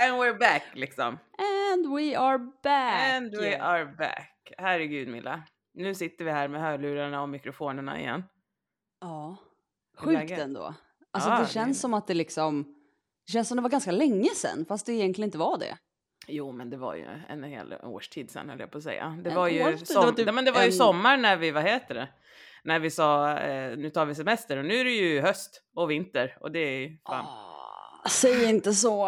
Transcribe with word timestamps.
And 0.00 0.20
we're 0.22 0.38
back 0.38 0.62
liksom. 0.74 1.18
And 1.72 1.94
we 1.96 2.16
are 2.18 2.38
back! 2.62 3.14
And 3.14 3.30
we 3.36 3.58
are 3.60 3.84
back. 3.86 4.52
Herregud 4.58 5.08
Milla. 5.08 5.42
Nu 5.74 5.94
sitter 5.94 6.24
vi 6.24 6.30
här 6.30 6.48
med 6.48 6.60
hörlurarna 6.60 7.22
och 7.22 7.28
mikrofonerna 7.28 8.00
igen. 8.00 8.24
Ja. 9.00 9.36
Sjukt 9.98 10.30
ändå. 10.30 10.74
Alltså 11.12 11.30
Ja, 11.30 11.36
det 11.36 11.42
det- 11.42 11.48
känns 11.48 11.80
som 11.80 11.94
att 11.94 12.06
det 12.06 12.14
liksom... 12.14 12.62
Det 13.26 13.32
känns 13.32 13.48
som 13.48 13.56
det 13.56 13.62
var 13.62 13.70
ganska 13.70 13.90
länge 13.92 14.28
sedan, 14.34 14.64
fast 14.68 14.86
det 14.86 14.92
egentligen 14.92 15.28
inte 15.28 15.38
var 15.38 15.58
det. 15.58 15.76
Jo, 16.28 16.52
men 16.52 16.70
det 16.70 16.76
var 16.76 16.94
ju 16.94 17.06
en 17.28 17.44
hel 17.44 17.74
årstid 17.82 18.30
sen 18.30 18.48
höll 18.50 18.60
jag 18.60 18.70
på 18.70 18.78
att 18.78 18.84
säga. 18.84 19.18
Det 19.24 19.30
En 19.30 19.36
var 19.36 19.48
ju, 19.48 19.64
årstid? 19.68 19.88
som, 19.88 20.00
Det 20.00 20.06
var 20.06 20.12
typ 20.12 20.34
men 20.34 20.44
det 20.44 20.50
var 20.50 20.60
ju 20.60 20.66
en- 20.66 20.72
sommar 20.72 21.16
när 21.16 21.36
vi, 21.36 21.50
vad 21.50 21.62
heter 21.62 21.94
det? 21.94 22.08
När 22.64 22.78
vi 22.78 22.90
sa 22.90 23.38
eh, 23.38 23.76
nu 23.76 23.90
tar 23.90 24.06
vi 24.06 24.14
semester 24.14 24.56
och 24.56 24.64
nu 24.64 24.74
är 24.74 24.84
det 24.84 24.90
ju 24.90 25.20
höst 25.20 25.62
och 25.74 25.90
vinter 25.90 26.36
och 26.40 26.52
det 26.52 26.58
är 26.58 26.78
ju 26.80 26.98
fan. 27.06 27.24
Ah, 27.26 27.49
säg 28.08 28.44
inte 28.50 28.72
så! 28.72 28.98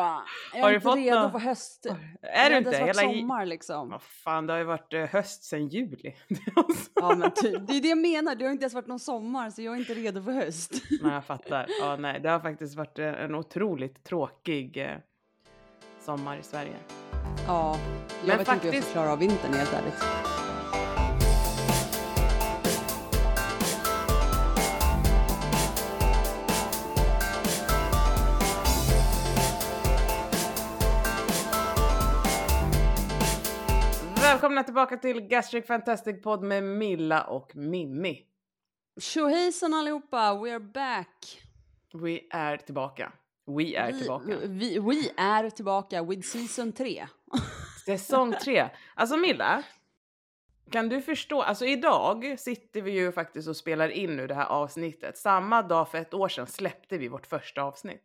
Jag 0.53 0.59
är 0.59 0.63
Har 0.63 0.69
du 0.69 0.75
inte 0.75 0.85
fått 0.85 0.97
redo 0.97 1.21
nå- 1.21 1.31
för 1.31 1.39
höst. 1.39 1.87
Är 2.23 2.51
du 2.51 2.59
inte? 2.59 2.71
Det 2.71 2.77
Hela... 2.77 2.95
sommar 2.95 3.47
liksom. 3.47 3.89
Vad 3.91 4.03
fan, 4.03 4.47
det 4.47 4.53
har 4.53 4.59
ju 4.59 4.65
varit 4.65 4.93
eh, 4.93 5.01
höst 5.05 5.45
sen 5.45 5.69
juli. 5.69 6.15
Ja 6.95 7.15
men 7.17 7.31
typ, 7.31 7.67
det 7.67 7.77
är 7.77 7.81
det 7.81 7.89
jag 7.89 7.99
menar, 7.99 8.35
det 8.35 8.45
har 8.45 8.53
inte 8.53 8.63
ens 8.63 8.75
varit 8.75 8.87
någon 8.87 9.01
sommar 9.01 9.51
så 9.51 9.63
jag 9.63 9.75
är 9.75 9.79
inte 9.79 9.95
redo 9.95 10.23
för 10.23 10.33
höst. 10.33 10.73
Nej, 11.03 11.13
jag 11.13 11.25
fattar. 11.25 11.67
Ja, 11.81 11.97
nej, 11.97 12.21
det 12.21 12.31
har 12.31 12.41
faktiskt 12.41 12.77
varit 12.77 12.99
eh, 12.99 13.07
en 13.07 13.35
otroligt 13.35 14.05
tråkig 14.05 14.77
eh, 14.77 14.97
sommar 16.01 16.37
i 16.37 16.43
Sverige. 16.43 16.75
Ja, 17.47 17.77
jag 18.21 18.29
Men 18.29 18.39
vet 18.39 18.49
inte 18.49 18.53
hur 18.53 18.57
jag 18.57 18.63
faktiskt- 18.63 18.85
ska 18.85 18.93
klara 18.93 19.13
av 19.13 19.19
vintern 19.19 19.53
helt 19.55 19.73
ärligt. 19.75 20.32
Välkomna 34.53 34.65
tillbaka 34.65 34.97
till 34.97 35.21
Gastric 35.21 35.67
Fantastic 35.67 36.23
Podd 36.23 36.43
med 36.43 36.65
Milla 36.65 37.25
och 37.25 37.57
Mimmi. 37.57 38.23
Tjohejsan 39.01 39.75
allihopa, 39.75 40.35
we 40.35 40.53
are 40.53 40.61
back! 40.61 41.43
Vi 41.93 42.29
är 42.31 42.57
tillbaka. 42.57 43.13
We 43.47 43.77
är 43.77 43.93
vi, 43.93 43.99
tillbaka. 43.99 44.37
Vi, 44.45 44.79
we 44.79 45.23
är 45.23 45.51
tillbaka 45.51 46.03
with 46.03 46.29
season 46.29 46.73
3. 46.73 47.07
Säsong 47.87 48.33
tre. 48.33 48.69
Alltså 48.95 49.17
Milla, 49.17 49.63
kan 50.71 50.89
du 50.89 51.03
förstå? 51.03 51.43
Alltså 51.43 51.67
idag 51.67 52.39
sitter 52.39 52.83
vi 52.83 52.91
ju 52.91 53.13
faktiskt 53.13 53.49
och 53.49 53.57
spelar 53.57 53.89
in 53.89 54.17
nu 54.17 54.27
det 54.27 54.35
här 54.35 54.47
avsnittet. 54.47 55.19
Samma 55.19 55.63
dag 55.63 55.89
för 55.89 55.99
ett 55.99 56.15
år 56.15 56.29
sedan 56.29 56.47
släppte 56.47 56.99
vi 56.99 57.09
vårt 57.09 57.27
första 57.27 57.63
avsnitt. 57.63 58.03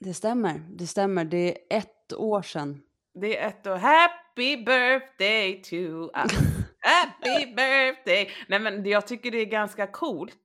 Det 0.00 0.14
stämmer, 0.14 0.60
det 0.68 0.86
stämmer. 0.86 1.24
Det 1.24 1.74
är 1.74 1.78
ett 1.78 2.12
år 2.12 2.42
sedan. 2.42 2.82
Det 3.14 3.38
är 3.38 3.48
ett 3.48 3.66
år. 3.66 3.76
Happy 3.76 4.25
birthday 4.44 5.62
to 5.62 6.10
us. 6.14 6.32
Happy 6.80 7.46
birthday. 7.56 8.30
Nej 8.48 8.60
men 8.60 8.84
jag 8.84 9.06
tycker 9.06 9.30
det 9.30 9.38
är 9.40 9.44
ganska 9.46 9.86
coolt 9.86 10.38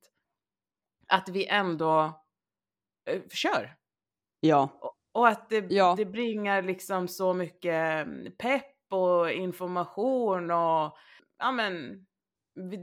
att 1.08 1.28
vi 1.28 1.46
ändå 1.46 2.22
eh, 3.10 3.22
kör. 3.30 3.74
Ja, 4.40 4.80
Och 5.14 5.28
att 5.28 5.48
det, 5.48 5.66
Ja. 5.70 5.94
det 5.96 6.04
bringar 6.06 6.62
liksom 6.62 7.08
så 7.08 7.34
mycket 7.34 8.06
mm, 8.06 8.32
pepp 8.38 8.92
och 8.92 9.30
information 9.30 10.50
och 10.50 10.96
ja 11.38 11.52
men 11.52 12.06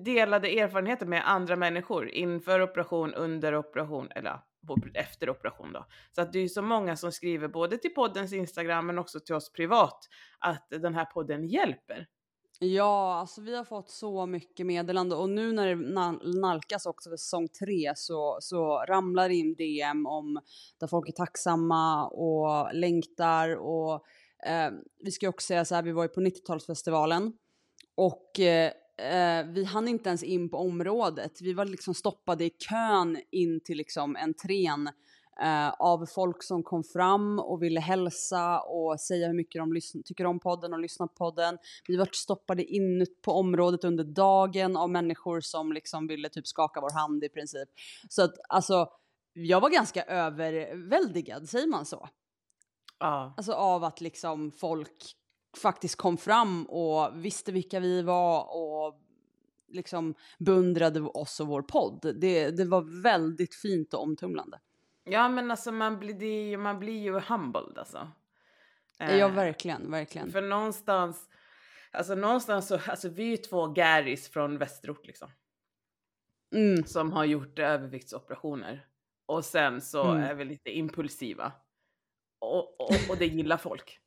delade 0.05 0.59
erfarenheter 0.59 1.05
med 1.05 1.29
andra 1.29 1.55
människor 1.55 2.09
inför 2.09 2.61
operation, 2.61 3.13
under 3.13 3.55
operation 3.55 4.07
eller 4.15 4.39
efter 4.93 5.29
operation 5.29 5.73
då. 5.73 5.85
Så 6.15 6.21
att 6.21 6.33
det 6.33 6.39
är 6.39 6.43
ju 6.43 6.49
så 6.49 6.61
många 6.61 6.95
som 6.95 7.11
skriver 7.11 7.47
både 7.47 7.77
till 7.77 7.93
poddens 7.93 8.33
Instagram 8.33 8.85
men 8.85 8.99
också 8.99 9.19
till 9.19 9.35
oss 9.35 9.51
privat 9.51 9.99
att 10.39 10.67
den 10.69 10.95
här 10.95 11.05
podden 11.05 11.47
hjälper. 11.47 12.07
ja, 12.59 13.15
alltså 13.19 13.41
vi 13.41 13.55
har 13.55 13.63
fått 13.63 13.89
så 13.89 14.25
mycket 14.25 14.65
meddelande 14.65 15.15
och 15.15 15.29
nu 15.29 15.51
när 15.51 15.67
det 15.67 15.75
nalkas 16.39 16.85
också 16.85 17.09
för 17.09 17.17
säsong 17.17 17.47
tre 17.47 17.93
så, 17.95 18.37
så 18.41 18.77
ramlar 18.77 19.29
det 19.29 19.35
in 19.35 19.55
DM 19.55 20.05
om 20.05 20.39
där 20.79 20.87
folk 20.87 21.09
är 21.09 21.13
tacksamma 21.13 22.07
och 22.07 22.73
längtar 22.73 23.55
och 23.55 23.93
eh, 24.47 24.71
vi 25.03 25.11
ska 25.11 25.25
ju 25.25 25.29
också 25.29 25.45
säga 25.45 25.65
så 25.65 25.75
här, 25.75 25.83
vi 25.83 25.91
var 25.91 26.03
ju 26.03 26.09
på 26.09 26.21
90-talsfestivalen 26.21 27.33
och 27.95 28.39
eh, 28.39 28.71
eh, 28.99 29.45
vi 29.47 29.63
hann 29.63 29.87
inte 29.87 30.09
ens 30.09 30.23
in 30.23 30.49
på 30.49 30.57
området. 30.57 31.41
Vi 31.41 31.53
var 31.53 31.65
liksom 31.65 31.93
stoppade 31.93 32.45
i 32.45 32.49
kön 32.49 33.17
in 33.31 33.59
till 33.63 33.77
liksom 33.77 34.15
entrén 34.15 34.89
eh, 35.41 35.69
av 35.69 36.05
folk 36.05 36.43
som 36.43 36.63
kom 36.63 36.83
fram 36.83 37.39
och 37.39 37.63
ville 37.63 37.79
hälsa 37.79 38.59
och 38.59 38.99
säga 38.99 39.27
hur 39.27 39.33
mycket 39.33 39.61
de 39.61 39.79
tycker 40.05 40.25
om 40.25 40.39
podden 40.39 40.73
och 40.73 40.79
lyssnar 40.79 41.07
på 41.07 41.13
podden. 41.13 41.57
Vi 41.87 41.97
var 41.97 42.09
stoppade 42.11 42.63
in 42.63 43.05
på 43.21 43.31
området 43.31 43.83
under 43.83 44.03
dagen 44.03 44.77
av 44.77 44.89
människor 44.89 45.41
som 45.41 45.73
liksom 45.73 46.07
ville 46.07 46.29
typ 46.29 46.47
skaka 46.47 46.81
vår 46.81 46.93
hand 46.93 47.23
i 47.23 47.29
princip. 47.29 47.69
Så 48.09 48.23
att 48.23 48.33
alltså, 48.49 48.89
jag 49.33 49.61
var 49.61 49.69
ganska 49.69 50.03
överväldigad, 50.03 51.49
säger 51.49 51.67
man 51.67 51.85
så? 51.85 52.09
Ja. 52.99 53.33
Alltså 53.37 53.53
av 53.53 53.83
att 53.83 54.01
liksom 54.01 54.51
folk 54.51 55.15
faktiskt 55.57 55.95
kom 55.95 56.17
fram 56.17 56.65
och 56.65 57.25
visste 57.25 57.51
vilka 57.51 57.79
vi 57.79 58.01
var 58.01 58.55
och 58.55 58.99
liksom 59.67 60.13
beundrade 60.37 61.01
oss 61.01 61.39
och 61.39 61.47
vår 61.47 61.61
podd. 61.61 62.15
Det, 62.15 62.49
det 62.51 62.65
var 62.65 63.01
väldigt 63.03 63.55
fint 63.55 63.93
och 63.93 64.03
omtumlande. 64.03 64.59
Ja 65.03 65.29
men 65.29 65.51
alltså 65.51 65.71
man 65.71 65.99
blir, 65.99 66.13
det, 66.13 66.57
man 66.57 66.79
blir 66.79 66.99
ju 67.01 67.19
humbled 67.19 67.77
alltså. 67.77 68.11
Ja, 68.97 69.05
Eh, 69.05 69.31
verkligen, 69.33 69.91
verkligen. 69.91 70.31
För 70.31 70.41
någonstans, 70.41 71.29
alltså 71.91 72.15
någonstans 72.15 72.67
så, 72.67 72.79
alltså 72.87 73.09
vi 73.09 73.23
är 73.23 73.27
ju 73.27 73.37
två 73.37 73.67
Garys 73.67 74.29
från 74.29 74.57
västerort 74.57 75.07
liksom. 75.07 75.29
Mm, 76.55 76.83
Som 76.83 77.11
har 77.11 77.25
gjort 77.25 77.59
överviktsoperationer. 77.59 78.85
Och 79.25 79.45
sen 79.45 79.81
så 79.81 80.03
Mm. 80.03 80.23
är 80.23 80.33
vi 80.33 80.45
lite 80.45 80.69
impulsiva. 80.77 81.51
Och, 82.39 82.81
och, 82.81 82.95
och 83.09 83.17
det 83.17 83.25
gillar 83.25 83.57
folk. 83.57 83.99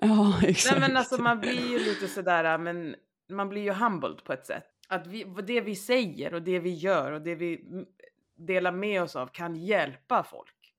ja, 0.08 0.40
exakt. 0.42 0.78
Nej 0.80 0.88
men 0.88 0.96
alltså 0.96 1.22
man 1.22 1.40
blir 1.40 1.70
ju 1.70 1.78
lite 1.78 2.08
sådär, 2.08 2.58
men 2.58 2.96
man 3.28 3.48
blir 3.48 3.62
ju 3.62 3.70
humbled 3.72 4.24
på 4.24 4.32
ett 4.32 4.46
sätt. 4.46 4.64
Att 4.88 5.06
vi, 5.06 5.24
det 5.46 5.60
vi 5.60 5.76
säger 5.76 6.34
och 6.34 6.42
det 6.42 6.58
vi 6.58 6.74
gör 6.74 7.12
och 7.12 7.22
det 7.22 7.34
vi 7.34 7.64
delar 8.36 8.72
med 8.72 9.02
oss 9.02 9.16
av 9.16 9.26
kan 9.26 9.56
hjälpa 9.56 10.22
folk. 10.22 10.74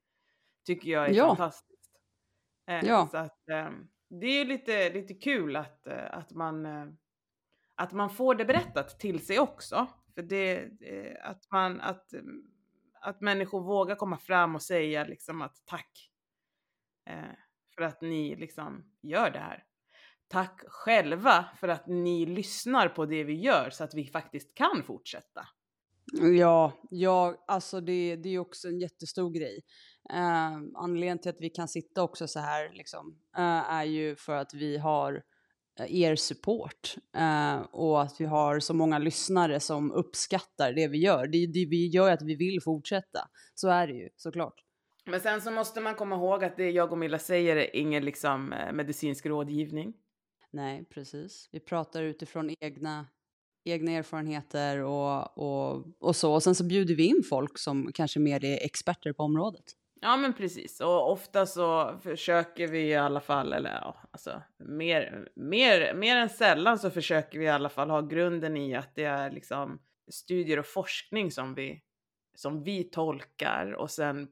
Tycker 0.66 0.92
jag 0.92 1.10
är 1.10 1.14
Ja. 1.14 1.28
fantastiskt. 1.28 1.92
Eh, 2.68 2.86
Ja. 2.86 3.08
Så 3.12 3.18
att 3.18 3.50
eh, 3.50 3.70
det 4.10 4.26
är 4.28 4.38
ju 4.40 4.46
lite, 4.46 4.90
lite 4.94 5.14
kul 5.14 5.56
att, 5.56 5.88
eh, 5.88 6.18
att, 6.18 6.32
man, 6.32 6.66
eh, 6.66 6.86
att 7.76 7.92
man 7.92 8.10
får 8.10 8.36
det 8.36 8.46
berättat 8.46 9.00
till 9.00 9.26
sig 9.26 9.40
också. 9.40 9.88
För 10.16 10.22
det, 10.22 10.70
att, 11.24 11.52
man, 11.52 11.82
att, 11.82 12.14
att 13.02 13.22
människor 13.22 13.62
vågar 13.62 13.96
komma 13.96 14.18
fram 14.18 14.56
och 14.56 14.62
säga 14.62 15.04
liksom 15.04 15.42
att 15.42 15.62
tack 15.66 16.10
för 17.76 17.82
att 17.82 18.02
ni 18.02 18.36
liksom 18.36 18.84
gör 19.02 19.32
det 19.32 19.40
här. 19.40 19.64
Tack 20.28 20.64
själva 20.68 21.46
för 21.60 21.68
att 21.68 21.88
ni 21.88 22.26
lyssnar 22.26 22.90
på 22.90 23.06
det 23.06 23.24
vi 23.24 23.34
gör 23.34 23.70
så 23.70 23.84
att 23.84 23.94
vi 23.94 24.06
faktiskt 24.06 24.58
kan 24.58 24.84
fortsätta. 24.84 25.48
Ja, 26.14 26.74
ja 26.90 27.44
alltså 27.48 27.82
det, 27.82 28.16
det 28.16 28.30
är 28.30 28.32
ju 28.32 28.40
också 28.40 28.68
en 28.68 28.80
jättestor 28.80 29.32
grej. 29.32 29.64
Eh, 30.10 30.54
anledningen 30.76 31.20
till 31.20 31.30
att 31.30 31.42
vi 31.42 31.50
kan 31.50 31.68
sitta 31.68 32.04
också 32.04 32.28
så 32.28 32.40
här 32.40 32.72
liksom, 32.74 33.20
eh, 33.38 33.72
är 33.72 33.84
ju 33.84 34.16
för 34.16 34.36
att 34.36 34.54
vi 34.54 34.78
har 34.78 35.24
eh, 35.80 35.96
er 35.96 36.16
support 36.16 36.96
eh, 37.18 37.62
och 37.62 38.02
att 38.02 38.22
vi 38.22 38.26
har 38.26 38.60
så 38.60 38.74
många 38.74 39.00
lyssnare 39.00 39.60
som 39.60 39.92
uppskattar 39.92 40.74
det 40.74 40.88
vi 40.88 40.98
gör. 40.98 41.28
Det, 41.28 41.46
det 41.46 41.66
vi 41.66 41.88
gör 41.88 42.10
är 42.10 42.14
att 42.14 42.22
vi 42.22 42.36
vill 42.36 42.62
fortsätta. 42.62 43.20
Så 43.56 43.70
är 43.70 43.88
det 43.88 43.94
ju 43.94 44.10
såklart. 44.16 44.64
Men 45.06 45.20
sen 45.20 45.42
så 45.42 45.52
måste 45.52 45.82
man 45.82 45.96
komma 45.96 46.16
ihåg 46.16 46.44
att 46.44 46.58
det 46.58 46.72
jag 46.72 46.92
och 46.92 46.98
Milla 46.98 47.20
säger 47.20 47.56
är 47.56 47.76
ingen 47.76 48.06
liksom 48.06 48.54
eh, 48.54 48.74
medicinsk 48.74 49.26
rådgivning. 49.26 49.94
Nej, 50.52 50.86
precis. 50.90 51.50
Vi 51.52 51.60
pratar 51.60 52.04
utifrån 52.04 52.56
egna, 52.60 53.08
egna 53.66 53.92
erfarenheter 53.92 54.80
och, 54.80 55.38
och, 55.38 55.86
och 56.00 56.16
så. 56.16 56.34
Och 56.34 56.44
sen 56.44 56.56
så 56.56 56.64
bjuder 56.64 56.96
vi 56.96 57.06
in 57.06 57.24
folk 57.30 57.58
som 57.58 57.92
kanske 57.94 58.20
mer 58.20 58.46
är 58.46 58.66
experter 58.66 59.14
på 59.14 59.24
området. 59.24 59.64
Ja 60.04 60.18
men 60.18 60.34
precis 60.34 60.80
och 60.82 61.12
ofta 61.12 61.46
så 61.46 62.00
försöker 62.04 62.68
vi 62.68 62.80
i 62.80 62.96
alla 62.96 63.20
fall, 63.20 63.54
eller 63.54 63.72
ja, 63.72 63.98
alltså 64.12 64.42
mer, 64.58 65.30
mer, 65.36 65.94
mer 65.94 66.16
än 66.16 66.30
sällan 66.30 66.80
så 66.80 66.90
försöker 66.90 67.40
vi 67.40 67.46
i 67.46 67.50
alla 67.50 67.70
fall 67.70 67.90
ha 67.90 68.02
grunden 68.02 68.58
i 68.58 68.76
att 68.76 68.96
det 68.96 69.04
är 69.04 69.32
liksom 69.32 69.80
studier 70.12 70.60
och 70.60 70.66
forskning 70.66 71.32
som 71.32 71.54
vi, 71.54 71.82
som 72.36 72.64
vi 72.64 72.84
tolkar 72.84 73.72
och 73.72 73.92
sen 73.92 74.28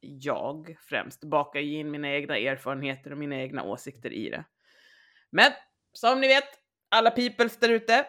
jag 0.00 0.76
främst 0.80 1.24
bakar 1.24 1.60
in 1.60 1.90
mina 1.90 2.10
egna 2.10 2.38
erfarenheter 2.38 3.12
och 3.12 3.18
mina 3.18 3.36
egna 3.36 3.64
åsikter 3.64 4.12
i 4.12 4.30
det. 4.30 4.44
Men 5.30 5.52
som 5.92 6.20
ni 6.20 6.28
vet, 6.28 6.48
alla 6.90 7.10
peoples 7.10 7.56
där 7.56 7.68
ute, 7.68 8.06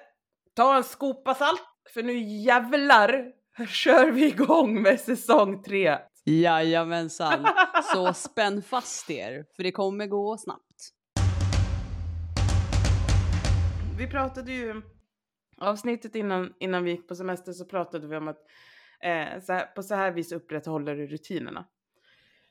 ta 0.55 0.77
en 0.77 0.83
skopa 0.83 1.33
salt 1.35 1.61
för 1.93 2.03
nu 2.03 2.19
jävlar 2.19 3.31
kör 3.67 4.11
vi 4.11 4.27
igång 4.27 4.81
med 4.81 4.99
säsong 4.99 5.63
tre. 5.63 5.97
Jajamensan. 6.25 7.47
Så 7.93 8.13
spänn 8.29 8.61
fast 8.61 9.09
er, 9.09 9.45
för 9.55 9.63
det 9.63 9.71
kommer 9.71 10.07
gå 10.07 10.37
snabbt. 10.37 10.93
Vi 13.97 14.07
pratade 14.07 14.51
ju, 14.51 14.81
avsnittet 15.57 16.15
innan, 16.15 16.53
innan 16.59 16.83
vi 16.83 16.91
gick 16.91 17.07
på 17.07 17.15
semester 17.15 17.51
så 17.51 17.65
pratade 17.65 18.07
vi 18.07 18.15
om 18.17 18.27
att 18.27 18.39
eh, 19.03 19.41
så 19.41 19.53
här, 19.53 19.65
på 19.65 19.83
så 19.83 19.95
här 19.95 20.11
vis 20.11 20.31
upprätthåller 20.31 20.95
du 20.95 21.07
rutinerna. 21.07 21.67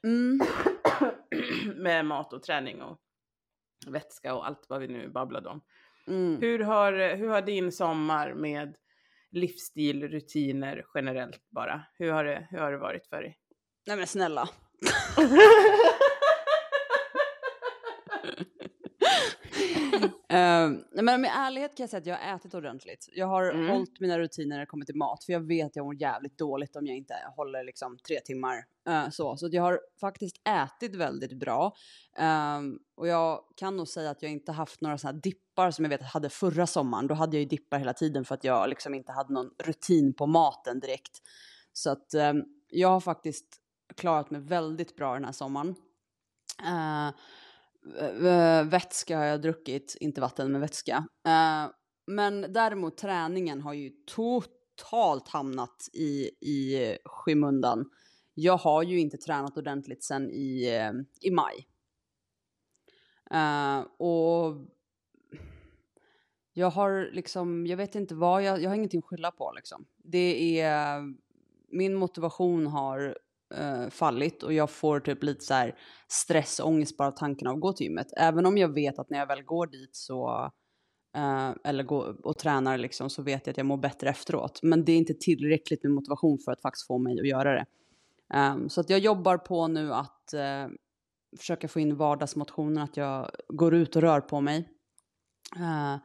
Mm. 0.05 0.41
Med 1.83 2.05
mat 2.05 2.33
och 2.33 2.43
träning 2.43 2.83
och 2.83 3.01
vätska 3.87 4.35
och 4.35 4.47
allt 4.47 4.67
vad 4.69 4.81
vi 4.81 4.89
nu 4.89 5.09
babblade 5.09 5.49
om. 5.49 5.61
Mm. 6.07 6.41
Hur 6.41 6.59
har, 6.59 7.17
hur 7.17 7.29
har 7.29 7.43
din 7.43 7.73
sommar 7.73 8.35
med 8.35 8.77
livsstil, 9.31 10.09
rutiner 10.09 10.85
generellt 10.95 11.51
bara, 11.51 11.83
hur 11.95 12.13
har 12.13 12.25
det, 12.25 12.49
hur 12.51 12.59
har 12.59 12.73
det 12.73 12.79
varit 12.79 13.07
för 13.07 13.23
dig? 13.23 13.39
Nej 13.87 13.97
men 13.97 14.07
snälla. 14.07 14.49
Uh, 19.61 20.11
men 20.93 21.21
med 21.21 21.31
ärlighet 21.35 21.77
kan 21.77 21.85
jag 21.85 21.91
säga 21.91 22.01
att 22.01 22.07
jag 22.07 22.17
har 22.17 22.37
ätit 22.37 22.55
ordentligt. 22.55 23.09
Jag 23.13 23.27
har 23.27 23.51
Mm. 23.51 23.69
hållit 23.69 24.01
mina 24.01 24.19
rutiner 24.19 24.49
när 24.57 24.61
det 24.61 24.67
kommer 24.67 24.85
till 24.85 24.97
mat, 24.97 25.25
för 25.25 25.33
jag 25.33 25.41
vet 25.41 25.67
att 25.67 25.77
jag 25.77 25.85
mår 25.85 25.95
jävligt 25.95 26.39
dåligt 26.39 26.77
om 26.77 26.87
jag 26.87 26.97
inte 26.97 27.15
håller 27.37 27.65
liksom 27.65 27.99
tre 27.99 28.21
timmar. 28.21 28.65
Uh, 28.89 29.11
så 29.11 29.37
så 29.37 29.49
jag 29.53 29.63
har 29.63 29.81
faktiskt 30.01 30.37
ätit 30.49 30.95
väldigt 30.95 31.33
bra. 31.33 31.73
Um, 32.59 32.79
och 32.95 33.09
jag 33.09 33.41
kan 33.57 33.77
nog 33.77 33.89
säga 33.89 34.11
att 34.11 34.23
jag 34.23 34.33
inte 34.33 34.53
haft 34.53 34.81
några 34.81 34.99
sådana 34.99 35.19
dippar 35.19 35.71
som 35.71 35.85
jag 35.85 35.91
vet 35.91 36.01
att 36.01 36.07
jag 36.07 36.11
hade 36.13 36.31
förra 36.31 36.67
sommaren. 36.67 37.07
Då 37.07 37.15
hade 37.15 37.37
jag 37.37 37.43
ju 37.43 37.49
dippar 37.49 37.79
hela 37.79 37.93
tiden 37.93 38.25
för 38.25 38.35
att 38.35 38.45
jag 38.45 38.69
liksom 38.69 38.95
inte 38.95 39.13
hade 39.13 39.33
någon 39.33 39.51
rutin 39.59 40.15
på 40.15 40.27
maten 40.27 40.81
direkt. 40.81 41.19
Så 41.73 41.91
att 41.91 42.15
um, 42.15 42.45
jag 42.69 42.89
har 42.89 43.01
faktiskt 43.01 43.47
klarat 43.97 44.31
mig 44.31 44.41
väldigt 44.41 44.97
bra 44.97 45.15
den 45.15 45.25
här 45.25 45.33
sommaren. 45.33 45.69
Uh, 46.63 47.11
Eh, 47.99 48.65
vätska 48.65 49.19
har 49.19 49.25
jag 49.25 49.43
druckit, 49.43 49.97
inte 50.01 50.21
vatten 50.21 50.53
men 50.53 50.61
vätska. 50.61 50.97
Uh, 51.27 51.73
men 52.07 52.53
däremot 52.53 52.97
träningen 52.97 53.61
har 53.61 53.73
ju 53.73 53.91
totalt 54.07 55.29
hamnat 55.29 55.89
i, 55.93 56.31
i 56.41 56.97
skymundan. 57.05 57.91
Jag 58.35 58.57
har 58.57 58.83
ju 58.83 59.01
inte 59.01 59.17
tränat 59.17 59.57
ordentligt 59.57 60.05
sen 60.05 60.31
i, 60.31 60.77
eh, 60.77 60.93
i 61.21 61.31
maj. 61.31 61.67
Uh, 63.35 63.87
och 63.99 64.57
jag 66.53 66.71
har 66.71 67.11
liksom, 67.13 67.67
jag 67.67 67.77
vet 67.77 67.95
inte 67.95 68.15
vad, 68.15 68.43
jag, 68.43 68.63
jag 68.63 68.71
har 68.71 68.77
ingenting 68.77 68.99
att 68.99 69.05
skylla 69.05 69.31
på 69.31 69.53
liksom. 69.57 69.87
Det 69.97 70.61
är, 70.61 71.03
min 71.69 71.95
motivation 71.95 72.67
har 72.67 73.19
uh, 73.59 73.91
fallit 73.91 74.43
och 74.43 74.53
jag 74.53 74.71
får 74.71 75.01
typ 75.01 75.23
lite 75.23 75.45
så 75.45 75.55
här 75.55 75.75
stressångest 76.09 76.97
bara 76.97 77.09
av 77.09 77.13
tanken 77.13 77.49
av 77.49 77.55
att 77.55 77.61
gå 77.61 77.73
till 77.73 77.87
gymmet. 77.87 78.07
Även 78.17 78.47
om 78.47 78.59
jag 78.59 78.75
vet 78.75 78.99
att 78.99 79.11
när 79.11 79.19
jag 79.19 79.27
väl 79.27 79.43
går 79.43 79.67
dit 79.67 79.97
så, 79.97 80.51
uh, 81.17 81.51
eller 81.65 81.85
går 81.85 82.27
och 82.27 82.39
tränar 82.39 82.79
liksom, 82.79 83.11
så 83.11 83.23
vet 83.23 83.47
jag 83.47 83.53
att 83.53 83.57
jag 83.57 83.67
mår 83.67 83.77
bättre 83.77 84.11
efteråt. 84.11 84.61
Men 84.63 84.85
det 84.85 84.93
är 84.93 84.97
inte 84.97 85.15
tillräckligt 85.15 85.83
med 85.83 85.93
motivation 85.93 86.39
för 86.45 86.53
att 86.53 86.63
faktiskt 86.63 86.87
få 86.87 86.99
mig 86.99 87.21
att 87.21 87.29
göra 87.29 87.55
det. 87.55 87.67
Um, 88.35 88.69
så 88.69 88.81
att 88.81 88.91
jag 88.91 88.99
jobbar 88.99 89.39
på 89.39 89.69
nu 89.69 89.93
att 89.93 90.35
uh, 90.35 90.75
försöka 91.39 91.69
få 91.69 91.81
in 91.81 91.97
vardagsmotionen, 91.97 92.79
att 92.79 92.97
jag 92.97 93.31
går 93.49 93.75
ut 93.75 93.97
och 93.97 94.03
rör 94.03 94.21
på 94.21 94.41
mig. 94.41 94.69
Uh, 95.57 95.97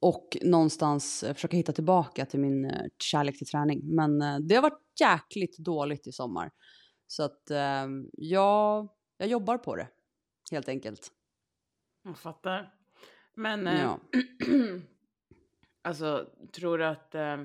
och 0.00 0.36
någonstans 0.42 1.24
försöka 1.34 1.56
hitta 1.56 1.72
tillbaka 1.72 2.26
till 2.26 2.40
min 2.40 2.64
uh, 2.64 2.70
kärlek 2.98 3.38
till 3.38 3.46
träning. 3.46 3.80
Men 3.94 4.18
det 4.48 4.54
har 4.54 4.62
varit 4.62 5.00
jäkligt 5.00 5.58
dåligt 5.58 6.06
i 6.06 6.12
sommar. 6.12 6.50
Så 7.10 7.22
att 7.22 7.50
ehm, 7.50 8.10
jag, 8.12 8.88
jag 9.16 9.28
jobbar 9.28 9.58
på 9.58 9.76
det, 9.76 9.88
helt 10.50 10.68
enkelt. 10.68 11.12
Jag 12.02 12.18
fattar. 12.18 12.74
Men, 13.34 13.66
eh, 13.66 13.80
Ja. 13.80 14.00
alltså, 15.82 16.30
tror 16.52 16.78
du 16.78 16.86
att... 16.86 17.14
Eh, 17.14 17.44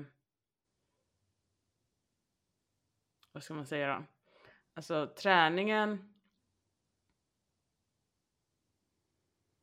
vad 3.32 3.42
ska 3.42 3.54
man 3.54 3.66
säga 3.66 3.94
då? 3.94 4.04
Alltså, 4.74 5.14
träningen... 5.16 6.10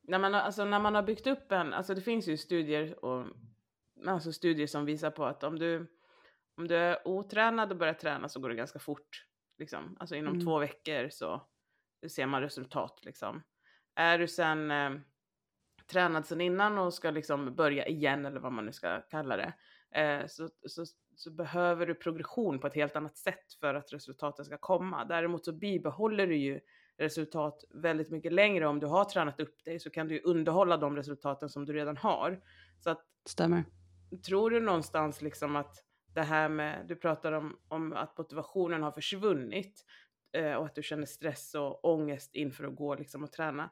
När 0.01 0.19
man, 0.19 0.33
har, 0.33 0.41
alltså, 0.41 0.65
när 0.65 0.79
man 0.79 0.95
har 0.95 1.03
byggt 1.03 1.27
upp 1.27 1.51
en... 1.51 1.73
Alltså, 1.73 1.93
det 1.93 2.01
finns 2.01 2.27
ju 2.27 2.37
studier, 2.37 3.05
och, 3.05 3.25
alltså, 4.07 4.33
studier 4.33 4.67
som 4.67 4.85
visar 4.85 5.11
på 5.11 5.25
att 5.25 5.43
om 5.43 5.59
du, 5.59 5.97
om 6.55 6.67
du 6.67 6.75
är 6.75 7.07
otränad 7.07 7.71
och 7.71 7.77
börjar 7.77 7.93
träna 7.93 8.29
så 8.29 8.39
går 8.39 8.49
det 8.49 8.55
ganska 8.55 8.79
fort. 8.79 9.30
Liksom. 9.57 9.97
Alltså, 9.99 10.15
inom 10.15 10.33
Mm. 10.33 10.45
två 10.45 10.59
veckor 10.59 11.09
så 11.09 11.41
ser 12.07 12.25
man 12.25 12.41
resultat. 12.41 12.99
Liksom. 13.03 13.43
Är 13.95 14.17
du 14.17 14.27
sen... 14.27 14.71
Eh, 14.71 14.91
tränad 15.87 16.25
sedan 16.25 16.41
innan 16.41 16.77
och 16.77 16.93
ska 16.93 17.11
liksom 17.11 17.55
börja 17.55 17.87
igen 17.87 18.25
eller 18.25 18.39
vad 18.39 18.51
man 18.51 18.65
nu 18.65 18.71
ska 18.71 19.01
kalla 19.01 19.37
det, 19.37 19.53
eh, 20.01 20.27
så, 20.27 20.49
så, 20.67 20.85
så 21.15 21.31
behöver 21.31 21.85
du 21.85 21.95
progression 21.95 22.59
på 22.59 22.67
ett 22.67 22.73
helt 22.75 22.95
annat 22.95 23.17
sätt 23.17 23.53
för 23.59 23.73
att 23.75 23.93
resultaten 23.93 24.45
ska 24.45 24.57
komma. 24.57 25.05
Däremot 25.05 25.45
så 25.45 25.51
bibehåller 25.53 26.27
du 26.27 26.35
ju 26.37 26.59
resultat 26.97 27.63
väldigt 27.69 28.09
mycket 28.09 28.33
längre 28.33 28.67
om 28.67 28.79
du 28.79 28.87
har 28.87 29.05
tränat 29.05 29.39
upp 29.39 29.63
dig 29.63 29.79
så 29.79 29.89
kan 29.89 30.07
du 30.07 30.15
ju 30.15 30.21
underhålla 30.21 30.77
de 30.77 30.95
resultaten 30.95 31.49
som 31.49 31.65
du 31.65 31.73
redan 31.73 31.97
har. 31.97 32.41
Så 32.79 32.89
att 32.89 33.05
Stämmer. 33.25 33.63
tror 34.25 34.49
du 34.49 34.59
någonstans 34.59 35.21
liksom 35.21 35.55
att 35.55 35.77
det 36.13 36.21
här 36.21 36.49
med, 36.49 36.85
du 36.87 36.95
pratar 36.95 37.31
om, 37.31 37.59
om 37.67 37.93
att 37.93 38.17
motivationen 38.17 38.83
har 38.83 38.91
försvunnit 38.91 39.85
eh, 40.37 40.53
och 40.53 40.65
att 40.65 40.75
du 40.75 40.83
känner 40.83 41.05
stress 41.05 41.55
och 41.55 41.85
ångest 41.85 42.35
inför 42.35 42.63
att 42.63 42.75
gå 42.75 42.95
liksom 42.95 43.23
och 43.23 43.31
träna. 43.31 43.69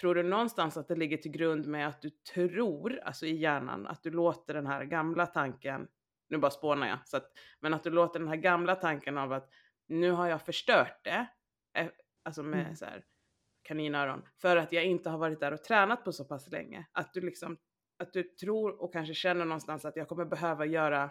Tror 0.00 0.14
du 0.14 0.22
någonstans 0.22 0.76
att 0.76 0.88
det 0.88 0.96
ligger 0.96 1.16
till 1.16 1.30
grund 1.30 1.66
med 1.66 1.88
att 1.88 2.02
du 2.02 2.10
tror, 2.10 3.00
alltså 3.04 3.26
i 3.26 3.36
hjärnan, 3.36 3.86
att 3.86 4.02
du 4.02 4.10
låter 4.10 4.54
den 4.54 4.66
här 4.66 4.84
gamla 4.84 5.26
tanken, 5.26 5.88
nu 6.28 6.38
bara 6.38 6.50
spånar 6.50 6.88
jag, 6.88 6.98
så 7.04 7.16
att, 7.16 7.32
men 7.60 7.74
att 7.74 7.84
du 7.84 7.90
låter 7.90 8.18
den 8.18 8.28
här 8.28 8.36
gamla 8.36 8.74
tanken 8.74 9.18
av 9.18 9.32
att 9.32 9.48
nu 9.86 10.10
har 10.10 10.26
jag 10.28 10.42
förstört 10.42 11.04
det, 11.04 11.26
eh, 11.74 11.86
alltså 12.22 12.42
med 12.42 12.60
Mm. 12.60 12.76
så 12.76 12.84
här 12.84 13.04
kaninöron, 13.62 14.22
för 14.40 14.56
att 14.56 14.72
jag 14.72 14.84
inte 14.84 15.10
har 15.10 15.18
varit 15.18 15.40
där 15.40 15.52
och 15.52 15.62
tränat 15.62 16.04
på 16.04 16.12
så 16.12 16.24
pass 16.24 16.50
länge. 16.50 16.86
Att 16.92 17.12
du 17.14 17.20
liksom, 17.20 17.56
att 17.98 18.12
du 18.12 18.22
tror 18.22 18.82
och 18.82 18.92
kanske 18.92 19.14
känner 19.14 19.44
någonstans 19.44 19.84
att 19.84 19.96
jag 19.96 20.08
kommer 20.08 20.24
behöva 20.24 20.66
göra 20.66 21.10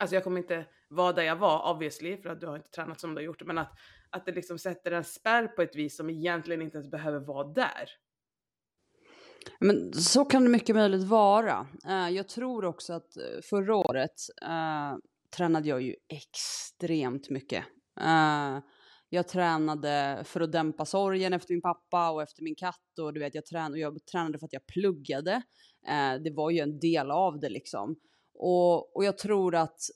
Alltså 0.00 0.16
jag 0.16 0.24
kommer 0.24 0.40
inte 0.40 0.66
vara 0.88 1.12
där 1.12 1.22
jag 1.22 1.36
var 1.36 1.70
obviously 1.74 2.16
för 2.16 2.30
att 2.30 2.40
du 2.40 2.46
har 2.46 2.56
inte 2.56 2.70
tränat 2.70 3.00
som 3.00 3.14
du 3.14 3.20
har 3.20 3.24
gjort 3.24 3.42
men 3.44 3.58
att, 3.58 3.72
att 4.10 4.26
det 4.26 4.32
liksom 4.32 4.58
sätter 4.58 4.92
en 4.92 5.04
spärr 5.04 5.46
på 5.46 5.62
ett 5.62 5.76
vis 5.76 5.96
som 5.96 6.10
egentligen 6.10 6.62
inte 6.62 6.76
ens 6.76 6.90
behöver 6.90 7.20
vara 7.20 7.44
där. 7.44 7.90
Men 9.58 9.92
så 9.92 10.24
kan 10.24 10.44
det 10.44 10.50
mycket 10.50 10.76
möjligt 10.76 11.04
vara. 11.04 11.66
Eh, 11.88 12.08
jag 12.08 12.28
tror 12.28 12.64
också 12.64 12.92
att 12.92 13.16
eh, 13.16 13.40
förra 13.42 13.76
året 13.76 14.14
eh, 14.42 14.96
tränade 15.36 15.68
jag 15.68 15.82
ju 15.82 15.94
extremt 16.08 17.30
mycket. 17.30 17.64
Eh, 18.00 18.58
jag 19.08 19.28
tränade 19.28 20.22
för 20.24 20.40
att 20.40 20.52
dämpa 20.52 20.84
sorgen 20.84 21.32
efter 21.32 21.54
min 21.54 21.62
pappa 21.62 22.10
och 22.10 22.22
efter 22.22 22.42
min 22.42 22.54
katt 22.54 22.98
och 23.00 23.14
du 23.14 23.20
vet, 23.20 23.34
jag 23.34 23.46
tränade, 23.46 23.78
jag 23.78 24.06
tränade 24.06 24.38
för 24.38 24.46
att 24.46 24.52
jag 24.52 24.66
pluggade. 24.66 25.42
Eh, 25.88 26.22
det 26.24 26.30
var 26.30 26.50
ju 26.50 26.58
en 26.58 26.78
del 26.78 27.10
av 27.10 27.40
det 27.40 27.48
liksom. 27.48 27.96
Och, 28.42 28.96
och 28.96 29.04
jag 29.04 29.18
tror 29.18 29.54
att 29.54 29.90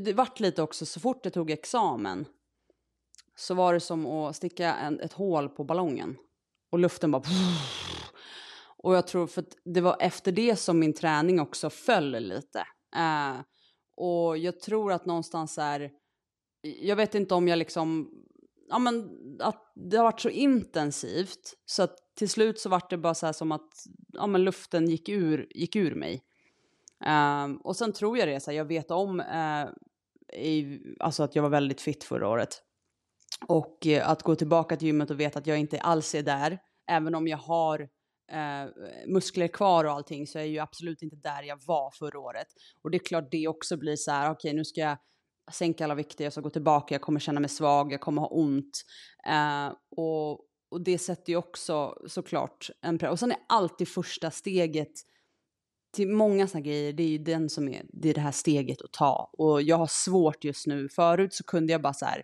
det 0.00 0.12
vart 0.12 0.40
lite 0.40 0.62
också 0.62 0.86
så 0.86 1.00
fort 1.00 1.20
jag 1.22 1.32
tog 1.32 1.50
examen 1.50 2.26
så 3.36 3.54
var 3.54 3.74
det 3.74 3.80
som 3.80 4.06
att 4.06 4.36
sticka 4.36 4.74
en, 4.74 5.00
ett 5.00 5.12
hål 5.12 5.48
på 5.48 5.64
ballongen 5.64 6.16
och 6.70 6.78
luften 6.78 7.10
bara 7.10 7.22
och 8.78 8.94
jag 8.94 9.06
tror 9.06 9.26
för 9.26 9.42
att 9.42 9.56
det 9.64 9.80
var 9.80 9.96
efter 10.00 10.32
det 10.32 10.56
som 10.56 10.78
min 10.78 10.92
träning 10.92 11.40
också 11.40 11.70
föll 11.70 12.10
lite. 12.10 12.58
Eh, 12.96 13.40
och 13.96 14.38
jag 14.38 14.60
tror 14.60 14.92
att 14.92 15.06
någonstans 15.06 15.58
är, 15.58 15.90
jag 16.62 16.96
vet 16.96 17.14
inte 17.14 17.34
om 17.34 17.48
jag 17.48 17.58
liksom, 17.58 18.10
ja 18.68 18.78
men 18.78 19.10
att 19.40 19.72
det 19.74 19.96
har 19.96 20.04
varit 20.04 20.20
så 20.20 20.28
intensivt 20.28 21.54
så 21.64 21.82
att 21.82 22.14
till 22.14 22.28
slut 22.28 22.60
så 22.60 22.68
vart 22.68 22.90
det 22.90 22.98
bara 22.98 23.14
så 23.14 23.26
här 23.26 23.32
som 23.32 23.52
att, 23.52 23.84
ja 24.12 24.26
men 24.26 24.44
luften 24.44 24.88
gick 24.88 25.08
ur, 25.08 25.48
gick 25.54 25.76
ur 25.76 25.94
mig. 25.94 26.22
Um, 27.06 27.56
och 27.56 27.76
sen 27.76 27.92
tror 27.92 28.18
jag 28.18 28.28
det, 28.28 28.40
så 28.40 28.50
här, 28.50 28.58
jag 28.58 28.64
vet 28.64 28.90
om, 28.90 29.20
uh, 29.20 29.68
i, 30.40 30.80
alltså 31.00 31.22
att 31.22 31.36
jag 31.36 31.42
var 31.42 31.50
väldigt 31.50 31.80
fit 31.80 32.04
förra 32.04 32.28
året. 32.28 32.62
Och 33.46 33.86
uh, 33.86 34.10
att 34.10 34.22
gå 34.22 34.34
tillbaka 34.34 34.76
till 34.76 34.86
gymmet 34.86 35.10
och 35.10 35.20
veta 35.20 35.38
att 35.38 35.46
jag 35.46 35.58
inte 35.58 35.80
alls 35.80 36.14
är 36.14 36.22
där, 36.22 36.58
även 36.90 37.14
om 37.14 37.28
jag 37.28 37.38
har 37.38 37.88
Uh, 38.32 38.70
muskler 39.06 39.48
kvar 39.48 39.84
och 39.84 39.92
allting, 39.92 40.26
så 40.26 40.38
är 40.38 40.42
jag 40.42 40.50
ju 40.50 40.58
absolut 40.58 41.02
inte 41.02 41.16
där 41.16 41.42
jag 41.42 41.58
var 41.66 41.90
förra 41.90 42.18
året. 42.18 42.46
Och 42.82 42.90
det 42.90 42.96
är 42.96 43.04
klart 43.04 43.28
det 43.30 43.48
också 43.48 43.76
blir 43.76 43.96
så 43.96 44.10
här, 44.10 44.30
okej 44.30 44.54
nu 44.54 44.64
ska 44.64 44.80
jag 44.80 44.98
sänka 45.52 45.84
alla 45.84 45.94
vikter, 45.94 46.24
jag 46.24 46.32
ska 46.32 46.42
gå 46.42 46.50
tillbaka, 46.50 46.94
jag 46.94 47.02
kommer 47.02 47.20
känna 47.20 47.40
mig 47.40 47.48
svag, 47.48 47.92
jag 47.92 48.00
kommer 48.00 48.22
ha 48.22 48.28
ont. 48.28 48.84
Uh, 49.28 49.76
och, 49.96 50.30
och 50.70 50.84
det 50.84 50.98
sätter 50.98 51.32
ju 51.32 51.36
också 51.36 51.94
såklart 52.06 52.70
en 52.82 52.98
press. 52.98 53.10
Och 53.10 53.18
sen 53.18 53.30
är 53.30 53.38
alltid 53.48 53.88
första 53.88 54.30
steget 54.30 54.92
till 55.94 56.08
många 56.08 56.46
sådana 56.46 56.64
grejer, 56.66 56.92
det 56.92 57.02
är 57.02 57.08
ju 57.08 57.18
den 57.18 57.50
som 57.50 57.68
är 57.68 57.82
det, 57.88 58.08
är 58.08 58.14
det 58.14 58.20
här 58.20 58.32
steget 58.32 58.82
att 58.82 58.92
ta. 58.92 59.30
Och 59.32 59.62
jag 59.62 59.76
har 59.76 59.86
svårt 59.86 60.44
just 60.44 60.66
nu. 60.66 60.88
Förut 60.88 61.34
så 61.34 61.44
kunde 61.44 61.72
jag 61.72 61.82
bara 61.82 61.92
så 61.92 62.04
här, 62.04 62.22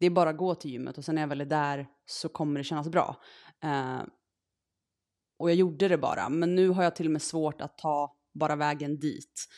det 0.00 0.06
är 0.06 0.10
bara 0.10 0.30
att 0.30 0.36
gå 0.36 0.54
till 0.54 0.70
gymmet 0.70 0.98
och 0.98 1.04
sen 1.04 1.14
när 1.14 1.22
jag 1.22 1.28
väl 1.28 1.40
är 1.40 1.44
där 1.44 1.86
så 2.06 2.28
kommer 2.28 2.60
det 2.60 2.64
kännas 2.64 2.88
bra. 2.88 3.16
Uh, 3.64 4.02
och 5.38 5.50
jag 5.50 5.56
gjorde 5.56 5.88
det 5.88 5.98
bara, 5.98 6.28
men 6.28 6.54
nu 6.54 6.68
har 6.68 6.82
jag 6.82 6.96
till 6.96 7.06
och 7.06 7.12
med 7.12 7.22
svårt 7.22 7.60
att 7.60 7.78
ta 7.78 8.16
bara 8.34 8.56
vägen 8.56 8.98
dit. 8.98 9.48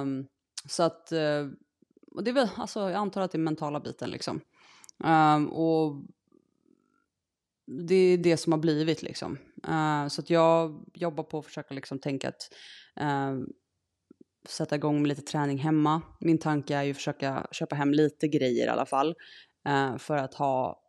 Um, 0.00 0.26
så 0.68 0.82
att, 0.82 1.12
uh, 1.12 1.50
och 2.14 2.24
det 2.24 2.30
är 2.30 2.34
väl, 2.34 2.48
alltså 2.56 2.80
jag 2.80 2.94
antar 2.94 3.20
att 3.20 3.32
det 3.32 3.38
är 3.38 3.40
mentala 3.40 3.80
biten 3.80 4.10
liksom. 4.10 4.40
Um, 5.04 5.48
och 5.48 6.02
det 7.66 7.94
är 7.94 8.18
det 8.18 8.36
som 8.36 8.52
har 8.52 8.60
blivit 8.60 9.02
liksom. 9.02 9.38
Uh, 9.68 10.08
så 10.08 10.20
att 10.20 10.30
jag 10.30 10.84
jobbar 10.94 11.24
på 11.24 11.38
att 11.38 11.44
försöka 11.44 11.74
liksom 11.74 11.98
tänka 11.98 12.28
att 12.28 12.54
uh, 13.00 13.44
sätta 14.48 14.76
igång 14.76 15.02
med 15.02 15.08
lite 15.08 15.22
träning 15.22 15.58
hemma. 15.58 16.02
Min 16.20 16.38
tanke 16.38 16.76
är 16.76 16.82
ju 16.82 16.90
att 16.90 16.96
försöka 16.96 17.46
köpa 17.52 17.76
hem 17.76 17.92
lite 17.92 18.28
grejer 18.28 18.66
i 18.66 18.70
alla 18.70 18.86
fall 18.86 19.14
uh, 19.68 19.96
för 19.98 20.16
att 20.16 20.34
ha 20.34 20.80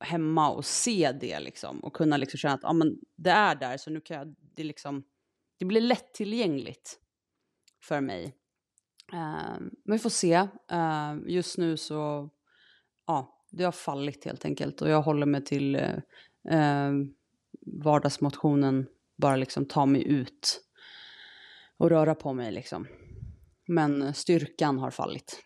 hemma 0.00 0.50
och 0.50 0.64
se 0.64 1.12
det 1.20 1.40
liksom 1.40 1.80
och 1.80 1.96
kunna 1.96 2.16
liksom 2.16 2.38
känna 2.38 2.54
att 2.54 2.64
ah, 2.64 2.72
men 2.72 2.98
det 3.16 3.30
är 3.30 3.54
där 3.54 3.76
så 3.76 3.90
nu 3.90 4.00
kan 4.00 4.16
jag, 4.16 4.34
det 4.56 4.64
liksom, 4.64 5.04
det 5.58 5.64
blir 5.64 5.80
lättillgängligt 5.80 6.98
för 7.82 8.00
mig. 8.00 8.34
Ehm, 9.12 9.70
men 9.84 9.92
vi 9.92 9.98
får 9.98 10.10
se. 10.10 10.48
Ehm, 10.70 11.28
just 11.28 11.58
nu 11.58 11.76
så, 11.76 12.30
ja, 13.06 13.33
det 13.56 13.64
har 13.64 13.72
fallit 13.72 14.24
helt 14.24 14.44
enkelt 14.44 14.82
och 14.82 14.88
jag 14.88 15.02
håller 15.02 15.26
mig 15.26 15.44
till 15.44 15.74
eh, 15.74 15.94
eh, 16.50 16.92
vardagsmotionen, 17.84 18.86
bara 19.16 19.36
liksom 19.36 19.66
ta 19.66 19.86
mig 19.86 20.08
ut 20.08 20.60
och 21.76 21.90
röra 21.90 22.14
på 22.14 22.32
mig 22.32 22.52
liksom. 22.52 22.86
Men 23.66 24.14
styrkan 24.14 24.78
har 24.78 24.90
fallit. 24.90 25.42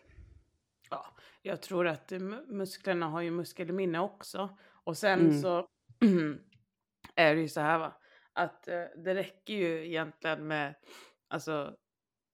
Ja, 0.89 1.05
jag 1.41 1.61
tror 1.61 1.87
att 1.87 2.11
musklerna 2.47 3.07
har 3.07 3.21
ju 3.21 3.31
muskelminne 3.31 3.99
också. 3.99 4.57
Och 4.83 4.97
sen 4.97 5.19
mm. 5.19 5.41
så 5.41 5.67
är 7.15 7.35
det 7.35 7.41
ju 7.41 7.47
så 7.47 7.61
här 7.61 7.79
va, 7.79 7.97
att 8.33 8.67
eh, 8.67 8.83
det 9.03 9.15
räcker 9.15 9.53
ju 9.53 9.87
egentligen 9.87 10.47
med, 10.47 10.75
alltså 11.27 11.75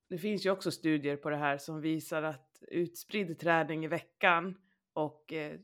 det 0.09 0.17
finns 0.17 0.45
ju 0.45 0.51
också 0.51 0.71
studier 0.71 1.17
på 1.17 1.29
det 1.29 1.37
här 1.37 1.57
som 1.57 1.81
visar 1.81 2.23
att 2.23 2.63
utspridd 2.67 3.39
träning 3.39 3.85
i 3.85 3.87
veckan 3.87 4.55
och 4.95 5.33
eh, 5.33 5.59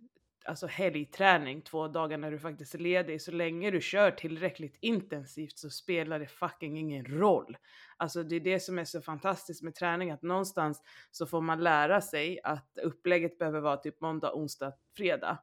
alltså 0.45 0.67
helgträning 0.67 1.61
två 1.61 1.87
dagar 1.87 2.17
när 2.17 2.31
du 2.31 2.39
faktiskt 2.39 2.75
är 2.75 2.79
ledig. 2.79 3.21
Så 3.21 3.31
länge 3.31 3.71
du 3.71 3.81
kör 3.81 4.11
tillräckligt 4.11 4.77
intensivt 4.81 5.57
så 5.57 5.69
spelar 5.69 6.19
det 6.19 6.27
fucking 6.27 6.77
ingen 6.77 7.05
roll. 7.05 7.57
Alltså 7.97 8.23
det 8.23 8.35
är 8.35 8.39
det 8.39 8.59
som 8.59 8.79
är 8.79 8.85
så 8.85 9.01
fantastiskt 9.01 9.63
med 9.63 9.75
träning, 9.75 10.11
att 10.11 10.21
någonstans 10.21 10.81
så 11.11 11.25
får 11.25 11.41
man 11.41 11.63
lära 11.63 12.01
sig 12.01 12.39
att 12.43 12.77
upplägget 12.83 13.37
behöver 13.37 13.59
vara 13.59 13.77
typ 13.77 14.01
måndag, 14.01 14.33
onsdag, 14.33 14.73
fredag. 14.97 15.37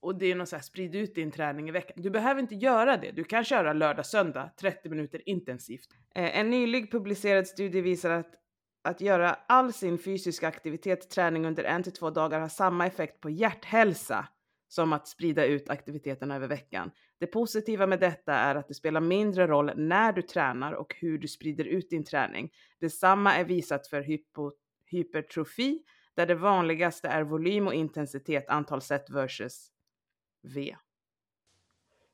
Och 0.00 0.18
det 0.18 0.26
är 0.26 0.34
något 0.34 0.48
så 0.48 0.56
här, 0.56 0.62
sprid 0.62 0.94
ut 0.94 1.14
din 1.14 1.30
träning 1.30 1.68
i 1.68 1.72
veckan. 1.72 2.02
Du 2.02 2.10
behöver 2.10 2.40
inte 2.40 2.54
göra 2.54 2.96
det. 2.96 3.10
Du 3.10 3.24
kan 3.24 3.44
köra 3.44 3.72
lördag, 3.72 4.06
söndag, 4.06 4.50
30 4.60 4.88
minuter 4.88 5.28
intensivt. 5.28 5.88
Eh, 6.14 6.38
en 6.38 6.50
nylig 6.50 6.92
publicerad 6.92 7.46
studie 7.46 7.80
visar 7.80 8.10
att 8.10 8.43
att 8.84 9.00
göra 9.00 9.36
all 9.46 9.72
sin 9.72 9.98
fysiska 9.98 10.48
aktivitet, 10.48 11.10
träning 11.10 11.46
under 11.46 11.64
en 11.64 11.82
till 11.82 11.92
två 11.92 12.10
dagar 12.10 12.40
har 12.40 12.48
samma 12.48 12.86
effekt 12.86 13.20
på 13.20 13.30
hjärthälsa 13.30 14.28
som 14.68 14.92
att 14.92 15.08
sprida 15.08 15.44
ut 15.44 15.70
aktiviteterna 15.70 16.36
över 16.36 16.48
veckan. 16.48 16.90
Det 17.18 17.26
positiva 17.26 17.86
med 17.86 18.00
detta 18.00 18.34
är 18.34 18.54
att 18.54 18.68
det 18.68 18.74
spelar 18.74 19.00
mindre 19.00 19.46
roll 19.46 19.72
när 19.76 20.12
du 20.12 20.22
tränar 20.22 20.72
och 20.72 20.94
hur 20.98 21.18
du 21.18 21.28
sprider 21.28 21.64
ut 21.64 21.90
din 21.90 22.04
träning. 22.04 22.52
Detsamma 22.80 23.34
är 23.34 23.44
visat 23.44 23.86
för 23.86 24.00
hypo, 24.00 24.52
hypertrofi, 24.86 25.82
där 26.14 26.26
det 26.26 26.34
vanligaste 26.34 27.08
är 27.08 27.22
volym 27.22 27.66
och 27.66 27.74
intensitet, 27.74 28.48
antal 28.48 28.80
set 28.80 29.10
versus 29.10 29.68
V. 30.42 30.76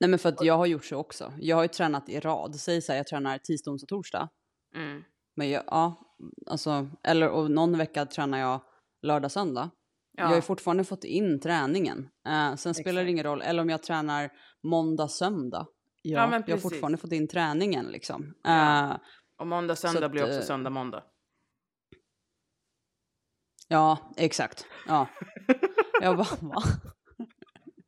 Nej 0.01 0.11
men 0.11 0.19
för 0.19 0.29
att 0.29 0.45
jag 0.45 0.57
har 0.57 0.67
gjort 0.67 0.85
så 0.85 0.97
också. 0.97 1.33
Jag 1.39 1.57
har 1.57 1.63
ju 1.63 1.69
tränat 1.69 2.09
i 2.09 2.21
rad. 2.21 2.57
Säg 2.57 2.83
så 2.83 2.93
här, 2.93 2.99
jag 2.99 3.07
tränar 3.07 3.39
tisdag, 3.39 3.71
onsdag, 3.71 3.87
torsdag. 3.87 4.29
Mm. 4.75 5.03
Men 5.35 5.51
jag, 5.51 5.65
ja, 5.67 6.10
alltså, 6.47 6.91
eller 7.03 7.29
och 7.29 7.51
någon 7.51 7.79
vecka 7.79 8.07
tränar 8.07 8.39
jag 8.39 8.61
lördag, 9.03 9.31
söndag. 9.31 9.71
Ja. 10.17 10.23
Jag 10.23 10.29
har 10.29 10.37
ju 10.37 10.43
fortfarande 10.43 10.85
fått 10.85 11.05
in 11.05 11.41
träningen. 11.41 12.09
Uh, 12.29 12.57
sen 12.57 12.75
spelar 12.75 13.05
det 13.05 13.11
ingen 13.11 13.25
roll, 13.25 13.43
eller 13.43 13.63
om 13.63 13.71
jag 13.71 13.83
tränar 13.83 14.31
måndag, 14.63 15.09
söndag. 15.09 15.67
Ja, 16.03 16.33
ja 16.33 16.43
jag 16.47 16.57
har 16.57 16.61
fortfarande 16.61 16.99
fått 16.99 17.13
in 17.13 17.29
träningen 17.29 17.87
liksom. 17.87 18.35
Ja. 18.43 18.91
Uh, 18.91 18.97
och 19.39 19.47
måndag, 19.47 19.77
söndag 19.77 20.09
blir 20.09 20.23
också 20.23 20.39
uh, 20.39 20.43
söndag, 20.43 20.71
måndag. 20.71 21.03
Ja, 23.69 23.99
exakt. 24.17 24.67
Ja. 24.87 25.09
jag 26.01 26.17
bara, 26.17 26.37
va? 26.41 26.63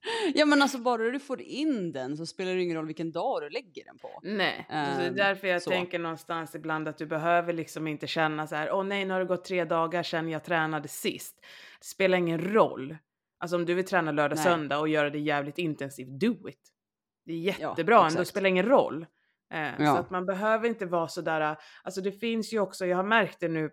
Ja 0.35 0.47
men 0.47 0.63
alltså 0.63 0.79
bara 0.79 1.11
du 1.11 1.19
får 1.19 1.41
in 1.41 1.93
den 1.93 2.17
så 2.17 2.27
spelar 2.27 2.55
det 2.55 2.63
ingen 2.63 2.77
roll 2.77 2.87
vilken 2.87 3.13
dag 3.13 3.43
du 3.43 3.51
lägger 3.51 3.85
den 3.85 3.99
på. 3.99 4.21
Nej, 4.23 4.67
um, 4.71 4.77
det 4.77 4.77
är 4.77 5.09
ehm, 5.09 5.17
därför 5.17 5.49
jag 5.49 5.63
så. 5.63 5.71
tänker 5.71 5.99
någonstans 5.99 6.55
ibland 6.55 6.89
att 6.89 6.99
du 6.99 7.07
behöver 7.07 7.53
liksom 7.53 7.87
inte 7.87 8.07
känna 8.07 8.47
så 8.47 8.57
här, 8.57 8.73
åh 8.73 8.81
oh, 8.81 8.85
nej 8.85 9.05
nu 9.05 9.13
har 9.13 9.21
det 9.21 9.27
gått 9.27 9.45
tre 9.45 9.65
dagar 9.65 10.03
sedan 10.03 10.29
jag 10.29 10.45
tränade 10.45 10.89
sist. 10.89 11.41
Det 11.81 11.87
spelar 11.87 12.19
ingen 12.19 12.41
roll. 12.41 12.97
Alltså 13.39 13.57
om 13.57 13.65
du 13.65 13.75
vill 13.75 13.85
träna 13.85 14.13
lördag, 14.13 14.37
nej. 14.37 14.45
söndag 14.45 14.79
och 14.79 14.89
göra 14.89 15.11
det 15.11 15.19
jävligt 15.19 15.59
intensivt, 15.59 16.21
do 16.21 16.49
it. 16.49 16.73
Det 17.25 17.33
är 17.33 17.39
jättebra, 17.39 17.95
ja, 17.95 18.07
ändå 18.07 18.19
det 18.19 18.25
spelar 18.25 18.49
ingen 18.49 18.67
roll. 18.67 19.07
Eh, 19.53 19.71
ja. 19.79 19.87
Så 19.87 19.97
att 19.97 20.11
man 20.11 20.27
behöver 20.27 20.69
inte 20.69 20.87
vara 20.87 21.09
sådär, 21.09 21.57
alltså 21.83 22.01
det 22.01 22.13
finns 22.13 22.53
ju 22.53 22.61
också, 22.61 22.87
jag 22.87 22.97
har 22.97 23.05
märkt 23.05 23.41
det 23.41 23.49
nu, 23.49 23.71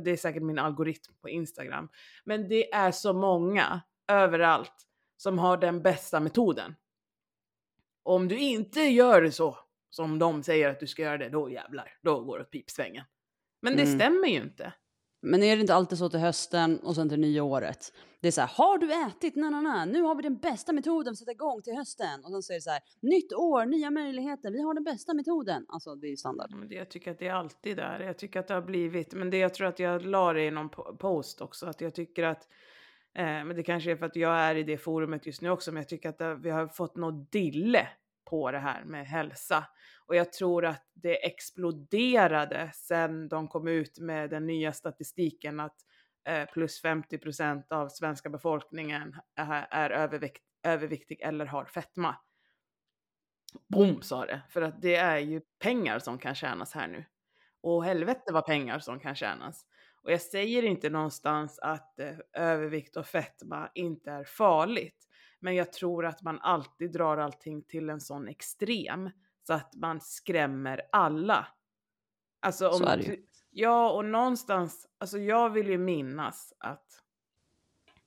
det 0.00 0.10
är 0.10 0.16
säkert 0.16 0.42
min 0.42 0.58
algoritm 0.58 1.14
på 1.22 1.28
Instagram, 1.28 1.88
men 2.24 2.48
det 2.48 2.72
är 2.72 2.90
så 2.90 3.12
många 3.12 3.80
överallt 4.08 4.85
som 5.16 5.38
har 5.38 5.56
den 5.56 5.82
bästa 5.82 6.20
metoden. 6.20 6.74
Om 8.02 8.28
du 8.28 8.38
inte 8.38 8.80
gör 8.80 9.22
det 9.22 9.32
så 9.32 9.58
som 9.90 10.18
de 10.18 10.42
säger 10.42 10.68
att 10.68 10.80
du 10.80 10.86
ska 10.86 11.02
göra 11.02 11.18
det, 11.18 11.28
då 11.28 11.50
jävlar, 11.50 11.98
då 12.02 12.20
går 12.20 12.38
det 12.38 12.44
åt 12.44 12.50
pipsvängen. 12.50 13.04
Men 13.62 13.76
det 13.76 13.82
mm. 13.82 13.98
stämmer 13.98 14.28
ju 14.28 14.36
inte. 14.36 14.72
Men 15.22 15.42
är 15.42 15.56
det 15.56 15.60
inte 15.60 15.74
alltid 15.74 15.98
så 15.98 16.08
till 16.08 16.20
hösten 16.20 16.78
och 16.78 16.94
sen 16.94 17.08
till 17.08 17.20
nyåret? 17.20 17.92
Det 18.20 18.28
är 18.28 18.32
så 18.32 18.40
här, 18.40 18.50
har 18.54 18.78
du 18.78 18.92
ätit? 18.92 19.36
Na, 19.36 19.50
na, 19.50 19.60
na. 19.60 19.84
Nu 19.84 20.02
har 20.02 20.14
vi 20.14 20.22
den 20.22 20.36
bästa 20.36 20.72
metoden 20.72 21.12
att 21.12 21.18
sätta 21.18 21.30
igång 21.30 21.62
till 21.62 21.76
hösten. 21.76 22.24
Och 22.24 22.30
sen 22.30 22.42
så 22.42 22.52
är 22.52 22.56
det 22.56 22.60
så 22.60 22.70
här, 22.70 22.80
nytt 23.00 23.32
år, 23.32 23.66
nya 23.66 23.90
möjligheter, 23.90 24.50
vi 24.50 24.62
har 24.62 24.74
den 24.74 24.84
bästa 24.84 25.14
metoden. 25.14 25.64
Alltså 25.68 25.94
det 25.94 26.06
är 26.06 26.10
ju 26.10 26.16
standard. 26.16 26.50
Men 26.54 26.68
det, 26.68 26.74
jag 26.74 26.90
tycker 26.90 27.10
att 27.10 27.18
det 27.18 27.28
är 27.28 27.32
alltid 27.32 27.76
där. 27.76 28.00
Jag 28.00 28.18
tycker 28.18 28.40
att 28.40 28.48
det 28.48 28.54
har 28.54 28.62
blivit, 28.62 29.14
men 29.14 29.30
det 29.30 29.38
jag 29.38 29.54
tror 29.54 29.66
att 29.66 29.78
jag 29.78 30.06
la 30.06 30.32
det 30.32 30.44
i 30.44 30.50
någon 30.50 30.68
post 30.98 31.40
också, 31.40 31.66
att 31.66 31.80
jag 31.80 31.94
tycker 31.94 32.22
att 32.22 32.48
Eh, 33.16 33.44
men 33.44 33.56
det 33.56 33.62
kanske 33.62 33.90
är 33.90 33.96
för 33.96 34.06
att 34.06 34.16
jag 34.16 34.38
är 34.38 34.54
i 34.54 34.62
det 34.62 34.78
forumet 34.78 35.26
just 35.26 35.42
nu 35.42 35.50
också, 35.50 35.72
men 35.72 35.80
jag 35.80 35.88
tycker 35.88 36.08
att 36.08 36.40
vi 36.40 36.50
har 36.50 36.68
fått 36.68 36.96
något 36.96 37.32
dille 37.32 37.88
på 38.30 38.50
det 38.50 38.58
här 38.58 38.84
med 38.84 39.06
hälsa. 39.06 39.64
Och 40.06 40.16
jag 40.16 40.32
tror 40.32 40.64
att 40.64 40.90
det 40.94 41.26
exploderade 41.26 42.70
sen 42.74 43.28
de 43.28 43.48
kom 43.48 43.68
ut 43.68 43.98
med 43.98 44.30
den 44.30 44.46
nya 44.46 44.72
statistiken 44.72 45.60
att 45.60 45.76
eh, 46.28 46.44
plus 46.44 46.82
50 46.82 47.18
procent 47.18 47.72
av 47.72 47.88
svenska 47.88 48.30
befolkningen 48.30 49.16
är, 49.36 49.66
är 49.70 49.90
övervikt, 49.90 50.42
överviktig 50.62 51.20
eller 51.20 51.46
har 51.46 51.64
fetma. 51.64 52.16
Boom 53.68 54.02
sa 54.02 54.26
det, 54.26 54.42
för 54.50 54.62
att 54.62 54.82
det 54.82 54.96
är 54.96 55.18
ju 55.18 55.40
pengar 55.58 55.98
som 55.98 56.18
kan 56.18 56.34
tjänas 56.34 56.72
här 56.72 56.88
nu. 56.88 57.04
Och 57.60 57.84
helvete 57.84 58.32
vad 58.32 58.46
pengar 58.46 58.78
som 58.78 59.00
kan 59.00 59.14
tjänas. 59.14 59.64
Och 60.06 60.12
jag 60.12 60.20
säger 60.20 60.62
inte 60.62 60.90
någonstans 60.90 61.58
att 61.58 62.00
eh, 62.00 62.14
övervikt 62.32 62.96
och 62.96 63.06
fetma 63.06 63.70
inte 63.74 64.10
är 64.10 64.24
farligt. 64.24 65.08
Men 65.40 65.54
jag 65.54 65.72
tror 65.72 66.06
att 66.06 66.22
man 66.22 66.40
alltid 66.40 66.92
drar 66.92 67.16
allting 67.16 67.62
till 67.62 67.90
en 67.90 68.00
sån 68.00 68.28
extrem 68.28 69.10
så 69.42 69.52
att 69.52 69.74
man 69.74 70.00
skrämmer 70.00 70.82
alla. 70.92 71.46
Alltså 72.40 72.68
om, 72.68 72.78
så 72.78 72.84
är 72.84 72.96
det 72.96 73.02
ju. 73.02 73.26
Ja, 73.50 73.90
och 73.90 74.04
någonstans, 74.04 74.86
alltså 74.98 75.18
jag 75.18 75.50
vill 75.50 75.68
ju 75.68 75.78
minnas 75.78 76.54
att 76.58 77.02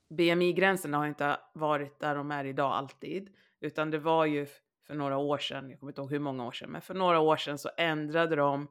BMI-gränserna 0.10 0.98
har 0.98 1.08
inte 1.08 1.38
varit 1.53 2.00
där 2.00 2.15
de 2.15 2.32
är 2.32 2.46
idag 2.46 2.74
alltid, 2.74 3.29
utan 3.60 3.91
det 3.91 4.00
var 4.00 4.25
ju 4.25 4.48
för 4.88 4.96
några 4.96 5.18
år 5.18 5.38
sedan, 5.38 5.70
jag 5.70 5.79
kommer 5.79 5.91
inte 5.91 6.01
ihåg 6.01 6.12
hur 6.12 6.20
många 6.20 6.48
år 6.48 6.51
sedan, 6.51 6.72
men 6.72 6.82
för 6.82 6.94
några 6.94 7.20
år 7.20 7.38
sedan 7.38 7.58
så 7.58 7.70
ändrade 7.77 8.36
de 8.36 8.68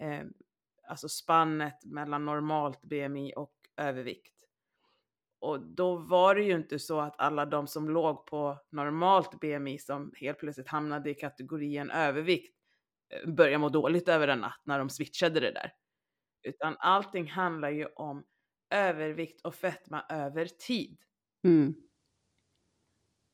eh, 0.00 0.24
alltså 0.88 1.08
spannet 1.08 1.84
mellan 1.84 2.24
normalt 2.24 2.82
BMI 2.82 3.32
och 3.36 3.54
övervikt. 3.76 4.34
Och 5.40 5.60
då 5.60 5.96
var 5.96 6.34
det 6.34 6.42
ju 6.42 6.54
inte 6.54 6.78
så 6.78 7.00
att 7.00 7.20
alla 7.20 7.46
de 7.46 7.66
som 7.66 7.90
låg 7.90 8.26
på 8.26 8.58
normalt 8.70 9.40
BMI 9.40 9.78
som 9.78 10.12
helt 10.16 10.38
plötsligt 10.38 10.68
hamnade 10.68 11.10
i 11.10 11.14
kategorin 11.14 11.90
övervikt 11.90 12.56
eh, 13.10 13.30
började 13.30 13.58
må 13.58 13.68
dåligt 13.68 14.08
över 14.08 14.28
en 14.28 14.38
natt 14.38 14.60
när 14.64 14.78
de 14.78 14.90
switchade 14.90 15.40
det 15.40 15.52
där. 15.52 15.72
Utan 16.42 16.76
allting 16.78 17.28
handlar 17.28 17.70
ju 17.70 17.86
om 17.86 18.24
övervikt 18.70 19.40
och 19.40 19.54
fetma 19.54 20.04
över 20.08 20.46
tid. 20.46 20.98
Mm. 21.44 21.74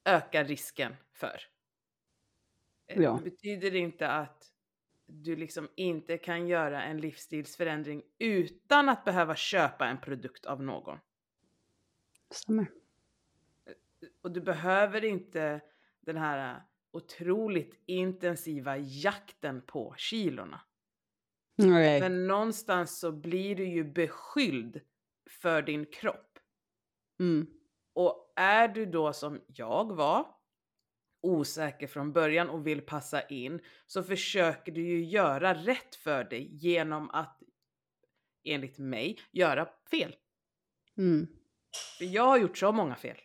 Ökar 0.05 0.45
risken 0.45 0.97
för. 1.13 1.41
Eh, 2.87 3.03
ja. 3.03 3.21
Det 3.25 3.31
betyder 3.31 3.75
inte 3.75 4.09
att 4.09 4.54
du 5.23 5.37
liksom 5.37 5.69
inte 5.77 6.19
kan 6.19 6.47
göra 6.47 6.83
en 6.83 7.01
livsstilsförändring 7.01 8.03
utan 8.19 8.89
att 8.89 9.05
behöva 9.05 9.37
köpa 9.37 9.87
en 9.87 10.01
produkt 10.01 10.47
av 10.47 10.63
någon. 10.63 10.99
Stämmer. 12.31 12.67
Och 14.23 14.31
du 14.31 14.41
behöver 14.41 15.05
inte 15.05 15.61
den 16.01 16.17
här 16.17 16.63
otroligt 16.91 17.83
intensiva 17.87 18.77
jakten 18.77 19.63
på 19.67 19.95
kilorna. 19.97 20.61
Nej. 21.57 22.01
Men 22.01 22.27
någonstans 22.27 22.99
så 23.01 23.13
blir 23.13 23.57
du 23.57 23.65
ju 23.65 23.85
beskylld 23.85 24.81
för 25.31 25.63
din 25.63 25.87
kropp. 25.87 26.39
Mm. 27.21 27.47
Och 27.93 28.33
är 28.37 28.69
du 28.69 28.87
då 28.87 29.13
som 29.13 29.41
jag 29.47 29.95
var, 29.95 30.35
osäker 31.25 31.87
från 31.87 32.13
början 32.13 32.51
och 32.51 32.67
vill 32.67 32.81
passa 32.81 33.23
in, 33.23 33.61
så 33.87 34.03
försöker 34.03 34.73
du 34.73 34.81
ju 34.81 35.05
göra 35.05 35.55
rätt 35.55 35.95
för 35.95 36.25
dig 36.25 36.49
genom 36.53 37.11
att, 37.11 37.43
enligt 38.45 38.79
mig, 38.79 39.19
göra 39.33 39.69
fel. 39.91 40.15
Mm. 40.99 41.27
För 41.99 42.05
jag 42.05 42.27
har 42.27 42.39
gjort 42.39 42.59
så 42.59 42.73
många 42.73 42.95
fel. 42.95 43.17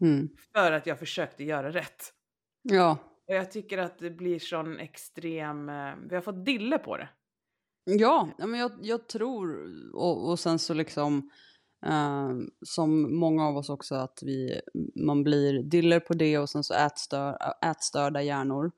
Mm. 0.00 0.28
För 0.52 0.72
att 0.72 0.86
jag 0.86 0.98
försökte 0.98 1.44
göra 1.44 1.70
rätt. 1.70 2.12
Ja. 2.62 2.98
Och 3.28 3.34
jag 3.34 3.50
tycker 3.50 3.78
att 3.78 3.98
det 3.98 4.10
blir 4.10 4.38
sån 4.38 4.78
extrem, 4.78 5.68
eh, 5.68 5.94
vi 6.08 6.14
har 6.14 6.22
fått 6.22 6.44
dille 6.44 6.78
på 6.78 6.96
det. 6.96 7.08
Ja, 7.84 8.28
ja, 8.38 8.46
men 8.46 8.60
jag, 8.60 8.72
jag 8.82 9.08
tror, 9.08 9.70
och, 9.94 10.30
och 10.30 10.38
sen 10.38 10.58
så 10.58 10.74
liksom, 10.74 11.30
eh, 11.86 12.30
som 12.62 13.18
många 13.18 13.46
av 13.46 13.56
oss 13.56 13.70
också, 13.70 13.94
att 13.94 14.22
vi, 14.22 14.60
man 14.94 15.24
blir 15.24 15.62
diller 15.62 16.00
på 16.00 16.14
det 16.14 16.38
och 16.38 16.50
sen 16.50 16.64
så 16.64 16.74
ätstör, 16.74 17.38
ätstörda 17.64 18.22
hjärnor. 18.22 18.72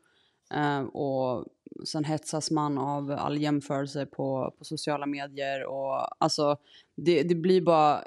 Eh, 0.55 0.83
och 0.83 1.47
sen 1.85 2.05
hetsas 2.05 2.51
man 2.51 2.79
av 2.79 3.11
all 3.11 3.39
jämförelse 3.39 4.07
på, 4.07 4.55
på 4.59 4.65
sociala 4.65 5.07
medier 5.07 5.67
och 5.67 6.23
alltså 6.23 6.57
det, 6.95 7.23
det 7.23 7.35
blir 7.35 7.61
bara 7.61 8.05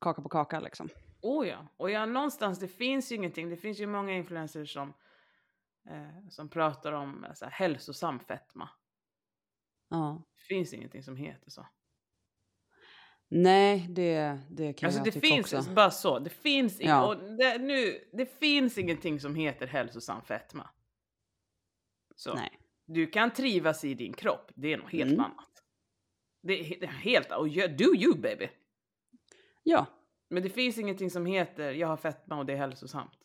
kaka 0.00 0.22
på 0.22 0.28
kaka 0.28 0.60
liksom. 0.60 0.88
Oh 1.20 1.48
ja, 1.48 1.66
och 1.76 1.90
ja, 1.90 2.06
någonstans 2.06 2.58
det 2.58 2.68
finns 2.68 3.12
ju 3.12 3.16
ingenting. 3.16 3.50
Det 3.50 3.56
finns 3.56 3.80
ju 3.80 3.86
många 3.86 4.12
influencers 4.12 4.72
som, 4.72 4.94
eh, 5.88 6.28
som 6.30 6.48
pratar 6.48 6.92
om 6.92 7.24
eh, 7.24 7.32
så 7.34 7.44
här, 7.44 7.52
hälsosam 7.52 8.20
fetma. 8.20 8.68
Ja. 9.88 10.22
Det 10.34 10.42
finns 10.54 10.72
ingenting 10.72 11.02
som 11.02 11.16
heter 11.16 11.50
så. 11.50 11.66
Nej, 13.28 13.86
det, 13.90 14.38
det 14.50 14.72
kan 14.72 14.86
Alltså 14.86 14.98
jag 14.98 15.04
det 15.06 15.12
tycka 15.12 15.26
finns 15.26 15.52
också. 15.52 15.70
bara 15.70 15.90
så. 15.90 16.18
Det 16.18 16.30
finns, 16.30 16.80
ing- 16.80 16.88
Ja. 16.88 17.14
det, 17.14 17.58
nu, 17.58 18.08
det 18.12 18.26
finns 18.38 18.78
ingenting 18.78 19.20
som 19.20 19.34
heter 19.34 19.66
hälsosam 19.66 20.22
fetma. 20.22 20.70
Så. 22.16 22.34
Nej. 22.34 22.60
Du 22.86 23.06
kan 23.06 23.32
trivas 23.32 23.84
i 23.84 23.94
din 23.94 24.12
kropp, 24.12 24.50
det 24.54 24.72
är 24.72 24.76
något 24.78 24.92
helt 24.92 25.10
Mm. 25.12 25.24
annat. 25.24 25.62
Det 26.42 26.82
är, 26.82 26.86
helt, 26.86 27.32
och 27.32 27.48
do 27.76 27.94
you 27.94 28.18
baby. 28.18 28.48
Ja. 29.62 29.86
Men 30.30 30.42
det 30.42 30.50
finns 30.50 30.78
ingenting 30.78 31.10
som 31.10 31.26
heter 31.26 31.72
jag 31.72 31.88
har 31.88 31.96
fetma 31.96 32.38
och 32.38 32.46
det 32.46 32.52
är 32.52 32.56
hälsosamt. 32.56 33.18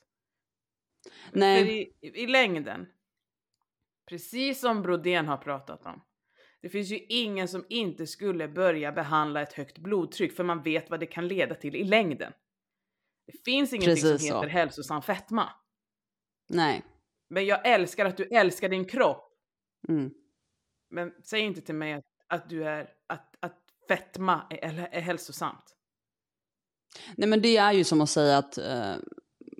Nej. 1.32 1.92
I, 2.02 2.08
i 2.24 2.28
längden, 2.28 2.88
precis 4.10 4.60
som 4.60 4.82
Brodén 4.82 5.28
har 5.28 5.38
pratat 5.38 5.86
om, 5.86 6.02
det 6.62 6.70
finns 6.70 6.90
ju 6.90 7.00
ingen 7.10 7.48
som 7.48 7.66
inte 7.70 8.08
skulle 8.08 8.48
börja 8.48 8.92
behandla 8.92 9.42
ett 9.42 9.54
högt 9.54 9.78
blodtryck 9.78 10.36
för 10.36 10.44
man 10.44 10.64
vet 10.64 10.90
vad 10.90 11.00
det 11.00 11.06
kan 11.06 11.28
leda 11.28 11.56
till 11.56 11.76
i 11.76 11.84
längden. 11.84 12.34
Det 13.26 13.38
finns 13.46 13.74
ingenting 13.74 13.96
Precis 13.96 14.10
som 14.10 14.30
så. 14.30 14.36
heter 14.36 14.50
hälsosam 14.50 15.02
fetma. 15.02 15.50
Nej. 16.50 16.84
Men 17.30 17.46
jag 17.46 17.68
älskar 17.68 18.06
att 18.06 18.18
du 18.18 18.24
älskar 18.24 18.70
din 18.70 18.86
kropp. 18.86 19.34
Mm. 19.90 20.12
Men 20.90 21.14
säg 21.24 21.42
inte 21.42 21.62
till 21.62 21.76
mig 21.76 21.94
att, 21.94 22.06
att 22.28 22.50
du 22.50 22.64
är, 22.64 22.90
att, 23.08 23.36
att 23.40 23.58
fetma 23.88 24.42
är, 24.50 24.90
är, 24.92 25.02
hälsosamt. 25.02 25.76
Nej 27.16 27.30
men 27.30 27.42
det 27.42 27.58
är 27.58 27.72
ju 27.72 27.84
som 27.84 28.02
att 28.02 28.10
säga 28.10 28.38
att, 28.38 28.58
eh, 28.58 28.96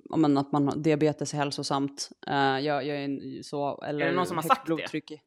ja, 0.04 0.16
men 0.16 0.38
att 0.38 0.52
man 0.52 0.68
har 0.68 0.76
diabetes 0.76 1.34
är 1.34 1.38
hälsosamt. 1.38 2.10
Eh, 2.26 2.36
jag, 2.36 2.86
jag 2.86 2.96
är 2.96 3.42
så, 3.42 3.82
eller 3.82 4.04
Är 4.04 4.10
det 4.10 4.16
någon 4.16 4.26
som 4.26 4.36
har 4.36 4.44
sagt 4.44 4.66
det? 4.66 5.20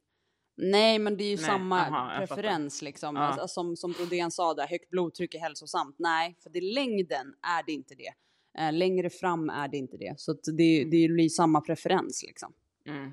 Nej 0.56 0.98
men 0.98 1.16
det 1.16 1.24
är 1.24 1.30
ju 1.30 1.36
Nej, 1.36 1.44
samma 1.44 1.86
aha, 1.86 2.12
preferens 2.18 2.82
liksom. 2.82 3.16
Ja. 3.16 3.22
Alltså, 3.22 3.48
som, 3.48 3.76
som 3.76 3.92
Brodén 3.92 4.30
sa 4.30 4.54
där, 4.54 4.66
högt 4.66 4.90
blodtryck 4.90 5.34
är 5.34 5.38
hälsosamt. 5.38 5.96
Nej, 5.98 6.36
för 6.42 6.56
i 6.56 6.60
längden 6.60 7.34
är 7.58 7.66
det 7.66 7.72
inte 7.72 7.94
det. 7.94 8.12
Eh, 8.58 8.72
längre 8.72 9.10
fram 9.10 9.50
är 9.50 9.68
det 9.68 9.76
inte 9.76 9.96
det. 9.96 10.14
Så 10.16 10.32
det, 10.32 10.84
det 10.84 11.08
blir 11.08 11.28
samma 11.28 11.60
preferens 11.60 12.22
liksom. 12.26 12.52
Mm. 12.86 13.12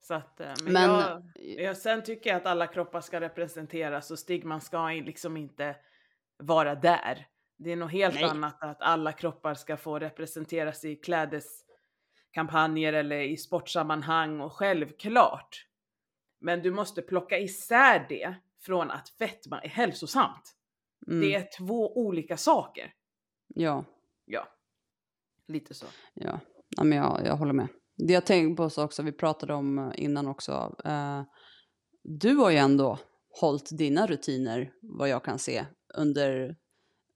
Så 0.00 0.14
att, 0.14 0.40
eh, 0.40 0.52
men, 0.64 0.72
Men, 0.72 0.90
jag, 0.90 1.22
jag, 1.34 1.76
sen 1.76 2.02
tycker 2.02 2.30
jag 2.30 2.36
att 2.36 2.46
alla 2.46 2.66
kroppar 2.66 3.00
ska 3.00 3.20
representeras 3.20 4.10
och 4.10 4.18
stigman 4.18 4.60
ska 4.60 4.88
liksom 4.88 5.36
inte 5.36 5.76
vara 6.38 6.74
där. 6.74 7.26
Det 7.56 7.72
är 7.72 7.76
något 7.76 7.92
helt 7.92 8.14
Nej. 8.14 8.24
annat 8.24 8.62
att 8.62 8.82
alla 8.82 9.12
kroppar 9.12 9.54
ska 9.54 9.76
få 9.76 9.98
representeras 9.98 10.84
i 10.84 10.96
klädeskampanjer 10.96 12.92
eller 12.92 13.20
i 13.20 13.36
sportsammanhang 13.36 14.40
och 14.40 14.52
självklart. 14.52 15.67
Men 16.40 16.62
du 16.62 16.70
måste 16.70 17.02
plocka 17.02 17.38
isär 17.38 18.06
det 18.08 18.34
från 18.60 18.90
att 18.90 19.08
fetma 19.08 19.60
är 19.60 19.68
hälsosamt. 19.68 20.54
mm, 21.06 21.20
Det 21.20 21.34
är 21.34 21.48
två 21.58 21.96
olika 21.96 22.36
saker. 22.36 22.92
Ja. 23.54 23.84
Ja, 24.24 24.48
lite 25.48 25.74
så. 25.74 25.86
Ja, 26.14 26.40
ja 26.76 26.84
men 26.84 26.98
jag, 26.98 27.20
jag 27.24 27.36
håller 27.36 27.52
med. 27.52 27.68
Det 27.96 28.12
jag 28.12 28.26
tänkte 28.26 28.62
på 28.62 28.70
så 28.70 28.84
också, 28.84 29.02
vi 29.02 29.12
pratade 29.12 29.54
om 29.54 29.78
eh, 29.78 29.92
innan 29.94 30.26
också. 30.26 30.76
Eh, 30.84 31.22
du 32.02 32.34
har 32.34 32.50
ju 32.50 32.56
ändå 32.56 32.98
hållit 33.40 33.78
dina 33.78 34.06
rutiner, 34.06 34.72
vad 34.82 35.08
jag 35.08 35.24
kan 35.24 35.38
se, 35.38 35.66
under, 35.94 36.56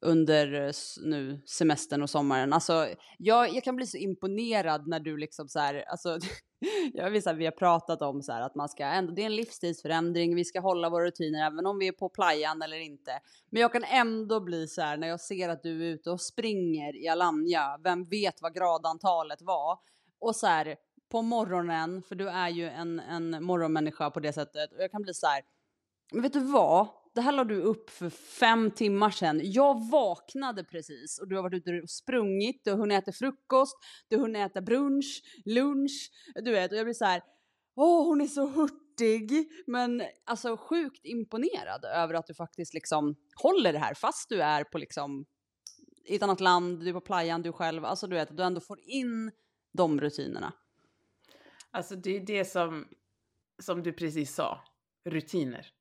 under 0.00 0.72
nu 1.08 1.42
semestern 1.46 2.02
och 2.02 2.10
sommaren. 2.10 2.52
Alltså, 2.52 2.88
jag, 3.18 3.54
jag 3.54 3.64
kan 3.64 3.76
bli 3.76 3.86
så 3.86 3.96
imponerad 3.96 4.88
när 4.88 5.00
du 5.00 5.16
liksom 5.16 5.48
så 5.48 5.58
här, 5.58 5.84
alltså, 5.88 6.18
jag 6.94 7.10
vill, 7.10 7.22
här, 7.26 7.34
vi 7.34 7.44
har 7.44 7.52
pratat 7.52 8.02
om 8.02 8.22
så 8.22 8.32
här, 8.32 8.40
att 8.40 8.54
man 8.54 8.68
ska 8.68 8.84
ändå, 8.84 9.12
det 9.12 9.22
är 9.22 9.26
en 9.26 9.36
livsstilsförändring, 9.36 10.34
vi 10.34 10.44
ska 10.44 10.60
hålla 10.60 10.90
våra 10.90 11.04
rutiner 11.04 11.46
även 11.46 11.66
om 11.66 11.78
vi 11.78 11.88
är 11.88 11.92
på 11.92 12.08
playan 12.08 12.62
eller 12.62 12.76
inte. 12.76 13.20
Men 13.50 13.62
jag 13.62 13.72
kan 13.72 13.84
ändå 13.84 14.40
bli 14.40 14.68
så 14.68 14.82
här 14.82 14.96
när 14.96 15.08
jag 15.08 15.20
ser 15.20 15.48
att 15.48 15.62
du 15.62 15.82
är 15.82 15.94
ute 15.94 16.10
och 16.10 16.20
springer 16.20 16.96
i 16.96 17.08
Alanya, 17.08 17.78
vem 17.84 18.04
vet 18.04 18.42
vad 18.42 18.54
gradantalet 18.54 19.42
var? 19.42 19.78
Och 20.18 20.36
så 20.36 20.46
här 20.46 20.76
på 21.10 21.22
morgonen, 21.22 22.02
för 22.02 22.14
du 22.14 22.28
är 22.28 22.48
ju 22.48 22.68
en, 22.68 23.00
en 23.00 23.44
morgonmänniska 23.44 24.10
på 24.10 24.20
det 24.20 24.32
sättet, 24.32 24.72
och 24.72 24.82
jag 24.82 24.90
kan 24.90 25.02
bli 25.02 25.14
så 25.14 25.26
här, 25.26 25.42
men 26.12 26.22
vet 26.22 26.32
du 26.32 26.40
vad? 26.40 26.88
Det 27.14 27.20
här 27.20 27.32
la 27.32 27.44
du 27.44 27.62
upp 27.62 27.90
för 27.90 28.10
fem 28.10 28.70
timmar 28.70 29.10
sedan. 29.10 29.40
Jag 29.42 29.90
vaknade 29.90 30.64
precis 30.64 31.18
och 31.18 31.28
du 31.28 31.36
har 31.36 31.42
varit 31.42 31.54
ute 31.54 31.80
och 31.82 31.90
sprungit, 31.90 32.64
du 32.64 32.70
har 32.70 32.78
hunnit 32.78 33.02
äta 33.02 33.12
frukost, 33.12 33.76
du 34.08 34.16
har 34.16 34.22
hunnit 34.22 34.50
äta 34.50 34.60
brunch, 34.60 35.22
lunch, 35.44 36.10
du 36.34 36.52
vet, 36.52 36.72
och 36.72 36.78
jag 36.78 36.86
blir 36.86 36.94
så 36.94 37.04
här, 37.04 37.22
åh 37.76 38.06
hon 38.06 38.20
är 38.20 38.26
så 38.26 38.46
hurtig, 38.46 39.50
men 39.66 40.02
alltså 40.24 40.56
sjukt 40.56 41.04
imponerad 41.04 41.84
över 41.84 42.14
att 42.14 42.26
du 42.26 42.34
faktiskt 42.34 42.74
liksom 42.74 43.16
håller 43.42 43.72
det 43.72 43.78
här 43.78 43.94
fast 43.94 44.28
du 44.28 44.42
är 44.42 44.64
på 44.64 44.78
liksom 44.78 45.24
i 46.04 46.16
ett 46.16 46.22
annat 46.22 46.40
land, 46.40 46.80
du 46.80 46.88
är 46.88 46.92
på 46.92 47.00
playan, 47.00 47.42
du 47.42 47.52
själv, 47.52 47.84
alltså 47.84 48.06
du 48.06 48.16
vet, 48.16 48.30
att 48.30 48.36
du 48.36 48.42
ändå 48.42 48.60
får 48.60 48.80
in 48.80 49.30
de 49.72 50.00
rutinerna. 50.00 50.52
Alltså 51.70 51.96
det 51.96 52.16
är 52.16 52.20
det 52.20 52.44
som, 52.44 52.88
som 53.62 53.82
du 53.82 53.92
precis 53.92 54.34
sa, 54.34 54.64
rutiner. 55.04 55.72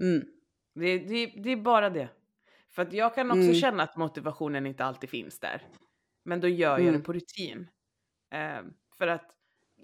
Mm. 0.00 0.26
Det, 0.74 0.98
det, 0.98 1.26
det 1.26 1.50
är 1.50 1.56
bara 1.56 1.90
det. 1.90 2.08
För 2.70 2.82
att 2.82 2.92
jag 2.92 3.14
kan 3.14 3.30
också 3.30 3.40
Mm. 3.42 3.54
känna 3.54 3.82
att 3.82 3.96
motivationen 3.96 4.66
inte 4.66 4.84
alltid 4.84 5.10
finns 5.10 5.40
där. 5.40 5.62
Men 6.24 6.40
då 6.40 6.48
gör 6.48 6.70
jag 6.78 6.80
Mm. 6.80 6.94
det 6.94 7.00
på 7.06 7.12
rutin. 7.12 7.68
Eh, 8.30 8.60
för 8.98 9.06
att 9.06 9.30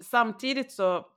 samtidigt 0.01 0.71
så 0.71 1.07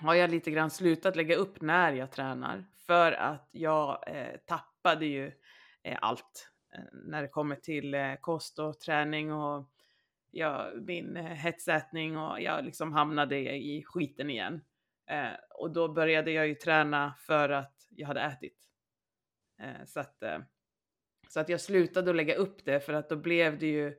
har 0.00 0.14
jag 0.14 0.30
lite 0.30 0.50
grann 0.50 0.70
slutat 0.70 1.16
lägga 1.16 1.36
upp 1.36 1.60
när 1.60 1.92
jag 1.92 2.10
tränar. 2.12 2.64
För 2.86 3.12
att 3.12 3.48
jag 3.52 4.04
eh, 4.08 4.36
tappade 4.46 5.06
ju 5.06 5.32
eh, 5.82 5.98
allt 6.00 6.50
eh, 6.74 6.80
när 6.92 7.22
det 7.22 7.28
kommer 7.28 7.56
till 7.56 7.94
eh, 7.94 8.14
kost 8.20 8.58
och 8.58 8.80
träning 8.80 9.32
och 9.32 9.70
ja, 10.30 10.70
min 10.86 11.16
eh, 11.16 11.24
hetsätning 11.24 12.18
och 12.18 12.40
jag 12.40 12.64
liksom 12.64 12.92
hamnade 12.92 13.38
i 13.56 13.82
skiten 13.86 14.30
igen. 14.30 14.60
Eh, 15.10 15.32
och 15.58 15.70
då 15.72 15.88
började 15.88 16.30
jag 16.30 16.48
ju 16.48 16.54
träna 16.54 17.14
för 17.26 17.48
att 17.48 17.75
jag 17.96 18.06
hade 18.06 18.20
ätit. 18.20 18.58
Eh, 19.60 19.84
så, 19.86 20.00
att, 20.00 20.22
eh, 20.22 20.38
så 21.28 21.40
att 21.40 21.48
jag 21.48 21.60
slutade 21.60 22.10
att 22.10 22.16
lägga 22.16 22.34
upp 22.34 22.64
det 22.64 22.80
för 22.80 22.92
att 22.92 23.08
då 23.08 23.16
blev 23.16 23.58
det 23.58 23.66
ju 23.66 23.94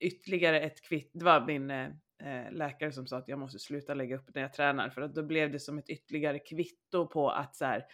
ytterligare 0.00 0.60
ett 0.60 0.82
kvitt. 0.82 1.10
Det 1.14 1.24
var 1.24 1.46
min 1.46 1.70
eh, 1.70 1.88
eh, 2.18 2.52
läkare 2.52 2.92
som 2.92 3.06
sa 3.06 3.18
att 3.18 3.28
jag 3.28 3.38
måste 3.38 3.58
sluta 3.58 3.94
lägga 3.94 4.16
upp 4.16 4.34
när 4.34 4.42
jag 4.42 4.52
tränar 4.52 4.90
för 4.90 5.02
att 5.02 5.14
då 5.14 5.22
blev 5.22 5.52
det 5.52 5.58
som 5.58 5.78
ett 5.78 5.88
ytterligare 5.88 6.38
kvitto 6.38 7.06
på 7.06 7.30
att 7.30 7.56
så 7.56 7.64
här, 7.64 7.86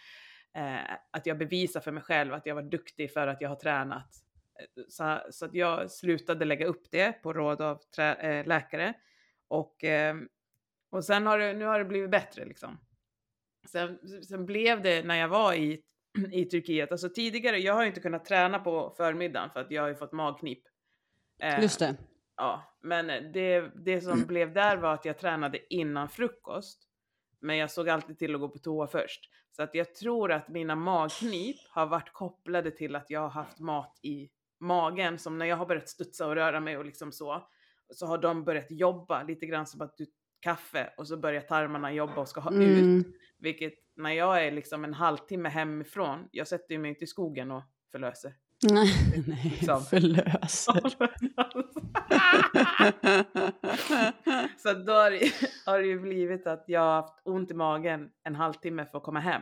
eh, 0.53 0.97
att 1.11 1.25
jag 1.25 1.37
bevisar 1.37 1.79
för 1.79 1.91
mig 1.91 2.03
själv 2.03 2.33
att 2.33 2.45
jag 2.45 2.55
var 2.55 2.63
duktig 2.63 3.13
för 3.13 3.27
att 3.27 3.41
jag 3.41 3.49
har 3.49 3.55
tränat. 3.55 4.09
Eh, 4.59 4.83
så, 4.87 5.19
så 5.29 5.45
att 5.45 5.53
jag 5.53 5.91
slutade 5.91 6.45
lägga 6.45 6.65
upp 6.65 6.91
det 6.91 7.11
på 7.11 7.33
råd 7.33 7.61
av 7.61 7.81
trä, 7.95 8.13
eh, 8.13 8.47
läkare 8.47 8.93
och, 9.47 9.83
eh, 9.83 10.15
och 10.89 11.05
sen 11.05 11.27
har 11.27 11.39
det, 11.39 11.53
nu 11.53 11.65
har 11.65 11.79
det 11.79 11.85
blivit 11.85 12.11
bättre 12.11 12.45
liksom 12.45 12.77
sen, 13.67 13.99
sen 14.23 14.45
blev 14.45 14.81
det 14.81 15.03
när 15.05 15.15
jag 15.15 15.27
var 15.27 15.53
i, 15.53 15.81
i 16.31 16.45
Turkiet, 16.45 16.91
alltså 16.91 17.09
tidigare, 17.09 17.57
jag 17.57 17.73
har 17.73 17.81
ju 17.81 17.87
inte 17.87 18.01
kunnat 18.01 18.25
träna 18.25 18.59
på 18.59 18.93
förmiddagen 18.97 19.49
för 19.49 19.59
att 19.59 19.71
jag 19.71 19.81
har 19.81 19.89
ju 19.89 19.95
fått 19.95 20.11
magknip. 20.11 20.63
Eh, 21.39 21.61
Just 21.61 21.79
det. 21.79 21.95
Ja, 22.37 22.77
men 22.81 23.31
det, 23.31 23.71
det 23.75 24.01
som 24.01 24.25
blev 24.25 24.53
där 24.53 24.77
var 24.77 24.93
att 24.93 25.05
jag 25.05 25.17
tränade 25.17 25.73
innan 25.73 26.09
frukost. 26.09 26.87
Men 27.39 27.57
jag 27.57 27.71
såg 27.71 27.89
alltid 27.89 28.19
till 28.19 28.35
att 28.35 28.41
gå 28.41 28.49
på 28.49 28.59
toa 28.59 28.87
först. 28.87 29.29
Så 29.51 29.63
att 29.63 29.75
jag 29.75 29.95
tror 29.95 30.31
att 30.31 30.49
mina 30.49 30.75
magknip 30.75 31.57
har 31.69 31.85
varit 31.85 32.13
kopplade 32.13 32.71
till 32.71 32.95
att 32.95 33.09
jag 33.09 33.19
har 33.19 33.29
haft 33.29 33.59
mat 33.59 33.99
i 34.01 34.29
magen. 34.59 35.19
Som 35.19 35.37
när 35.37 35.45
jag 35.45 35.57
har 35.57 35.65
börjat 35.65 35.89
studsa 35.89 36.27
och 36.27 36.35
röra 36.35 36.59
mig 36.59 36.77
och 36.77 36.85
liksom 36.85 37.11
så. 37.11 37.47
Så 37.93 38.05
har 38.05 38.17
de 38.17 38.43
börjat 38.43 38.71
jobba 38.71 39.23
lite 39.23 39.45
grann 39.45 39.67
som 39.67 39.81
att 39.81 39.97
du 39.97 40.05
kaffe 40.41 40.89
och 40.97 41.07
så 41.07 41.17
börjar 41.17 41.41
tarmarna 41.41 41.93
jobba 41.93 42.15
och 42.15 42.27
ska 42.27 42.41
ha 42.41 42.51
ut. 42.51 42.83
Mm. 42.83 43.03
Vilket 43.39 43.73
när 43.95 44.11
jag 44.11 44.45
är 44.45 44.51
liksom 44.51 44.83
en 44.83 44.93
halvtimme 44.93 45.49
hemifrån, 45.49 46.27
jag 46.31 46.47
sätter 46.47 46.77
mig 46.77 46.89
inte 46.89 47.03
i 47.03 47.07
skogen 47.07 47.51
och 47.51 47.63
förlöser. 47.91 48.33
Nej, 48.71 48.93
nej 49.27 49.55
Liksom. 49.59 49.81
förlöser. 49.83 50.81
Så 54.57 54.73
då 54.73 54.93
har 54.93 55.11
det, 55.11 55.31
har 55.65 55.79
det 55.79 55.85
ju 55.87 55.99
blivit 55.99 56.47
att 56.47 56.63
jag 56.67 56.81
har 56.81 56.95
haft 57.01 57.13
ont 57.23 57.51
i 57.51 57.53
magen 57.53 58.09
en 58.23 58.35
halvtimme 58.35 58.85
för 58.85 58.97
att 58.97 59.03
komma 59.03 59.19
hem. 59.19 59.41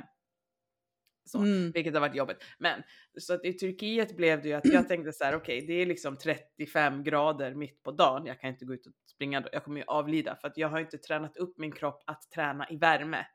Så, 1.32 1.38
Mm. 1.38 1.72
Vilket 1.72 1.94
har 1.94 2.02
varit 2.02 2.16
jobbigt. 2.16 2.44
Men 2.58 2.84
så 3.20 3.34
att 3.34 3.46
i 3.46 3.54
Turkiet 3.54 4.18
blev 4.18 4.42
det 4.42 4.48
ju 4.48 4.54
att 4.54 4.66
jag 4.74 4.88
tänkte 4.88 5.12
så 5.14 5.24
här, 5.24 5.36
okej 5.36 5.62
det 5.68 5.74
är 5.74 5.86
liksom 5.86 6.18
35 6.18 7.04
grader 7.04 7.54
mitt 7.54 7.84
på 7.84 7.92
dagen. 7.92 8.26
Jag 8.26 8.40
kan 8.40 8.50
inte 8.50 8.66
gå 8.66 8.74
ut 8.74 8.88
och 8.88 8.94
springa, 9.12 9.44
jag 9.52 9.64
kommer 9.64 9.78
ju 9.80 9.86
avlida 9.88 10.36
för 10.36 10.48
att 10.48 10.58
jag 10.58 10.68
har 10.70 10.80
inte 10.80 10.98
tränat 10.98 11.38
upp 11.38 11.58
min 11.58 11.72
kropp 11.72 12.04
att 12.08 12.32
träna 12.36 12.70
i 12.70 12.76
värme. 12.78 13.26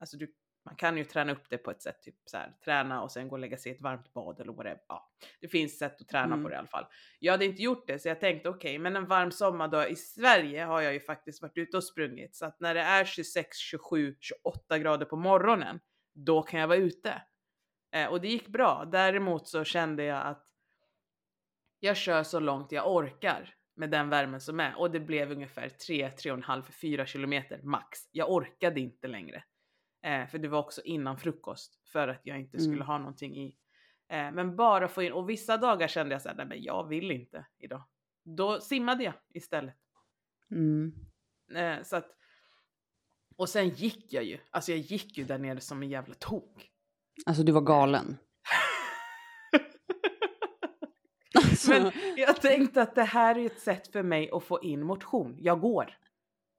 Alltså 0.00 0.16
du, 0.16 0.34
man 0.64 0.76
kan 0.76 0.96
ju 0.96 1.04
träna 1.04 1.32
upp 1.32 1.44
det 1.50 1.58
på 1.58 1.70
ett 1.70 1.82
sätt, 1.82 2.02
typ 2.02 2.14
så 2.24 2.36
här, 2.36 2.52
träna 2.64 3.02
och 3.02 3.12
sen 3.12 3.28
gå 3.28 3.34
och 3.34 3.38
lägga 3.38 3.56
sig 3.56 3.72
i 3.72 3.74
ett 3.74 3.80
varmt 3.80 4.12
bad 4.12 4.40
eller 4.40 4.52
whatever. 4.52 4.80
Ja, 4.88 5.10
det 5.40 5.48
finns 5.48 5.78
sätt 5.78 6.00
att 6.00 6.08
träna 6.08 6.24
Mm. 6.26 6.42
på 6.42 6.48
det 6.48 6.54
i 6.54 6.58
alla 6.58 6.68
fall. 6.68 6.86
Jag 7.18 7.32
hade 7.32 7.44
inte 7.44 7.62
gjort 7.62 7.86
det 7.86 7.98
så 7.98 8.08
jag 8.08 8.20
tänkte 8.20 8.48
okej, 8.48 8.78
men 8.78 8.96
en 8.96 9.06
varm 9.06 9.30
sommardag 9.30 9.90
i 9.90 9.96
Sverige 9.96 10.64
har 10.64 10.80
jag 10.80 10.92
ju 10.92 11.00
faktiskt 11.00 11.42
varit 11.42 11.58
ute 11.58 11.76
och 11.76 11.84
sprungit 11.84 12.36
så 12.36 12.46
att 12.46 12.60
när 12.60 12.74
det 12.74 12.80
är 12.80 13.04
26, 13.04 13.56
27, 13.58 14.16
28 14.20 14.78
grader 14.78 15.06
på 15.06 15.16
morgonen, 15.16 15.80
då 16.14 16.42
kan 16.42 16.60
jag 16.60 16.68
vara 16.68 16.78
ute. 16.78 17.22
Eh, 17.98 18.10
och 18.10 18.20
det 18.20 18.28
gick 18.28 18.48
bra. 18.48 18.84
Däremot 18.84 19.48
så 19.48 19.64
kände 19.64 20.04
jag 20.04 20.26
att 20.26 20.46
jag 21.80 21.96
kör 21.96 22.22
så 22.22 22.40
långt 22.40 22.72
jag 22.72 22.92
orkar 22.94 23.54
med 23.74 23.90
den 23.90 24.08
värmen 24.08 24.40
som 24.40 24.60
är 24.60 24.78
och 24.78 24.90
det 24.90 25.00
blev 25.00 25.32
ungefär 25.32 25.68
3, 25.68 26.08
3,5, 26.08 26.62
4 26.62 27.06
kilometer 27.06 27.60
max. 27.62 27.98
Jag 28.12 28.30
orkade 28.32 28.80
inte 28.80 29.08
längre. 29.08 29.44
Eh, 30.02 30.26
för 30.26 30.38
det 30.38 30.48
var 30.48 30.58
också 30.58 30.82
innan 30.82 31.18
frukost 31.18 31.80
för 31.92 32.08
att 32.08 32.20
jag 32.22 32.40
inte 32.40 32.58
skulle 32.58 32.74
Mm. 32.74 32.86
ha 32.86 32.98
någonting 32.98 33.36
i. 33.36 33.56
Eh, 34.08 34.30
men 34.32 34.56
bara 34.56 34.88
få 34.88 35.02
in 35.02 35.12
och 35.12 35.30
vissa 35.30 35.56
dagar 35.56 35.88
kände 35.88 36.14
jag 36.14 36.22
så 36.22 36.28
här, 36.28 36.36
nej 36.36 36.46
men 36.46 36.62
jag 36.62 36.88
vill 36.88 37.10
inte 37.10 37.46
idag. 37.58 37.84
Då 38.24 38.60
simmade 38.60 39.04
jag 39.04 39.14
istället. 39.34 39.76
Mm. 40.50 40.92
Eh, 41.54 41.82
så 41.82 41.96
att, 41.96 42.16
och 43.36 43.48
sen 43.48 43.68
gick 43.68 44.12
jag 44.12 44.24
ju, 44.24 44.38
alltså 44.50 44.72
jag 44.72 44.80
gick 44.80 45.18
ju 45.18 45.24
där 45.24 45.38
nere 45.38 45.60
som 45.60 45.82
en 45.82 45.88
jävla 45.88 46.14
tok. 46.14 46.70
Alltså 47.26 47.42
du 47.42 47.52
var 47.52 47.60
galen. 47.60 48.16
Alltså, 51.34 51.70
Men 51.70 51.92
jag 52.16 52.40
tänkte 52.40 52.82
att 52.82 52.94
det 52.94 53.02
här 53.02 53.38
är 53.38 53.46
ett 53.46 53.60
sätt 53.60 53.92
för 53.92 54.02
mig 54.02 54.30
att 54.32 54.44
få 54.44 54.62
in 54.62 54.86
motion. 54.86 55.36
Jag 55.38 55.60
går. 55.60 55.96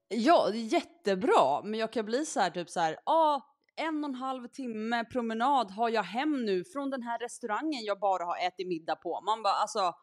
Ja, 0.08 0.50
jättebra, 0.54 1.62
men 1.63 1.80
jag 1.80 1.93
kan 1.93 2.06
bli 2.06 2.26
så 2.26 2.39
här 2.39 2.50
typ 2.50 2.69
så 2.69 2.80
här, 2.80 2.98
ah, 3.06 3.41
en 3.76 4.04
och 4.04 4.10
en 4.10 4.15
halv 4.15 4.48
timme 4.48 5.06
promenad 5.06 5.72
har 5.72 5.89
jag 5.89 6.04
hem 6.04 6.45
nu 6.45 6.63
från 6.63 6.89
den 6.89 7.04
här 7.04 7.19
restaurangen 7.19 7.84
jag 7.84 8.00
bara 8.00 8.24
har 8.26 8.48
ätit 8.48 8.67
middag 8.67 8.95
på. 8.95 9.22
Man 9.22 9.43
bara 9.43 9.54
alltså, 9.54 9.93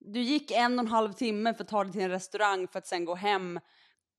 du 0.00 0.20
gick 0.20 0.50
en 0.50 0.78
och 0.78 0.84
en 0.84 0.90
halv 0.90 1.12
timme 1.12 1.54
för 1.54 1.64
att 1.64 1.68
ta 1.68 1.84
dig 1.84 1.92
till 1.92 2.02
en 2.02 2.10
restaurang 2.10 2.68
för 2.68 2.78
att 2.78 2.86
sen 2.86 3.04
gå 3.04 3.14
hem, 3.14 3.60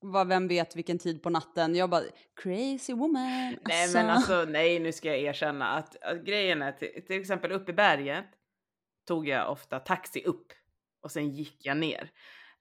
vad 0.00 0.28
vem 0.28 0.48
vet 0.48 0.76
vilken 0.76 0.98
tid 0.98 1.22
på 1.22 1.30
natten. 1.30 1.74
Jag 1.74 1.90
bara, 1.90 2.02
crazy 2.42 2.94
woman. 2.94 3.56
Nej 3.68 3.92
men 3.92 4.10
alltså 4.10 4.44
nej 4.44 4.78
nu 4.78 4.92
ska 4.92 5.08
jag 5.08 5.18
erkänna 5.18 5.68
att, 5.68 6.02
att 6.02 6.24
grejen 6.24 6.62
är 6.62 6.72
till, 6.72 7.06
till 7.06 7.20
exempel 7.20 7.52
uppe 7.52 7.70
i 7.70 7.74
berget 7.74 8.26
tog 9.06 9.28
jag 9.28 9.52
ofta 9.52 9.78
taxi 9.78 10.22
upp 10.24 10.52
och 11.02 11.10
sen 11.10 11.30
gick 11.30 11.66
jag 11.66 11.76
ner. 11.76 12.10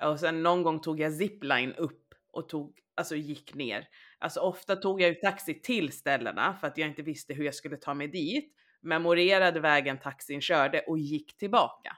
Och 0.04 0.20
sen 0.20 0.44
någon 0.44 0.64
gång 0.64 0.80
tog 0.80 1.00
jag 1.00 1.14
zipline 1.14 1.74
upp 1.74 2.14
och 2.32 2.50
tog, 2.50 2.80
alltså 2.96 3.16
gick 3.16 3.56
ner. 3.56 3.88
Alltså 4.20 4.40
ofta 4.40 4.76
tog 4.76 5.02
jag 5.02 5.10
ju 5.10 5.16
taxi 5.16 5.62
till 5.62 5.92
ställena 5.92 6.58
för 6.62 6.68
att 6.68 6.78
jag 6.78 6.88
inte 6.88 7.02
visste 7.02 7.34
hur 7.34 7.44
jag 7.44 7.56
skulle 7.56 7.78
ta 7.78 7.94
mig 7.94 8.08
dit. 8.08 8.56
Memorerade 8.82 9.60
vägen 9.60 10.00
taxin 10.00 10.42
körde 10.42 10.80
och 10.80 11.00
gick 11.00 11.38
tillbaka. 11.38 11.98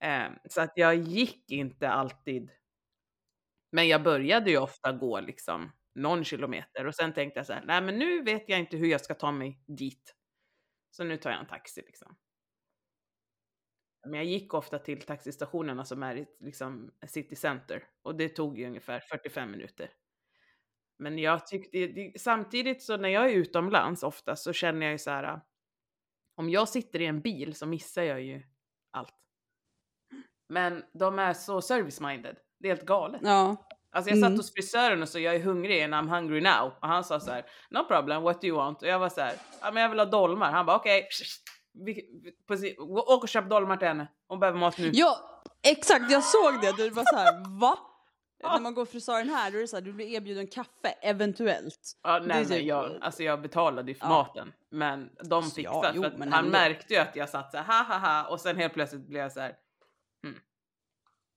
Ehm, 0.00 0.32
så 0.48 0.60
att 0.60 0.72
jag 0.76 0.94
gick 0.94 1.50
inte 1.50 1.88
alltid. 1.88 2.50
Men 3.70 3.88
jag 3.88 4.02
började 4.02 4.50
ju 4.50 4.58
ofta 4.58 4.92
gå 4.92 5.20
liksom 5.20 5.72
någon 5.94 6.24
kilometer 6.24 6.86
och 6.86 6.94
sen 6.94 7.12
tänkte 7.12 7.38
jag 7.38 7.46
så 7.46 7.52
här, 7.52 7.64
nej 7.64 7.82
men 7.82 7.98
nu 7.98 8.22
vet 8.22 8.48
jag 8.48 8.58
inte 8.58 8.76
hur 8.76 8.86
jag 8.86 9.00
ska 9.00 9.14
ta 9.14 9.32
mig 9.32 9.62
dit. 9.66 10.14
Så 10.90 11.04
nu 11.04 11.16
tar 11.16 11.30
jag 11.30 11.40
en 11.40 11.46
taxi 11.46 11.82
liksom. 11.86 12.16
Men 14.02 14.14
jag 14.14 14.24
gick 14.24 14.54
ofta 14.54 14.78
till 14.78 15.02
taxistationerna 15.02 15.84
som 15.84 16.02
är 16.02 16.16
i 16.16 16.26
liksom 16.40 16.92
city 17.06 17.36
center 17.36 17.84
och 18.02 18.16
det 18.16 18.28
tog 18.28 18.58
ju 18.58 18.66
ungefär 18.66 19.00
45 19.00 19.50
minuter. 19.50 19.90
Men 20.98 21.18
jag 21.18 21.46
tyckte, 21.46 22.12
samtidigt 22.18 22.82
så 22.82 22.96
när 22.96 23.08
jag 23.08 23.30
är 23.30 23.34
utomlands 23.34 24.02
ofta 24.02 24.36
så 24.36 24.52
känner 24.52 24.86
jag 24.86 24.92
ju 24.92 24.98
så 24.98 25.10
här, 25.10 25.40
om 26.34 26.50
jag 26.50 26.68
sitter 26.68 27.00
i 27.00 27.06
en 27.06 27.20
bil 27.20 27.54
så 27.54 27.66
missar 27.66 28.02
jag 28.02 28.22
ju 28.22 28.42
allt. 28.90 29.14
Men 30.48 30.84
de 30.92 31.18
är 31.18 31.32
så 31.32 31.60
service-minded, 31.60 32.36
det 32.60 32.68
är 32.68 32.74
helt 32.74 32.86
galet. 32.86 33.20
Ja, 33.24 33.56
Alltså 33.92 34.10
jag 34.10 34.18
satt 34.18 34.26
Mm. 34.26 34.38
hos 34.38 34.54
frisören 34.54 35.02
och 35.02 35.08
så 35.08 35.18
jag 35.18 35.34
är 35.34 35.40
hungrig 35.40 35.82
and 35.82 35.94
I'm 35.94 36.08
hungry 36.08 36.40
now. 36.40 36.72
Och 36.80 36.88
han 36.88 37.04
sa 37.04 37.20
så 37.20 37.30
här, 37.30 37.44
no 37.70 37.84
problem, 37.84 38.22
what 38.22 38.40
do 38.40 38.46
you 38.46 38.56
want? 38.56 38.82
Och 38.82 38.88
jag 38.88 38.98
var 38.98 39.08
så 39.08 39.20
här, 39.20 39.34
ja 39.60 39.70
men 39.72 39.82
jag 39.82 39.90
vill 39.90 39.98
ha 39.98 40.06
dolmar. 40.06 40.50
Han 40.52 40.66
bara 40.66 40.76
okej, 40.76 41.08
precis, 42.48 42.74
åk 42.78 43.22
och 43.22 43.28
köp 43.28 43.50
dolmar 43.50 43.76
till 43.76 43.88
henne. 43.88 44.08
Hon 44.28 44.40
behöver 44.40 44.58
mat 44.58 44.78
nu. 44.78 44.90
ja 44.94 45.42
exakt 45.62 46.10
jag 46.12 46.24
såg 46.24 46.60
det. 46.60 46.72
Du 46.76 46.90
var 46.90 47.04
så 47.04 47.16
här, 47.16 47.58
va? 47.60 47.78
När 48.42 48.60
man 48.60 48.74
går 48.74 48.84
frisören 48.86 49.28
här 49.28 49.50
då 49.50 49.56
är 49.56 49.60
det 49.60 49.68
så 49.68 49.76
här, 49.76 49.82
du 49.82 49.92
blir 49.92 50.06
erbjuden 50.06 50.46
kaffe, 50.46 50.88
eventuellt. 51.02 51.92
Ja, 52.02 52.18
nej, 52.18 52.28
nej, 52.28 52.46
typ- 52.46 52.66
jag, 52.66 52.98
alltså 53.00 53.22
jag 53.22 53.42
betalade 53.42 53.90
ju 53.92 53.94
för 53.98 54.06
Ja. 54.06 54.10
maten. 54.10 54.52
Men 54.70 55.10
de 55.28 55.42
Ja, 55.44 55.50
fixade. 55.56 55.92
jo, 55.94 56.02
för 56.02 56.08
att 56.10 56.18
men 56.18 56.32
han 56.32 56.44
ändå. 56.44 56.58
märkte 56.58 56.94
ju 56.94 57.00
att 57.00 57.16
jag 57.16 57.28
satt 57.28 57.50
så 57.50 57.56
här, 57.58 57.64
ha 57.64 57.94
ha 57.94 58.06
ha. 58.22 58.28
Och 58.30 58.40
sen 58.40 58.56
helt 58.56 58.72
plötsligt 58.74 59.08
blev 59.08 59.22
jag 59.22 59.32
så 59.32 59.40
här, 59.40 59.54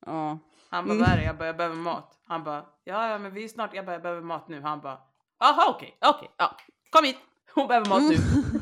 Ja. 0.06 0.38
Han 0.72 0.84
bara 0.84 0.94
Mm. 0.94 0.98
vad 1.00 1.08
är 1.10 1.16
det? 1.16 1.24
Jag 1.24 1.36
bara, 1.38 1.46
jag 1.46 1.56
behöver 1.56 1.76
mat. 1.76 2.20
Han 2.26 2.44
bara, 2.44 2.66
ja 2.84 3.08
ja 3.10 3.18
men 3.18 3.32
vi 3.34 3.44
är 3.44 3.48
snart, 3.48 3.74
jag 3.74 3.84
bara, 3.86 3.92
jag 3.92 4.02
behöver 4.02 4.22
mat 4.22 4.48
nu. 4.48 4.60
Han 4.60 4.80
bara, 4.80 4.98
jaha 5.40 5.70
okej, 5.70 5.96
okej, 6.00 6.30
ja. 6.36 6.56
Kom 6.90 7.04
hit, 7.04 7.16
hon 7.54 7.68
behöver 7.68 7.88
mat 7.88 8.02
nu. 8.02 8.16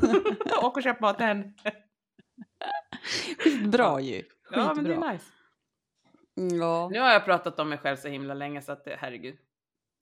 Mm. 0.09 0.35
Åk 0.63 0.77
och 0.77 0.83
köp 0.83 0.99
mat 0.99 1.17
till 1.17 1.25
henne. 1.25 1.53
Skitbra 3.39 3.99
ju. 3.99 4.23
Ja 4.51 4.73
men 4.73 4.83
det 4.83 4.89
Skitbra. 4.91 5.07
är 5.07 5.13
nice. 5.13 5.25
Mm, 6.37 6.57
Ja. 6.59 6.89
Nu 6.91 6.99
har 6.99 7.09
jag 7.11 7.25
pratat 7.25 7.59
om 7.59 7.69
mig 7.69 7.77
själv 7.77 7.95
så 7.97 8.07
himla 8.07 8.33
länge 8.33 8.61
så 8.61 8.71
att 8.71 8.87
herregud. 8.97 9.35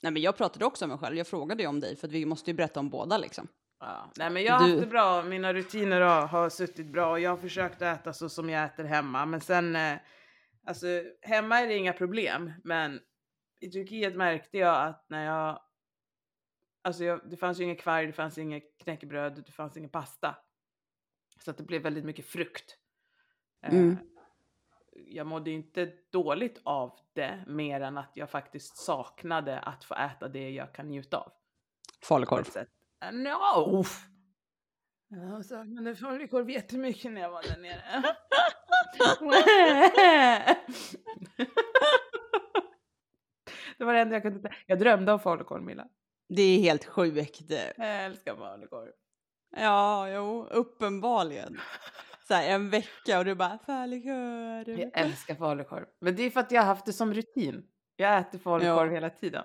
Nej 0.03 0.11
men 0.11 0.21
jag 0.21 0.37
pratade 0.37 0.65
också 0.65 0.85
om 0.85 0.89
mig 0.89 0.97
själv, 0.99 1.17
jag 1.17 1.27
frågade 1.27 1.63
ju 1.63 1.69
om 1.69 1.79
dig 1.79 1.95
för 1.95 2.07
att 2.07 2.13
vi 2.13 2.25
måste 2.25 2.51
ju 2.51 2.57
berätta 2.57 2.79
om 2.79 2.89
båda 2.89 3.17
liksom. 3.17 3.47
Ja. 3.79 4.11
Nej 4.17 4.29
men 4.29 4.43
jag 4.43 4.53
har 4.53 4.65
Du- 4.67 4.71
haft 4.73 4.83
det 4.83 4.89
bra, 4.89 5.23
mina 5.23 5.53
rutiner 5.53 6.01
har, 6.01 6.27
har 6.27 6.49
suttit 6.49 6.87
bra 6.87 7.11
och 7.11 7.19
jag 7.19 7.29
har 7.29 7.37
försökt 7.37 7.81
äta 7.81 8.13
så 8.13 8.29
som 8.29 8.49
jag 8.49 8.63
äter 8.65 8.83
hemma. 8.83 9.25
Men 9.25 9.41
sen, 9.41 9.75
eh, 9.75 9.97
alltså 10.69 11.03
hemma 11.21 11.59
är 11.59 11.67
det 11.67 11.77
inga 11.77 11.93
problem. 11.93 12.53
Men 12.63 13.01
i 13.59 13.69
Turkiet 13.69 14.15
märkte 14.15 14.57
jag 14.57 14.87
att 14.87 15.05
när 15.09 15.25
jag, 15.25 15.61
alltså 16.81 17.03
jag, 17.03 17.29
det 17.29 17.37
fanns 17.37 17.59
ju 17.59 17.63
inget 17.63 17.81
kvarg, 17.81 18.07
det 18.07 18.13
fanns 18.13 18.37
inget 18.37 18.77
knäckebröd, 18.77 19.43
det 19.45 19.51
fanns 19.51 19.77
ingen 19.77 19.89
pasta. 19.89 20.35
Så 21.39 21.51
att 21.51 21.57
det 21.57 21.63
blev 21.63 21.81
väldigt 21.81 22.05
mycket 22.05 22.25
frukt. 22.25 22.77
Eh, 23.63 23.73
Mm. 23.73 23.97
Jag 25.05 25.27
mådde 25.27 25.51
inte 25.51 25.93
dåligt 26.11 26.61
av 26.63 26.99
det 27.13 27.43
mer 27.47 27.81
än 27.81 27.97
att 27.97 28.11
jag 28.13 28.29
faktiskt 28.29 28.77
saknade 28.77 29.59
att 29.59 29.83
få 29.83 29.95
äta 29.95 30.27
det 30.27 30.49
jag 30.49 30.73
kan 30.73 30.87
njuta 30.87 31.17
av. 31.17 31.31
Falukorv. 32.03 32.45
No! 33.11 33.83
Jag 35.07 35.45
saknade 35.45 35.95
falukorv 35.95 36.49
jättemycket 36.49 37.11
när 37.11 37.21
jag 37.21 37.29
var 37.29 37.43
där 37.43 37.57
nere. 37.57 38.15
det 43.77 43.85
var 43.85 43.93
det 43.93 43.99
enda 43.99 44.15
jag 44.15 44.23
kunde 44.23 44.39
ta. 44.49 44.55
Jag 44.65 44.79
drömde 44.79 45.11
om 45.13 45.19
falukorv 45.19 45.63
Milla. 45.63 45.87
Det 46.29 46.41
är 46.41 46.59
helt 46.59 46.85
sjukt. 46.85 47.41
Jag 47.49 48.05
älskar 48.05 48.35
falukorv. 48.35 48.91
Ja, 49.57 50.09
jo, 50.09 50.47
uppenbarligen. 50.51 51.59
Så 52.27 52.33
här, 52.33 52.49
en 52.49 52.69
vecka 52.69 53.19
och 53.19 53.25
du 53.25 53.35
bara 53.35 53.59
falukorv. 53.65 54.79
Jag 54.79 54.91
älskar 54.93 55.35
falukorv. 55.35 55.85
Men 56.01 56.15
det 56.15 56.23
är 56.23 56.29
för 56.29 56.39
att 56.39 56.51
jag 56.51 56.61
har 56.61 56.67
haft 56.67 56.85
det 56.85 56.93
som 56.93 57.13
rutin. 57.13 57.63
Jag 57.95 58.17
äter 58.19 58.39
falukorv 58.39 58.87
Ja. 58.87 58.93
hela 58.93 59.09
tiden. 59.09 59.43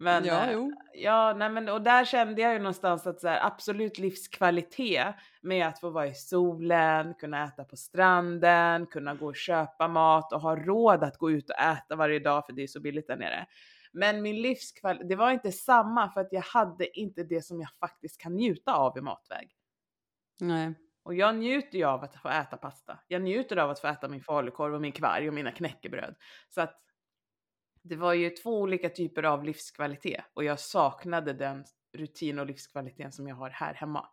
Men, 0.00 0.24
Ja, 0.24 0.46
eh, 0.46 0.52
jo. 0.52 0.72
ja 0.94 1.34
nej, 1.36 1.50
men, 1.50 1.68
och 1.68 1.82
där 1.82 2.04
kände 2.04 2.42
jag 2.42 2.52
ju 2.52 2.58
någonstans 2.58 3.06
att 3.06 3.20
så 3.20 3.28
här, 3.28 3.46
absolut 3.46 3.98
livskvalitet 3.98 5.14
med 5.42 5.66
att 5.66 5.80
få 5.80 5.90
vara 5.90 6.06
i 6.06 6.14
solen, 6.14 7.14
kunna 7.14 7.44
äta 7.44 7.64
på 7.64 7.76
stranden, 7.76 8.86
kunna 8.86 9.14
gå 9.14 9.26
och 9.26 9.36
köpa 9.36 9.88
mat 9.88 10.32
och 10.32 10.40
ha 10.40 10.56
råd 10.56 11.04
att 11.04 11.18
gå 11.18 11.30
ut 11.30 11.50
och 11.50 11.58
äta 11.58 11.96
varje 11.96 12.18
dag 12.18 12.46
för 12.46 12.52
det 12.52 12.62
är 12.62 12.66
så 12.66 12.80
billigt 12.80 13.06
där 13.06 13.16
nere. 13.16 13.46
Men 13.92 14.22
min 14.22 14.42
livskvalitet, 14.42 15.08
det 15.08 15.16
var 15.16 15.30
inte 15.30 15.52
samma 15.52 16.10
för 16.10 16.20
att 16.20 16.32
jag 16.32 16.42
hade 16.42 16.98
inte 16.98 17.24
det 17.24 17.42
som 17.42 17.60
jag 17.60 17.70
faktiskt 17.80 18.20
kan 18.20 18.34
njuta 18.34 18.74
av 18.74 18.98
i 18.98 19.00
matväg. 19.00 19.50
Nej. 20.40 20.74
Och 21.02 21.14
jag 21.14 21.36
njuter 21.36 21.78
ju 21.78 21.84
av 21.84 22.04
att 22.04 22.16
få 22.16 22.28
äta 22.28 22.56
pasta. 22.56 22.98
Jag 23.08 23.22
njuter 23.22 23.56
av 23.56 23.70
att 23.70 23.80
få 23.80 23.86
äta 23.86 24.08
min 24.08 24.22
falukorv 24.22 24.74
och 24.74 24.80
min 24.80 24.92
kvarg 24.92 25.28
och 25.28 25.34
mina 25.34 25.52
knäckebröd. 25.52 26.14
Så 26.48 26.60
att 26.60 26.74
det 27.82 27.96
var 27.96 28.12
ju 28.14 28.30
två 28.30 28.60
olika 28.60 28.88
typer 28.90 29.22
av 29.22 29.44
livskvalitet 29.44 30.24
och 30.34 30.44
jag 30.44 30.60
saknade 30.60 31.32
den 31.32 31.64
rutin 31.96 32.38
och 32.38 32.46
livskvaliteten 32.46 33.12
som 33.12 33.28
jag 33.28 33.36
har 33.36 33.50
här 33.50 33.74
hemma. 33.74 34.06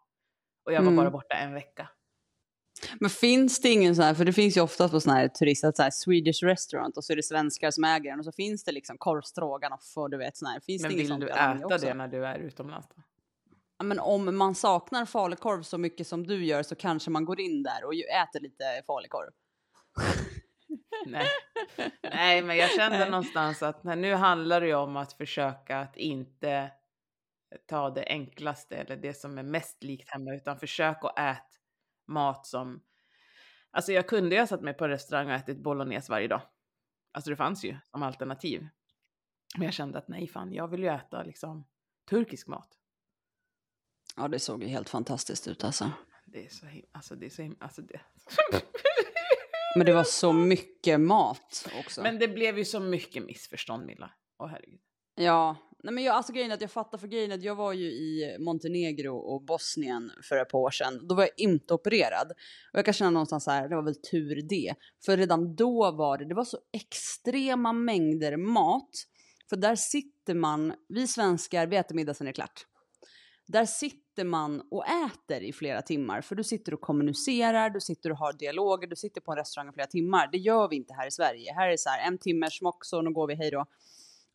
Och 0.66 0.74
jag 0.74 0.82
var 0.82 0.88
Mm. 0.92 0.96
bara 0.96 1.12
borta 1.12 1.36
en 1.36 1.54
vecka. 1.54 1.90
Men 3.00 3.10
finns 3.10 3.62
det 3.62 3.70
ingen 3.70 3.96
sån 3.96 4.06
här, 4.06 4.14
för 4.14 4.26
det 4.26 4.34
finns 4.34 4.58
ju 4.58 4.62
ofta 4.62 4.90
på 4.90 5.00
såna 5.00 5.16
här 5.16 5.28
turister, 5.28 5.72
så 5.76 5.84
här 5.84 5.92
Swedish 5.92 6.44
restaurant 6.44 6.98
och 6.98 7.04
så 7.06 7.14
är 7.14 7.18
det 7.18 7.24
svenskar 7.24 7.72
som 7.72 7.84
äger 7.84 8.10
den 8.10 8.20
och 8.20 8.26
så 8.26 8.32
finns 8.32 8.64
det 8.64 8.72
liksom 8.72 8.98
korvstroganoff 8.98 9.94
och 9.98 10.10
du 10.10 10.18
vet 10.18 10.38
sån 10.38 10.48
här. 10.48 10.60
Finns 10.60 10.82
Men 10.82 10.92
det 10.92 10.98
vill 10.98 11.20
du 11.20 11.30
äta 11.30 11.60
också? 11.66 11.78
det 11.78 11.94
när 11.94 12.08
du 12.08 12.26
är 12.26 12.38
utomlands 12.38 12.88
då? 12.96 13.02
Ja, 13.78 13.84
men 13.86 14.00
om 14.00 14.38
man 14.38 14.56
saknar 14.56 15.06
falukorv 15.06 15.64
så 15.64 15.78
mycket 15.78 16.08
som 16.08 16.28
du 16.28 16.46
gör 16.46 16.64
så 16.64 16.76
kanske 16.76 17.10
man 17.12 17.26
går 17.26 17.40
in 17.40 17.64
där 17.64 17.84
och 17.86 17.94
äter 17.94 18.40
lite 18.40 18.64
falukorv. 18.88 19.32
Nej. 21.06 21.28
Nej, 22.02 22.42
men 22.42 22.58
jag 22.58 22.72
kände 22.72 22.98
Nej. 22.98 23.10
någonstans 23.10 23.64
att 23.64 23.84
nu 23.84 24.14
handlar 24.14 24.62
det 24.62 24.68
ju 24.68 24.76
om 24.76 24.98
att 24.98 25.14
försöka 25.14 25.80
att 25.80 25.98
inte 25.98 26.72
ta 27.66 27.90
det 27.90 28.06
enklaste 28.08 28.76
eller 28.76 28.96
det 28.96 29.14
som 29.14 29.38
är 29.38 29.44
mest 29.44 29.84
likt 29.84 30.10
hemma 30.10 30.36
utan 30.36 30.60
försök 30.60 30.98
att 31.02 31.20
äta 31.20 31.44
mat 32.08 32.48
som 32.48 32.82
Alltså 33.72 33.92
jag 33.92 34.08
kunde 34.08 34.36
ju 34.36 34.42
ha 34.42 34.48
satt 34.48 34.62
mig 34.62 34.74
på 34.74 34.84
en 34.84 34.90
restaurang 34.90 35.28
och 35.28 35.34
ätit 35.34 35.58
bolognese 35.58 36.12
varje 36.12 36.28
dag. 36.28 36.42
Alltså 37.12 37.30
det 37.30 37.36
fanns 37.36 37.66
ju 37.66 37.78
som 37.92 38.04
alternativ. 38.04 38.68
Men 39.58 39.66
jag 39.66 39.74
kände 39.74 39.98
att 39.98 40.08
nej 40.08 40.28
fan, 40.28 40.54
jag 40.54 40.68
vill 40.68 40.84
ju 40.84 40.90
äta 40.90 41.24
liksom 41.24 41.68
turkisk 42.10 42.48
mat. 42.48 42.78
Ja, 44.16 44.28
det 44.28 44.40
såg 44.40 44.64
ju 44.64 44.70
helt 44.70 44.90
fantastiskt 44.90 45.48
ut 45.48 45.64
alltså. 45.64 45.92
Det 46.26 46.46
är 46.46 46.50
så 46.50 46.66
himla, 46.66 46.88
alltså 46.92 47.16
det 47.16 47.26
är 47.26 47.30
så 47.30 47.42
himla, 47.42 47.58
alltså 47.60 47.82
det. 47.82 48.02
Men 49.76 49.86
det 49.86 49.94
var 49.94 50.04
så 50.04 50.34
mycket 50.34 51.00
mat 51.00 51.68
också. 51.80 52.02
Men 52.02 52.20
det 52.20 52.28
blev 52.28 52.58
ju 52.58 52.66
så 52.66 52.80
mycket 52.80 53.26
missförstånd 53.26 53.86
Milla. 53.86 54.12
Åh 54.40 54.48
herregud. 54.48 54.80
Ja, 55.16 55.56
nej 55.84 55.94
men 55.94 56.04
jag, 56.04 56.16
alltså 56.16 56.34
grejen 56.34 56.52
att 56.52 56.62
jag 56.62 56.72
fattar 56.72 56.98
för 56.98 57.08
grejen 57.08 57.32
att 57.32 57.44
jag 57.44 57.56
var 57.56 57.74
ju 57.74 57.86
i 57.86 58.38
Montenegro 58.40 59.18
och 59.18 59.42
Bosnien 59.42 60.12
för 60.24 60.38
ett 60.38 60.50
par 60.50 60.60
år 60.60 60.72
sedan. 60.72 61.08
Då 61.08 61.16
var 61.16 61.24
jag 61.24 61.32
inte 61.38 61.74
opererad. 61.74 62.32
Och 62.74 62.80
jag 62.80 62.86
kan 62.86 62.94
känna 62.94 63.10
någonstans 63.10 63.44
så 63.44 63.52
här, 63.52 63.70
det 63.70 63.76
var 63.76 63.84
väl 63.84 64.02
tur 64.02 64.42
det. 64.50 64.74
För 65.06 65.18
redan 65.18 65.56
då 65.56 65.92
var 65.92 66.18
det, 66.18 66.26
det 66.26 66.36
var 66.36 66.46
så 66.46 66.58
extrema 66.74 67.74
mängder 67.74 68.38
mat. 68.38 68.90
För 69.50 69.56
där 69.56 69.76
sitter 69.76 70.34
man, 70.34 70.74
vi 70.90 71.08
svenskar, 71.08 71.68
vi 71.68 71.76
äter 71.76 71.96
middag 71.96 72.14
sen 72.14 72.28
är 72.28 72.32
det 72.32 72.36
klart. 72.36 72.66
Där 73.48 73.66
sitter 73.66 74.24
man 74.24 74.62
och 74.72 74.86
äter 74.88 75.44
i 75.44 75.54
flera 75.54 75.82
timmar. 75.82 76.22
För 76.22 76.36
du 76.36 76.44
sitter 76.44 76.74
och 76.74 76.82
kommunicerar, 76.82 77.70
du 77.70 77.80
sitter 77.80 78.12
och 78.12 78.18
har 78.18 78.34
dialoger, 78.34 78.88
du 78.88 78.96
sitter 78.96 79.22
på 79.22 79.32
en 79.32 79.38
restaurang 79.38 79.70
i 79.70 79.74
flera 79.74 79.88
timmar. 79.88 80.30
Det 80.32 80.38
gör 80.38 80.68
vi 80.68 80.76
inte 80.76 80.94
här 80.94 81.08
i 81.08 81.12
Sverige. 81.12 81.54
Här 81.54 81.68
är 81.68 81.72
det 81.72 81.78
så 81.78 81.90
här, 81.90 82.08
en 82.08 82.18
timme 82.18 82.52
smock, 82.52 82.86
så 82.86 83.02
nu 83.02 83.14
går 83.14 83.28
vi, 83.28 83.36
hej 83.36 83.52
då. 83.52 83.66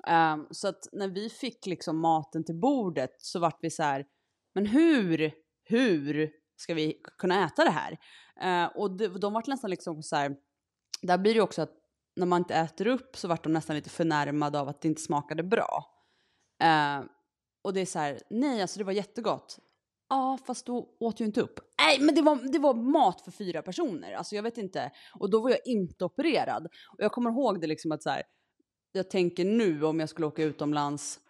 Um, 0.09 0.47
så 0.51 0.69
att 0.69 0.89
när 0.93 1.09
vi 1.09 1.31
fick 1.31 1.67
liksom 1.67 1.99
maten 1.99 2.45
till 2.45 2.55
bordet 2.55 3.15
så 3.19 3.39
vart 3.39 3.59
vi 3.61 3.71
så 3.71 3.83
här, 3.83 4.07
men 4.55 4.67
hur, 4.67 5.33
hur 5.65 6.31
ska 6.57 6.75
vi 6.75 7.03
kunna 7.19 7.45
äta 7.47 7.65
det 7.65 7.71
här? 7.71 7.99
Uh, 8.45 8.77
och 8.77 8.97
de, 8.97 9.09
de 9.09 9.33
vart 9.33 9.47
nästan 9.47 9.71
liksom 9.71 10.03
så 10.03 10.17
här, 10.17 10.37
där 11.03 11.19
blir 11.19 11.35
det 11.35 11.41
också 11.41 11.63
att 11.63 11.73
när 12.17 12.27
man 12.27 12.41
inte 12.41 12.55
äter 12.55 12.87
upp 12.87 13.17
så 13.17 13.29
vart 13.29 13.45
de 13.45 13.53
nästan 13.53 13.77
lite 13.77 13.91
förnärmade 13.91 14.61
av 14.61 14.69
att 14.69 14.81
det 14.81 14.89
inte 14.89 15.01
smakade 15.03 15.43
bra. 15.43 15.87
Uh, 16.63 17.07
och 17.63 17.75
det 17.75 17.81
är 17.81 17.87
så 17.87 17.99
här, 17.99 18.21
nej 18.31 18.63
alltså 18.63 18.79
det 18.79 18.85
var 18.85 18.93
jättegott. 18.93 19.59
Ja, 20.09 20.39
fast 20.47 20.67
då 20.67 20.89
åt 21.01 21.21
jag 21.21 21.29
inte 21.29 21.41
upp. 21.41 21.61
Nej, 21.81 22.01
men 22.01 22.15
det 22.15 22.23
var, 22.23 22.53
det 22.53 22.59
var 22.59 22.75
mat 22.75 23.21
för 23.21 23.31
fyra 23.31 23.63
personer. 23.63 24.13
Alltså 24.13 24.37
jag 24.37 24.43
vet 24.43 24.59
inte. 24.59 24.91
Och 25.19 25.31
då 25.31 25.41
var 25.41 25.51
jag 25.51 25.61
inte 25.65 26.05
opererad. 26.05 26.67
Och 26.67 26.99
jag 26.99 27.13
kommer 27.13 27.31
ihåg 27.31 27.61
det 27.61 27.67
liksom 27.67 27.93
att 27.93 28.03
så 28.03 28.11
här, 28.11 28.23
jag 28.93 29.11
tänker 29.11 29.45
nu 29.45 29.85
om 29.85 30.01
jag 30.01 30.09
skulle 30.09 30.27
åka 30.27 30.43
utomlands 30.43 31.21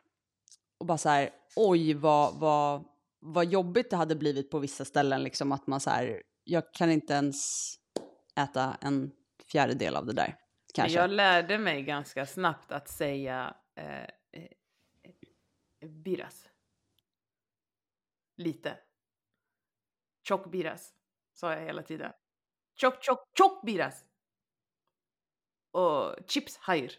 och 0.79 0.87
bara 0.87 0.99
så 0.99 1.09
här, 1.09 1.31
oj 1.57 1.95
vad, 1.95 2.35
vad, 2.41 2.85
vad 3.21 3.45
jobbigt 3.45 3.91
det 3.91 3.97
hade 3.97 4.17
blivit 4.17 4.51
på 4.51 4.59
vissa 4.59 4.85
ställen 4.85 5.23
liksom 5.23 5.53
att 5.53 5.67
man 5.67 5.81
så 5.81 5.91
här, 5.91 6.23
jag 6.45 6.75
kan 6.75 6.91
inte 6.91 7.13
ens 7.13 7.71
äta 8.37 8.77
en 8.81 9.11
fjärdedel 9.53 9.97
av 9.97 10.07
det 10.07 10.13
där. 10.13 10.37
Kanske. 10.75 10.99
Jag 10.99 11.11
lärde 11.11 11.59
mig 11.59 11.83
ganska 11.83 12.27
snabbt 12.27 12.73
att 12.73 12.89
säga 12.89 13.55
eh, 13.77 14.11
biras. 15.81 16.51
Lite. 18.37 18.79
Tjock 20.23 20.51
biras, 20.51 20.95
sa 21.33 21.53
jag 21.53 21.61
hela 21.61 21.83
tiden. 21.83 22.13
Tjock, 22.75 23.05
tjock, 23.05 23.29
tjock 23.39 23.67
biras. 23.67 24.05
Och 25.71 26.17
chips 26.29 26.57
hajer. 26.57 26.93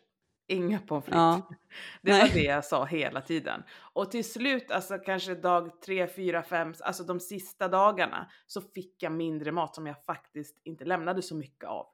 Inga 0.47 0.79
pommes 0.79 1.05
frites. 1.05 1.17
Ja. 1.17 1.49
Det 2.01 2.11
var 2.11 2.19
Nej. 2.19 2.31
det 2.33 2.43
jag 2.43 2.65
sa 2.65 2.85
hela 2.85 3.21
tiden. 3.21 3.63
Och 3.93 4.11
till 4.11 4.31
slut, 4.31 4.71
alltså 4.71 4.97
kanske 4.97 5.35
dag 5.35 5.81
tre, 5.81 6.07
fyra, 6.07 6.43
fem, 6.43 6.73
alltså 6.79 7.03
de 7.03 7.19
sista 7.19 7.67
dagarna 7.67 8.31
så 8.47 8.61
fick 8.61 9.03
jag 9.03 9.11
mindre 9.11 9.51
mat 9.51 9.75
som 9.75 9.87
jag 9.87 10.05
faktiskt 10.05 10.61
inte 10.63 10.85
lämnade 10.85 11.21
så 11.21 11.35
mycket 11.35 11.69
av. 11.69 11.87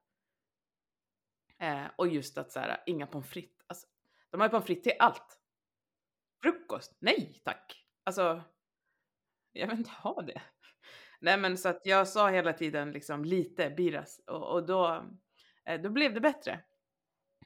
Eh, 1.60 1.86
och 1.96 2.08
just 2.08 2.38
att 2.38 2.52
så 2.52 2.60
här, 2.60 2.84
inga 2.86 3.08
pommes 3.08 3.30
frites. 3.30 3.66
Alltså, 3.68 3.88
de 4.30 4.42
har 4.42 4.48
ju 4.48 4.52
pommes 4.52 4.66
frites 4.66 4.84
till 4.84 4.94
allt. 5.00 5.37
Frukost? 6.68 6.98
Nej 7.00 7.42
tack. 7.44 7.84
Alltså, 8.04 8.42
jag 9.52 9.68
vill 9.68 9.78
inte 9.78 9.92
ha 9.92 10.22
det. 10.22 10.42
Nej 11.22 11.38
men 11.38 11.58
så 11.58 11.70
att 11.70 11.82
jag 11.86 12.08
sa 12.08 12.30
hela 12.30 12.54
tiden 12.54 12.92
liksom 12.92 13.26
lite 13.26 13.70
biras 13.70 14.22
och, 14.28 14.54
och 14.54 14.66
då, 14.66 15.06
eh, 15.66 15.82
då 15.82 15.90
blev 15.90 16.14
det 16.14 16.22
bättre. 16.22 16.60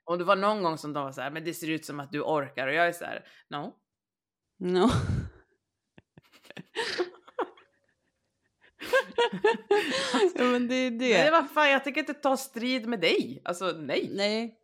Och 0.03 0.17
det 0.17 0.23
var 0.23 0.35
någon 0.35 0.63
gång 0.63 0.77
som 0.77 0.93
de 0.93 1.03
var 1.03 1.11
så 1.11 1.21
här, 1.21 1.31
men 1.31 1.43
det 1.43 1.53
ser 1.53 1.69
ut 1.69 1.85
som 1.85 1.99
att 1.99 2.11
du 2.11 2.21
orkar 2.21 2.67
och 2.67 2.73
jag 2.73 2.87
är 2.87 2.91
så 2.91 3.05
här, 3.05 3.27
no. 3.49 3.75
No. 4.57 4.89
ja, 10.35 10.43
men 10.43 10.67
det 10.67 10.75
är 10.75 10.91
det. 10.91 11.17
Nej, 11.17 11.31
vad 11.31 11.51
fan, 11.51 11.69
jag 11.69 11.83
tänker 11.83 12.01
inte 12.01 12.13
ta 12.13 12.37
strid 12.37 12.87
med 12.87 12.99
dig. 12.99 13.41
Alltså 13.45 13.71
nej. 13.71 14.09
Nej. 14.13 14.60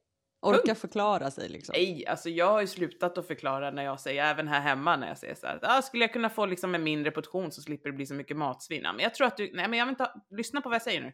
Orka 0.47 0.75
förklara 0.75 1.31
sig 1.31 1.49
liksom. 1.49 1.73
Nej, 1.77 2.07
alltså 2.07 2.29
jag 2.29 2.51
har 2.51 2.62
ju 2.62 2.67
slutat 2.67 3.17
att 3.17 3.27
förklara 3.27 3.71
när 3.71 3.83
jag 3.83 3.99
säger, 3.99 4.23
även 4.25 4.47
här 4.47 4.60
hemma 4.62 4.95
när 4.95 5.07
jag 5.07 5.17
säger 5.17 5.36
så 5.36 5.47
här, 5.47 5.60
ah, 5.62 5.81
skulle 5.81 6.03
jag 6.03 6.13
kunna 6.13 6.29
få 6.29 6.45
liksom 6.45 6.75
en 6.75 6.83
mindre 6.83 7.12
portion 7.12 7.51
så 7.51 7.62
slipper 7.62 7.89
det 7.89 7.95
bli 7.95 8.05
så 8.05 8.13
mycket 8.13 8.38
matsvinn. 8.38 8.81
Men 8.83 8.99
jag 8.99 9.15
tror 9.15 9.27
att 9.27 9.38
du, 9.38 9.51
nej 9.53 9.67
men 9.67 9.79
jag 9.79 9.86
vill 9.86 9.91
inte, 9.93 10.03
ha- 10.03 10.25
lyssna 10.29 10.62
på 10.62 10.69
vad 10.69 10.75
jag 10.75 10.81
säger 10.81 11.01
nu. 11.01 11.13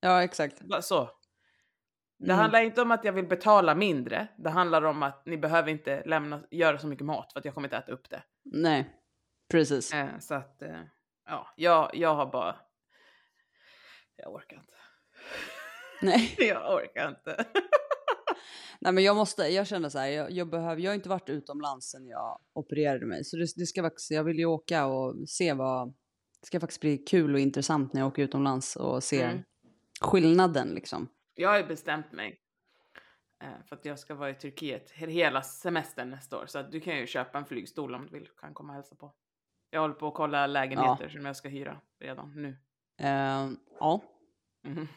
Ja, 0.00 0.22
exakt. 0.22 0.62
Så. 0.80 1.10
Det 2.18 2.24
Mm. 2.24 2.38
handlar 2.38 2.60
inte 2.60 2.82
om 2.82 2.90
att 2.90 3.04
jag 3.04 3.12
vill 3.12 3.26
betala 3.26 3.74
mindre. 3.74 4.26
Det 4.38 4.50
handlar 4.50 4.82
om 4.82 5.02
att 5.02 5.26
ni 5.26 5.36
behöver 5.38 5.70
inte 5.70 6.02
lämna, 6.06 6.42
göra 6.50 6.78
så 6.78 6.86
mycket 6.86 7.06
mat 7.06 7.32
för 7.32 7.38
att 7.38 7.44
jag 7.44 7.54
kommer 7.54 7.68
inte 7.68 7.76
äta 7.76 7.92
upp 7.92 8.10
det. 8.10 8.22
Nej, 8.44 8.90
precis. 9.50 9.94
Eh, 9.94 10.18
så 10.18 10.34
att, 10.34 10.62
eh, 10.62 10.80
ja, 11.26 11.54
jag, 11.56 11.90
jag 11.94 12.14
har 12.14 12.26
bara, 12.26 12.56
jag 14.16 14.34
orkar 14.34 14.56
inte. 14.56 14.74
Nej. 16.02 16.34
jag 16.48 16.74
orkar 16.74 17.08
inte. 17.08 17.44
Nej, 18.80 18.92
men 18.92 19.04
jag 19.04 19.16
måste, 19.16 19.42
jag 19.42 19.66
känner 19.66 19.88
så 19.88 19.98
här, 19.98 20.06
jag, 20.08 20.30
jag 20.30 20.50
behöver, 20.50 20.82
jag 20.82 20.90
har 20.90 20.94
inte 20.94 21.08
varit 21.08 21.28
utomlands 21.28 21.90
sen 21.90 22.06
jag 22.06 22.40
opererade 22.52 23.06
mig. 23.06 23.24
Så 23.24 23.36
det, 23.36 23.46
det 23.56 23.66
ska 23.66 23.82
faktiskt, 23.82 24.10
jag 24.10 24.24
vill 24.24 24.38
ju 24.38 24.44
åka 24.44 24.86
och 24.86 25.28
se 25.28 25.52
vad, 25.52 25.88
det 26.40 26.46
ska 26.46 26.60
faktiskt 26.60 26.80
bli 26.80 26.98
kul 26.98 27.34
och 27.34 27.40
intressant 27.40 27.92
när 27.92 28.00
jag 28.00 28.08
åker 28.08 28.22
utomlands 28.22 28.76
och 28.76 29.04
se 29.04 29.22
Mm. 29.22 29.42
skillnaden 30.00 30.68
liksom. 30.68 31.08
Jag 31.34 31.48
har 31.48 31.58
ju 31.58 31.64
bestämt 31.66 32.12
mig 32.12 32.40
eh, 33.44 33.48
för 33.68 33.76
att 33.76 33.84
jag 33.84 33.98
ska 33.98 34.14
vara 34.14 34.30
i 34.30 34.34
Turkiet 34.34 34.92
he- 34.92 35.06
hela 35.10 35.42
semestern 35.42 36.10
nästa 36.10 36.38
år. 36.38 36.46
Så 36.46 36.58
att 36.58 36.72
du 36.72 36.80
kan 36.80 36.96
ju 36.96 37.06
köpa 37.06 37.38
en 37.38 37.44
flygstol 37.44 37.94
om 37.94 38.06
du 38.06 38.18
vill. 38.18 38.28
Kan 38.40 38.54
komma 38.54 38.68
och 38.68 38.74
hälsa 38.74 38.94
på. 38.94 39.12
Jag 39.70 39.80
håller 39.80 39.94
på 39.94 40.08
att 40.08 40.14
kolla 40.14 40.46
lägenheter 40.46 41.08
som 41.08 41.26
jag 41.26 41.36
ska 41.36 41.48
hyra 41.48 41.80
redan 42.00 42.32
nu. 42.42 42.56
Eh, 43.02 43.50
ja, 43.80 44.02
Mhm. 44.66 44.88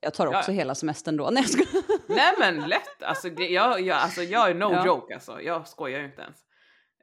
jag 0.00 0.14
tar 0.14 0.26
också 0.26 0.50
Ja. 0.52 0.56
hela 0.56 0.74
semestern 0.74 1.16
då. 1.16 1.30
Nej, 1.32 1.42
jag 1.42 1.50
ska... 1.50 1.64
Nej 2.08 2.34
men 2.38 2.68
lätt! 2.68 3.02
Alltså, 3.02 3.30
det- 3.30 3.48
jag, 3.48 3.80
jag, 3.80 3.96
alltså, 3.98 4.22
jag 4.22 4.50
är 4.50 4.54
no 4.54 4.72
Ja. 4.72 4.86
joke 4.86 5.14
alltså. 5.14 5.40
Jag 5.42 5.68
skojar 5.68 5.98
ju 5.98 6.04
inte 6.04 6.22
ens. 6.22 6.36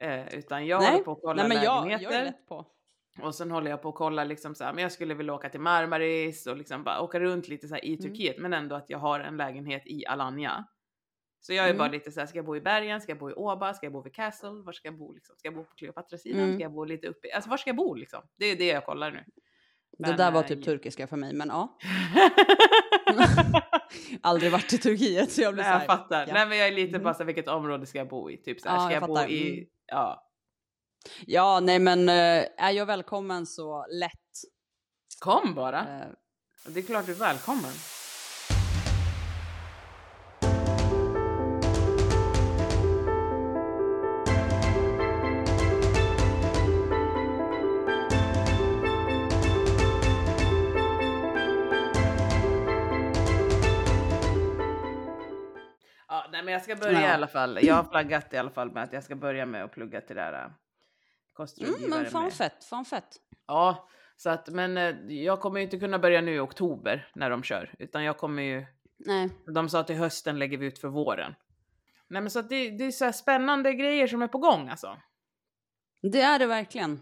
Eh, 0.02 0.38
utan 0.38 0.68
jag 0.68 0.82
Nej. 0.82 0.92
håller 0.92 1.04
på 1.04 1.12
att 1.12 1.22
kolla 1.22 1.48
Nej, 1.48 1.58
jag, 1.64 1.84
lägenheter. 1.86 2.14
jag 2.14 2.22
är 2.22 2.26
lätt 2.26 2.48
på. 2.48 2.66
Och 3.22 3.36
sen 3.36 3.52
håller 3.52 3.70
jag 3.72 3.82
på 3.82 3.90
att 3.90 3.96
kolla 3.96 4.24
liksom 4.24 4.56
så 4.56 4.64
här, 4.64 4.74
men 4.74 4.82
jag 4.82 4.92
skulle 4.92 5.14
vilja 5.14 5.34
åka 5.34 5.50
till 5.50 5.60
Marmaris 5.60 6.48
och 6.48 6.58
liksom 6.58 6.84
bara 6.84 7.02
åka 7.02 7.20
runt 7.20 7.48
lite 7.48 7.68
så 7.68 7.74
här 7.76 7.86
i 7.86 7.94
Mm. 7.94 8.02
Turkiet. 8.02 8.38
Men 8.40 8.54
ändå 8.54 8.76
att 8.76 8.90
jag 8.90 8.98
har 9.00 9.20
en 9.20 9.38
lägenhet 9.38 9.82
i 9.86 10.06
Alanya. 10.06 10.66
Så 11.40 11.54
jag 11.54 11.70
är 11.70 11.74
bara 11.74 11.84
Mm. 11.88 11.92
lite 11.92 12.12
så 12.12 12.20
här, 12.20 12.28
ska 12.28 12.38
jag 12.38 12.46
bo 12.46 12.56
i 12.56 12.62
bergen? 12.62 13.02
Ska 13.02 13.12
jag 13.12 13.20
bo 13.20 13.30
i 13.30 13.34
Åba? 13.34 13.74
Ska 13.74 13.86
jag 13.86 13.94
bo 13.94 14.02
vid 14.02 14.16
Castle? 14.16 14.50
Var 14.50 14.72
ska 14.74 14.88
jag 14.88 14.98
bo 14.98 15.12
liksom? 15.14 15.36
Ska 15.38 15.48
jag 15.48 15.56
bo 15.56 15.64
på 15.64 15.76
Kleopatra-sidan? 15.76 16.42
Mm. 16.44 16.54
Ska 16.56 16.64
jag 16.64 16.72
bo 16.72 16.84
lite 16.86 17.08
uppe? 17.08 17.28
Alltså 17.36 17.50
var 17.50 17.58
ska 17.58 17.70
jag 17.70 17.78
bo 17.78 17.96
liksom? 17.96 18.22
Det 18.38 18.46
är 18.46 18.56
det 18.56 18.68
jag 18.68 18.86
kollar 18.86 19.12
nu. 19.12 19.24
det 19.98 20.08
Men, 20.08 20.18
där 20.18 20.32
var 20.32 20.42
eh, 20.42 20.48
typ 20.48 20.60
ja. 20.60 20.66
turkiska 20.66 21.08
för 21.08 21.18
mig, 21.18 21.34
men 21.34 21.48
ja. 21.48 21.78
Aldrig 24.22 24.52
varit 24.52 24.74
i 24.74 24.78
Turkiet 24.78 25.32
så 25.32 25.42
jag 25.42 25.54
blir 25.54 25.64
Nej, 25.64 25.72
jag 25.72 25.82
såhär. 25.86 25.98
fattar. 25.98 26.28
ja. 26.28 26.34
Nej 26.34 26.48
men 26.48 26.58
jag 26.58 26.68
är 26.68 26.72
lite 26.72 26.98
Mhm. 26.98 27.04
bara 27.04 27.14
så 27.14 27.18
här, 27.18 27.26
vilket 27.26 27.48
område 27.48 27.86
ska 27.86 27.98
jag 27.98 28.08
bo 28.10 28.32
i? 28.32 28.38
Typ 28.38 28.62
så 28.62 28.70
här, 28.70 28.76
Ja, 28.76 28.82
ska 28.82 28.94
jag 28.94 29.04
jag, 29.04 29.10
bo 29.10 29.20
i... 29.34 29.54
Mm. 29.54 29.66
Ja. 29.88 30.30
Ja, 31.26 31.60
nej 31.60 31.80
men 31.80 32.10
eh, 32.10 32.46
är 32.58 32.72
jag 32.72 32.86
välkommen 32.86 33.46
så 33.46 33.86
lätt. 33.90 34.12
Kom 35.20 35.54
bara. 35.56 35.80
Eh, 35.80 36.08
Det 36.68 36.80
är 36.80 36.84
klart 36.84 37.06
du 37.06 37.12
är 37.12 37.16
välkommen. 37.16 37.72
Men 56.54 56.60
jag 56.70 56.78
ska 56.80 56.86
börja 56.88 57.02
Ja. 57.02 57.08
i 57.08 57.12
alla 57.12 57.28
fall. 57.28 57.60
Jag 57.62 57.76
har 57.76 57.84
flaggat 57.84 58.34
i 58.34 58.38
alla 58.38 58.50
fall 58.50 58.72
med 58.72 58.84
att 58.84 58.94
jag 58.94 59.04
ska 59.04 59.16
börja 59.16 59.46
med 59.46 59.64
att 59.64 59.72
plugga 59.72 60.02
till 60.02 60.16
det 60.16 60.22
här 60.22 60.46
äh, 60.46 60.52
kostrådgivare. 61.34 61.86
mm, 61.86 61.90
men 61.90 62.12
fan 62.12 62.24
med. 62.24 62.34
fett, 62.34 62.64
fan 62.64 62.86
fett. 62.86 63.18
Ja, 63.48 63.90
så 64.18 64.30
att 64.30 64.50
men 64.50 64.78
eh, 64.78 64.96
jag 65.08 65.40
kommer 65.40 65.60
ju 65.60 65.64
inte 65.64 65.80
kunna 65.80 66.00
börja 66.00 66.22
nu 66.22 66.36
i 66.36 66.40
oktober 66.40 67.08
när 67.16 67.30
de 67.30 67.44
kör, 67.44 67.76
utan 67.80 68.04
jag 68.04 68.18
kommer 68.18 68.44
ju. 68.44 68.66
Nej, 69.06 69.30
De 69.56 69.70
sa 69.70 69.84
till 69.84 69.96
hösten 69.96 70.40
lägger 70.40 70.58
vi 70.58 70.66
ut 70.66 70.80
för 70.80 70.88
våren. 70.88 71.36
Nej, 72.08 72.22
men 72.22 72.32
så 72.32 72.40
att 72.40 72.50
det, 72.50 72.78
det 72.78 72.84
är 72.84 72.92
så 72.92 73.12
spännande 73.12 73.74
grejer 73.74 74.08
som 74.08 74.22
är 74.22 74.28
på 74.28 74.38
gång 74.38 74.70
alltså. 74.70 74.98
det 76.12 76.22
är 76.22 76.40
det 76.40 76.46
verkligen. 76.46 77.02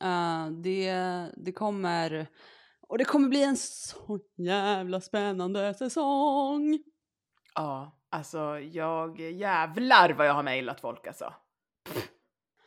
Eh, 0.00 0.46
det, 0.50 0.92
det 1.36 1.52
kommer, 1.52 2.26
och 2.88 2.98
det 2.98 3.04
kommer 3.04 3.28
bli 3.28 3.42
en 3.44 3.56
så 3.56 4.18
jävla 4.36 5.00
spännande 5.00 5.74
säsong. 5.74 6.78
Ja, 7.54 7.98
alltså 8.12 8.58
jag 8.60 9.20
jävlar 9.20 10.10
vad 10.12 10.26
jag 10.26 10.34
har 10.34 10.42
mejlat 10.42 10.80
folk 10.80 11.06
alltså. 11.06 11.34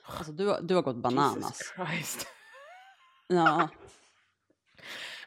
Alltså 0.03 0.31
du, 0.31 0.57
du 0.61 0.75
har 0.75 0.81
gått 0.81 0.95
bananas. 0.95 1.35
Jesus 1.35 1.73
Christ. 1.75 2.27
Ja, 3.27 3.69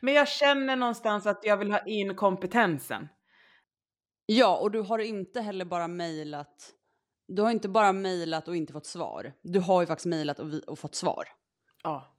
Men 0.00 0.14
jag 0.14 0.28
känner 0.28 0.76
någonstans 0.76 1.26
att 1.26 1.44
jag 1.44 1.56
vill 1.56 1.72
ha 1.72 1.78
in 1.78 2.14
kompetensen. 2.16 3.08
ja, 4.26 4.56
och 4.58 4.70
du 4.70 4.80
har 4.80 4.98
inte 4.98 5.40
heller 5.40 5.64
bara 5.64 5.88
mejlat. 5.88 6.72
Du 7.28 7.42
har 7.42 7.50
inte 7.50 7.68
bara 7.68 7.92
mejlat 7.92 8.48
och 8.48 8.56
inte 8.56 8.72
fått 8.72 8.86
svar. 8.86 9.32
Du 9.42 9.60
har 9.60 9.80
ju 9.80 9.86
faktiskt 9.86 10.06
mejlat 10.06 10.38
och, 10.38 10.54
och 10.66 10.78
fått 10.78 10.94
svar. 10.94 11.24
Ja. 11.82 12.16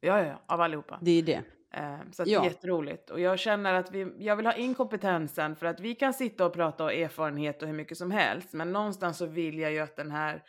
Ja, 0.00 0.18
ja, 0.18 0.26
ja, 0.26 0.42
av 0.46 0.60
allihopa. 0.60 0.98
Det 1.02 1.10
är 1.10 1.22
det. 1.22 1.42
Eh, 1.70 1.98
Så 2.12 2.22
Ja. 2.26 2.40
det 2.40 2.46
är 2.46 2.50
jätteroligt. 2.50 3.10
Och 3.10 3.20
jag 3.20 3.38
känner 3.38 3.74
att 3.74 3.90
vi, 3.90 4.12
jag 4.18 4.36
vill 4.36 4.46
ha 4.46 4.52
in 4.52 4.74
kompetensen 4.74 5.56
för 5.56 5.66
att 5.66 5.80
vi 5.80 5.94
kan 5.94 6.14
sitta 6.14 6.46
och 6.46 6.52
prata 6.52 6.84
om 6.84 6.90
erfarenhet 6.90 7.62
och 7.62 7.68
hur 7.68 7.74
mycket 7.74 7.98
som 7.98 8.10
helst. 8.10 8.52
Men 8.52 8.72
någonstans 8.72 9.18
så 9.18 9.26
vill 9.26 9.58
jag 9.58 9.72
ju 9.72 9.78
att 9.78 9.96
den 9.96 10.10
här, 10.10 10.42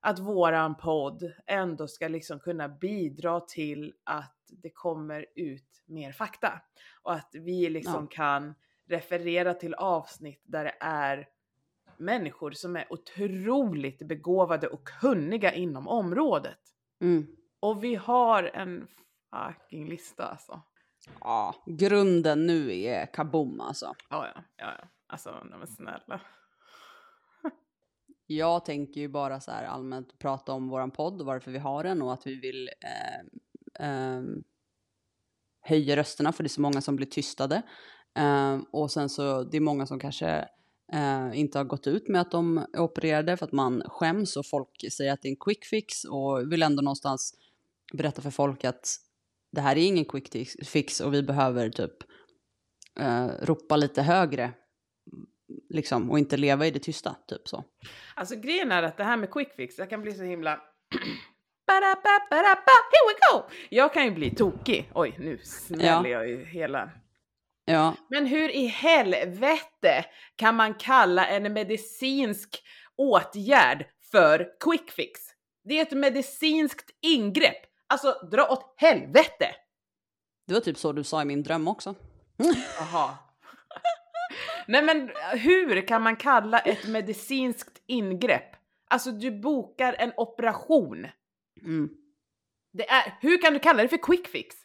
att 0.00 0.18
våran 0.18 0.74
podd 0.76 1.32
ändå 1.46 1.88
ska 1.88 2.08
liksom 2.08 2.40
kunna 2.40 2.68
bidra 2.68 3.40
till 3.40 3.94
att 4.04 4.34
det 4.48 4.70
kommer 4.70 5.26
ut 5.34 5.82
mer 5.86 6.12
fakta. 6.12 6.60
Och 7.02 7.12
att 7.12 7.30
vi 7.32 7.70
liksom 7.70 8.06
kan 8.08 8.54
referera 8.88 9.54
till 9.54 9.74
avsnitt 9.74 10.42
där 10.44 10.64
det 10.64 10.74
är 10.80 11.28
människor 11.96 12.50
som 12.50 12.76
är 12.76 12.92
otroligt 12.92 13.98
begåvade 14.08 14.68
och 14.68 14.84
kunniga 14.84 15.52
inom 15.52 15.88
området. 15.88 16.58
Mm. 17.00 17.26
Och 17.60 17.84
vi 17.84 17.94
har 17.94 18.42
en 18.42 18.86
fucking 19.30 19.88
lista 19.88 20.24
alltså. 20.24 20.62
Ja, 21.20 21.54
grunden 21.66 22.46
nu 22.46 22.80
är 22.82 23.06
kaboom 23.06 23.60
alltså. 23.60 23.94
Ja, 24.10 24.26
ja, 24.34 24.42
ja, 24.56 24.74
ja. 24.80 24.88
Alltså, 25.06 25.30
nej 25.50 25.58
men 25.58 25.68
snälla. 25.68 26.20
Jag 28.26 28.64
tänker 28.64 29.00
ju 29.00 29.08
bara 29.08 29.40
så 29.40 29.50
här 29.50 29.64
allmänt 29.64 30.18
prata 30.18 30.52
om 30.52 30.68
våran 30.68 30.90
podd 30.90 31.20
och 31.20 31.26
varför 31.26 31.50
vi 31.50 31.58
har 31.58 31.84
den 31.84 32.02
och 32.02 32.12
att 32.12 32.26
vi 32.26 32.40
vill 32.40 32.70
eh, 32.80 33.88
eh, 33.88 34.22
höja 35.60 35.96
rösterna 35.96 36.32
för 36.32 36.42
det 36.42 36.46
är 36.46 36.48
så 36.48 36.60
många 36.60 36.80
som 36.80 36.96
blir 36.96 37.06
tystade. 37.06 37.62
Eh, 38.18 38.58
och 38.72 38.90
sen 38.90 39.08
så 39.08 39.42
det 39.42 39.56
är 39.56 39.60
många 39.60 39.86
som 39.86 39.98
kanske 39.98 40.48
eh, 40.92 41.40
inte 41.40 41.58
har 41.58 41.64
gått 41.64 41.86
ut 41.86 42.08
med 42.08 42.20
att 42.20 42.30
de 42.30 42.58
är 42.58 42.80
opererade 42.80 43.36
för 43.36 43.46
att 43.46 43.52
man 43.52 43.82
skäms 43.86 44.36
och 44.36 44.46
folk 44.46 44.84
säger 44.92 45.12
att 45.12 45.22
det 45.22 45.28
är 45.28 45.30
en 45.30 45.36
quick 45.36 45.64
fix 45.64 46.04
och 46.04 46.52
vill 46.52 46.62
ändå 46.62 46.82
någonstans 46.82 47.34
berätta 47.92 48.22
för 48.22 48.30
folk 48.30 48.64
att 48.64 49.07
det 49.52 49.60
här 49.60 49.76
är 49.76 49.86
ingen 49.86 50.04
quick 50.04 50.48
fix 50.66 51.00
och 51.00 51.14
vi 51.14 51.22
behöver 51.22 51.70
typ 51.70 51.92
eh, 53.00 53.26
ropa 53.42 53.76
lite 53.76 54.02
högre 54.02 54.52
liksom 55.68 56.10
och 56.10 56.18
inte 56.18 56.36
leva 56.36 56.66
i 56.66 56.70
det 56.70 56.78
tysta 56.78 57.16
typ 57.28 57.48
så. 57.48 57.64
Alltså 58.14 58.36
grejen 58.36 58.72
är 58.72 58.82
att 58.82 58.96
det 58.96 59.04
här 59.04 59.16
med 59.16 59.30
quick 59.30 59.54
fix, 59.56 59.78
jag 59.78 59.90
kan 59.90 60.02
bli 60.02 60.12
så 60.12 60.22
himla... 60.22 60.50
Here 62.90 63.06
we 63.08 63.14
go! 63.32 63.50
Jag 63.70 63.94
kan 63.94 64.04
ju 64.04 64.10
bli 64.10 64.34
tokig. 64.34 64.90
Oj, 64.94 65.16
nu 65.18 65.38
smäller 65.38 66.10
jag 66.10 66.28
ju 66.28 66.44
hela... 66.44 66.90
Ja, 67.64 67.94
Men 68.10 68.26
hur 68.26 68.48
i 68.48 68.66
helvete 68.66 70.04
kan 70.36 70.54
man 70.54 70.74
kalla 70.74 71.26
en 71.26 71.52
medicinsk 71.52 72.62
åtgärd 72.96 73.86
för 74.10 74.48
quick 74.60 74.90
fix? 74.90 75.20
Det 75.64 75.78
är 75.78 75.82
ett 75.82 75.92
medicinskt 75.92 76.90
ingrepp. 77.02 77.67
Alltså, 77.88 78.28
dra 78.30 78.48
åt 78.48 78.74
helvete! 78.76 79.54
det 80.48 80.54
var 80.54 80.60
typ 80.60 80.78
så 80.78 80.92
du 80.92 81.04
sa 81.04 81.22
i 81.22 81.24
min 81.24 81.42
dröm 81.42 81.68
också. 81.68 81.94
Jaha. 82.78 83.18
Nej 84.68 84.82
men 84.82 85.10
hur 85.32 85.86
kan 85.86 86.02
man 86.02 86.16
kalla 86.16 86.58
ett 86.58 86.88
medicinskt 86.88 87.82
ingrepp? 87.86 88.56
Alltså 88.90 89.12
du 89.12 89.40
bokar 89.40 89.96
en 89.98 90.12
operation. 90.16 91.06
Mm. 91.62 91.88
Det 92.72 92.90
är, 92.90 93.18
hur 93.20 93.42
kan 93.42 93.52
du 93.52 93.58
kalla 93.58 93.82
det 93.82 93.88
för 93.88 94.02
quick 94.02 94.28
fix? 94.28 94.56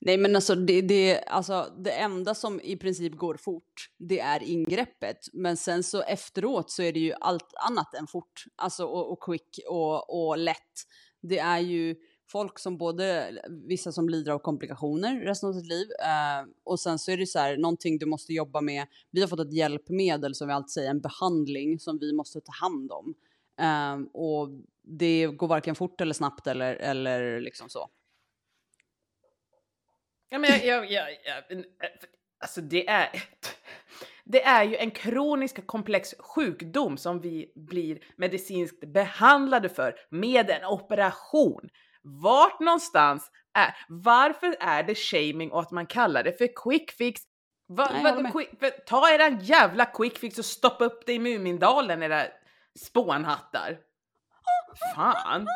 Nej 0.00 0.18
men 0.18 0.36
alltså 0.36 0.54
det, 0.54 0.80
det, 0.80 1.24
alltså 1.24 1.74
det 1.84 1.92
enda 1.92 2.34
som 2.34 2.60
i 2.60 2.76
princip 2.76 3.16
går 3.16 3.34
fort, 3.34 3.90
det 3.98 4.20
är 4.20 4.42
ingreppet. 4.42 5.18
Men 5.32 5.56
sen 5.56 5.82
så 5.82 6.02
efteråt 6.02 6.70
så 6.70 6.82
är 6.82 6.92
det 6.92 7.00
ju 7.00 7.12
allt 7.20 7.54
annat 7.68 7.94
än 7.94 8.06
fort. 8.06 8.44
Alltså 8.56 8.84
och, 8.84 9.12
och 9.12 9.22
quick 9.22 9.58
och, 9.68 10.28
och 10.28 10.38
lätt. 10.38 10.72
Det 11.22 11.38
är 11.38 11.58
ju 11.58 11.96
folk 12.30 12.58
som 12.58 12.78
både, 12.78 13.32
vissa 13.68 13.92
som 13.92 14.08
lider 14.08 14.32
av 14.32 14.38
komplikationer 14.38 15.20
resten 15.20 15.48
av 15.48 15.52
sitt 15.52 15.66
liv. 15.66 15.88
Eh, 16.00 16.48
och 16.64 16.80
sen 16.80 16.98
så 16.98 17.12
är 17.12 17.16
det 17.16 17.26
så 17.26 17.38
här, 17.38 17.56
någonting 17.56 17.98
du 17.98 18.06
måste 18.06 18.32
jobba 18.32 18.60
med. 18.60 18.86
Vi 19.10 19.20
har 19.20 19.28
fått 19.28 19.40
ett 19.40 19.52
hjälpmedel 19.52 20.34
som 20.34 20.48
vi 20.48 20.54
alltid 20.54 20.70
säger, 20.70 20.90
en 20.90 21.00
behandling 21.00 21.78
som 21.78 21.98
vi 21.98 22.12
måste 22.12 22.40
ta 22.40 22.52
hand 22.52 22.92
om. 22.92 23.14
Eh, 23.60 24.20
och 24.20 24.48
det 24.82 25.26
går 25.26 25.48
varken 25.48 25.74
fort 25.74 26.00
eller 26.00 26.14
snabbt 26.14 26.46
eller, 26.46 26.74
eller 26.74 27.40
liksom 27.40 27.68
så. 27.68 27.88
Ja, 30.28 30.38
men 30.38 30.50
jag, 30.50 30.64
jag, 30.64 30.92
jag, 30.92 31.08
jag, 31.24 31.58
eh, 31.58 31.64
alltså 32.38 32.60
det 32.60 32.88
är, 32.88 33.08
det 34.24 34.42
är 34.42 34.64
ju 34.64 34.76
en 34.76 34.90
kronisk 34.90 35.66
komplex 35.66 36.14
sjukdom 36.18 36.96
som 36.96 37.20
vi 37.20 37.52
blir 37.54 37.98
medicinskt 38.16 38.84
behandlade 38.84 39.68
för 39.68 39.94
med 40.10 40.50
en 40.50 40.64
operation. 40.64 41.70
Vart 42.02 42.60
någonstans 42.60 43.30
är, 43.54 43.76
varför 43.88 44.56
är 44.60 44.82
det 44.82 44.94
shaming 44.94 45.52
och 45.52 45.60
att 45.60 45.70
man 45.70 45.86
kallar 45.86 46.22
det 46.22 46.38
för 46.38 46.48
quick 46.70 46.90
fix? 46.90 47.22
Va, 47.68 47.90
Nej, 47.92 48.22
med. 48.22 48.32
quick, 48.32 48.50
ta 48.86 49.10
eran 49.10 49.38
jävla 49.38 49.84
quick 49.84 50.18
fix 50.18 50.38
och 50.38 50.44
stoppa 50.44 50.84
upp 50.84 51.06
det 51.06 51.12
i 51.12 51.18
Mumindalen 51.18 52.02
era 52.02 52.26
spånhattar. 52.78 53.78
Fan. 54.94 55.46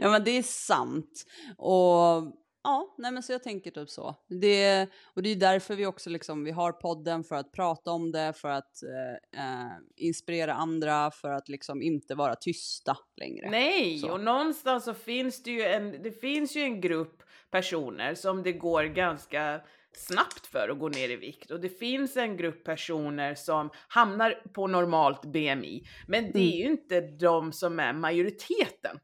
Ja 0.00 0.10
men 0.10 0.24
det 0.24 0.30
är 0.30 0.42
sant. 0.42 1.24
Och 1.58 2.22
ja, 2.64 2.94
nej 2.98 3.12
men 3.12 3.22
så 3.22 3.32
jag 3.32 3.42
tänker 3.42 3.70
typ 3.70 3.90
så. 3.90 4.16
Det, 4.28 4.88
och 5.04 5.22
det 5.22 5.30
är 5.30 5.36
därför 5.36 5.76
vi 5.76 5.86
också 5.86 6.10
liksom, 6.10 6.44
vi 6.44 6.50
har 6.50 6.72
podden 6.72 7.24
för 7.24 7.36
att 7.36 7.52
prata 7.52 7.90
om 7.90 8.12
det, 8.12 8.32
för 8.36 8.48
att 8.48 8.82
eh, 8.82 9.44
eh, 9.44 9.72
inspirera 9.96 10.54
andra, 10.54 11.10
för 11.10 11.32
att 11.32 11.48
liksom 11.48 11.82
inte 11.82 12.14
vara 12.14 12.34
tysta 12.34 12.96
längre. 13.16 13.50
Nej, 13.50 13.98
Så. 13.98 14.12
och 14.12 14.20
någonstans 14.20 14.84
så 14.84 14.94
finns 14.94 15.42
det 15.42 15.50
ju 15.50 15.62
en, 15.62 16.02
det 16.02 16.20
finns 16.20 16.56
ju 16.56 16.60
en 16.60 16.80
grupp 16.80 17.22
personer 17.50 18.14
som 18.14 18.42
det 18.42 18.52
går 18.52 18.84
ganska 18.84 19.60
snabbt 19.96 20.46
för 20.46 20.68
att 20.68 20.78
gå 20.78 20.88
ner 20.88 21.08
i 21.10 21.16
vikt 21.16 21.50
och 21.50 21.60
det 21.60 21.68
finns 21.68 22.16
en 22.16 22.36
grupp 22.36 22.64
personer 22.64 23.34
som 23.34 23.70
hamnar 23.88 24.42
på 24.52 24.66
normalt 24.66 25.24
BMI. 25.24 25.84
Men 26.06 26.32
det 26.32 26.38
är 26.38 26.58
ju 26.58 26.70
inte 26.70 27.00
de 27.00 27.52
som 27.52 27.80
är 27.80 27.92
majoriteten. 27.92 28.98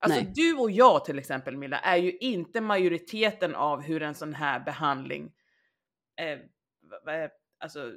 Alltså 0.00 0.20
Nej. 0.20 0.32
du 0.34 0.54
och 0.56 0.70
jag 0.70 1.04
till 1.04 1.18
exempel 1.18 1.56
Milla 1.56 1.78
är 1.78 1.96
ju 1.96 2.16
inte 2.18 2.60
majoriteten 2.60 3.54
av 3.54 3.82
hur 3.82 4.02
en 4.02 4.14
sån 4.14 4.34
här 4.34 4.60
behandling 4.60 5.32
eh, 6.20 6.38
v- 6.38 6.46
v- 7.06 7.28
alltså, 7.58 7.92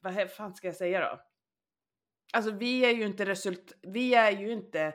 vad 0.00 0.30
fan 0.30 0.54
ska 0.54 0.66
jag 0.68 0.76
säga 0.76 1.00
då? 1.00 1.20
Alltså 2.32 2.50
vi 2.50 2.84
är 2.84 2.90
ju 2.90 3.06
inte 3.06 3.24
result, 3.26 3.72
vi 3.82 4.14
är 4.14 4.30
ju 4.30 4.52
inte 4.52 4.94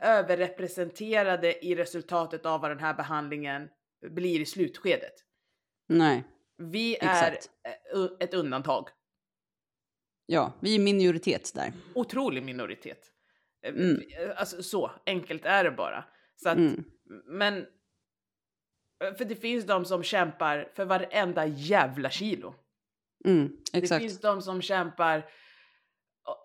överrepresenterade 0.00 1.64
i 1.64 1.74
resultatet 1.74 2.46
av 2.46 2.60
vad 2.60 2.70
den 2.70 2.78
här 2.78 2.94
behandlingen 2.94 3.68
blir 4.10 4.40
i 4.40 4.46
slutskedet. 4.46 5.14
Nej. 5.88 6.24
Vi 6.56 6.96
är 6.96 7.10
Exakt. 7.10 7.50
ett 8.20 8.34
undantag. 8.34 8.88
Ja, 10.26 10.52
vi 10.60 10.74
är 10.74 10.78
minoritet 10.78 11.52
där. 11.54 11.72
Otrolig 11.94 12.42
minoritet. 12.42 13.11
Eh, 13.62 13.74
mm. 13.74 14.00
Alltså 14.36 14.62
så 14.62 14.90
enkelt 15.06 15.44
är 15.44 15.64
det 15.64 15.70
bara. 15.70 16.04
Så 16.36 16.48
att, 16.48 16.56
mm. 16.56 16.84
Men 17.26 17.58
eh, 19.04 19.14
för 19.18 19.24
det 19.24 19.36
finns 19.36 19.66
de 19.66 19.84
som 19.84 20.02
kämpar 20.02 20.72
för 20.74 20.84
varenda 20.84 21.46
jävla 21.46 22.10
kilo. 22.10 22.54
Mm. 23.24 23.56
Det 23.72 23.98
finns 23.98 24.20
de 24.20 24.42
som 24.42 24.62
kämpar 24.62 25.30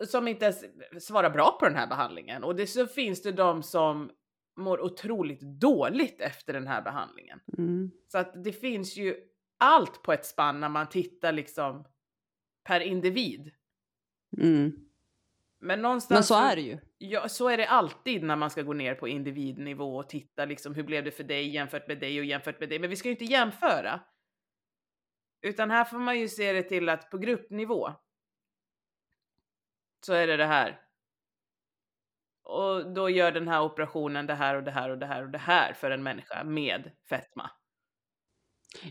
som 0.06 0.28
inte 0.28 0.44
ens 0.44 0.64
svarar 1.06 1.30
bra 1.30 1.56
på 1.60 1.64
den 1.64 1.74
här 1.74 1.86
behandlingen. 1.86 2.44
Och 2.44 2.56
det 2.56 2.66
så 2.66 2.86
finns 2.86 3.22
det 3.22 3.32
de 3.32 3.62
som 3.62 4.10
mår 4.56 4.80
otroligt 4.80 5.40
dåligt 5.40 6.20
efter 6.20 6.52
den 6.52 6.66
här 6.66 6.82
behandlingen. 6.82 7.40
Mm. 7.58 7.90
Så 8.08 8.18
att 8.18 8.44
det 8.44 8.52
finns 8.52 8.96
ju 8.96 9.16
allt 9.58 10.02
på 10.02 10.12
ett 10.12 10.26
spann 10.26 10.60
när 10.60 10.68
man 10.68 10.88
tittar 10.88 11.32
liksom 11.32 11.84
per 12.64 12.80
individ. 12.80 13.50
Mm. 14.36 14.72
Men 15.60 15.82
någonstans... 15.82 16.16
Men 16.16 16.22
så 16.22 16.34
är 16.34 16.56
det 16.56 16.62
ju. 16.62 16.78
Ja, 16.98 17.28
så 17.28 17.48
är 17.48 17.56
det 17.56 17.68
alltid 17.68 18.22
när 18.22 18.36
man 18.36 18.50
ska 18.50 18.62
gå 18.62 18.72
ner 18.72 18.94
på 18.94 19.08
individnivå 19.08 19.96
och 19.96 20.08
titta 20.08 20.44
liksom 20.44 20.74
hur 20.74 20.82
blev 20.82 21.04
det 21.04 21.10
för 21.10 21.24
dig 21.24 21.48
jämfört 21.48 21.88
med 21.88 22.00
dig 22.00 22.18
och 22.18 22.24
jämfört 22.24 22.60
med 22.60 22.68
dig. 22.68 22.78
Men 22.78 22.90
vi 22.90 22.96
ska 22.96 23.08
ju 23.08 23.12
inte 23.12 23.24
jämföra. 23.24 24.00
Utan 25.42 25.70
här 25.70 25.84
får 25.84 25.98
man 25.98 26.18
ju 26.18 26.28
se 26.28 26.52
det 26.52 26.62
till 26.62 26.88
att 26.88 27.10
på 27.10 27.18
gruppnivå 27.18 27.92
så 30.06 30.12
är 30.12 30.26
det 30.26 30.36
det 30.36 30.46
här. 30.46 30.80
Och 32.42 32.92
då 32.92 33.10
gör 33.10 33.32
den 33.32 33.48
här 33.48 33.62
operationen 33.62 34.26
det 34.26 34.34
här 34.34 34.54
och 34.54 34.62
det 34.62 34.70
här 34.70 34.90
och 34.90 34.98
det 34.98 35.06
här 35.06 35.22
och 35.22 35.30
det 35.30 35.38
här 35.38 35.72
för 35.72 35.90
en 35.90 36.02
människa 36.02 36.44
med 36.44 36.90
fetma. 37.08 37.50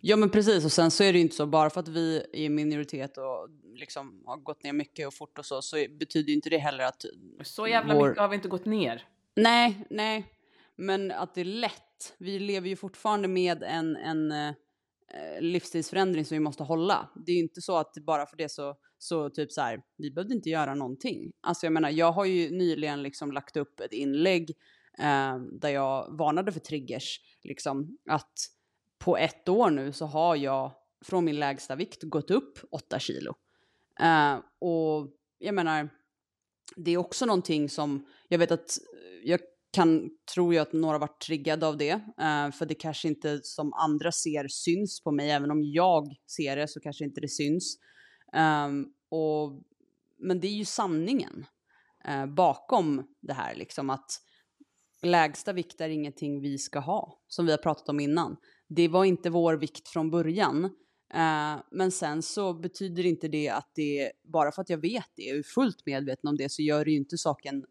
Ja 0.01 0.15
men 0.15 0.29
precis 0.29 0.65
och 0.65 0.71
sen 0.71 0.91
så 0.91 1.03
är 1.03 1.13
det 1.13 1.19
ju 1.19 1.23
inte 1.23 1.35
så 1.35 1.45
bara 1.45 1.69
för 1.69 1.79
att 1.79 1.87
vi 1.87 2.17
är 2.17 2.35
i 2.35 2.49
minoritet 2.49 3.17
och 3.17 3.49
liksom 3.75 4.23
har 4.25 4.37
gått 4.37 4.63
ner 4.63 4.73
mycket 4.73 5.07
och 5.07 5.13
fort 5.13 5.39
och 5.39 5.45
så 5.45 5.61
så 5.61 5.75
betyder 5.99 6.27
ju 6.27 6.35
inte 6.35 6.49
det 6.49 6.57
heller 6.57 6.83
att 6.83 7.05
Så 7.43 7.67
jävla 7.67 7.93
vår... 7.93 8.07
mycket 8.07 8.21
har 8.21 8.27
vi 8.27 8.35
inte 8.35 8.47
gått 8.47 8.65
ner. 8.65 9.07
Nej, 9.35 9.85
nej. 9.89 10.33
Men 10.75 11.11
att 11.11 11.35
det 11.35 11.41
är 11.41 11.45
lätt. 11.45 12.15
Vi 12.17 12.39
lever 12.39 12.69
ju 12.69 12.75
fortfarande 12.75 13.27
med 13.27 13.63
en, 13.63 13.95
en 13.95 14.31
eh, 14.31 14.53
livsstilsförändring 15.39 16.25
som 16.25 16.35
vi 16.35 16.39
måste 16.39 16.63
hålla. 16.63 17.09
Det 17.25 17.31
är 17.31 17.35
ju 17.35 17.41
inte 17.41 17.61
så 17.61 17.77
att 17.77 17.93
bara 17.93 18.25
för 18.25 18.37
det 18.37 18.49
så, 18.49 18.75
så 18.97 19.29
typ 19.29 19.51
så 19.51 19.61
här, 19.61 19.81
vi 19.97 20.11
behövde 20.11 20.33
inte 20.33 20.49
göra 20.49 20.75
någonting. 20.75 21.31
Alltså 21.41 21.65
jag 21.65 21.73
menar, 21.73 21.89
jag 21.89 22.11
har 22.11 22.25
ju 22.25 22.51
nyligen 22.51 23.03
liksom 23.03 23.31
lagt 23.31 23.57
upp 23.57 23.79
ett 23.79 23.93
inlägg 23.93 24.49
eh, 24.99 25.39
där 25.39 25.69
jag 25.69 26.17
varnade 26.17 26.51
för 26.51 26.59
triggers, 26.59 27.19
liksom 27.43 27.97
att 28.09 28.33
på 28.99 29.17
ett 29.17 29.49
år 29.49 29.69
nu 29.69 29.91
så 29.91 30.05
har 30.05 30.35
jag 30.35 30.71
från 31.05 31.25
min 31.25 31.39
lägsta 31.39 31.75
vikt 31.75 32.03
gått 32.03 32.31
upp 32.31 32.59
8 32.71 32.99
kilo. 32.99 33.35
Uh, 34.01 34.39
och 34.59 35.13
jag 35.37 35.55
menar, 35.55 35.89
det 36.75 36.91
är 36.91 36.97
också 36.97 37.25
någonting 37.25 37.69
som 37.69 38.05
jag 38.27 38.39
vet 38.39 38.51
att 38.51 38.77
eh, 38.93 39.29
jag 39.29 39.39
kan, 39.71 40.09
tror 40.33 40.53
jag 40.53 40.61
att 40.61 40.73
några 40.73 40.97
varit 40.97 41.21
triggade 41.21 41.67
av 41.67 41.77
det, 41.77 41.93
uh, 41.93 42.51
för 42.51 42.65
det 42.65 42.75
kanske 42.75 43.07
inte 43.07 43.39
som 43.43 43.73
andra 43.73 44.11
ser 44.11 44.47
syns 44.47 45.03
på 45.03 45.11
mig, 45.11 45.31
även 45.31 45.51
om 45.51 45.63
jag 45.63 46.15
ser 46.35 46.55
det 46.55 46.67
så 46.67 46.79
kanske 46.79 47.03
inte 47.03 47.21
det 47.21 47.29
syns. 47.29 47.77
Um, 48.67 48.93
och, 49.09 49.63
men 50.17 50.39
det 50.39 50.47
är 50.47 50.53
ju 50.53 50.65
sanningen 50.65 51.45
uh, 52.09 52.25
bakom 52.25 53.07
det 53.21 53.33
här, 53.33 53.55
liksom 53.55 53.89
att 53.89 54.21
lägsta 55.01 55.53
vikt 55.53 55.81
är 55.81 55.89
ingenting 55.89 56.41
vi 56.41 56.57
ska 56.57 56.79
ha, 56.79 57.21
som 57.27 57.45
vi 57.45 57.51
har 57.51 57.57
pratat 57.57 57.89
om 57.89 57.99
innan 57.99 58.37
det 58.69 58.87
var 58.87 59.05
inte 59.05 59.29
vår 59.29 59.53
vikt 59.53 59.87
från 59.87 60.09
början. 60.09 60.65
Eh, 61.13 61.55
men 61.71 61.91
sen 61.91 62.21
så 62.21 62.53
betyder 62.53 63.05
inte 63.05 63.27
det 63.27 63.49
att 63.49 63.71
det, 63.75 64.11
bara 64.23 64.51
för 64.51 64.61
att 64.61 64.69
jag 64.69 64.77
vet 64.77 65.11
det 65.15 65.31
och 65.31 65.37
är 65.37 65.43
fullt 65.43 65.85
medveten 65.85 66.29
om 66.29 66.37
det 66.37 66.51
så 66.51 66.61
gör 66.61 66.85
det 66.85 66.91
ju 66.91 66.97
inte 66.97 67.17
saken 67.17 67.65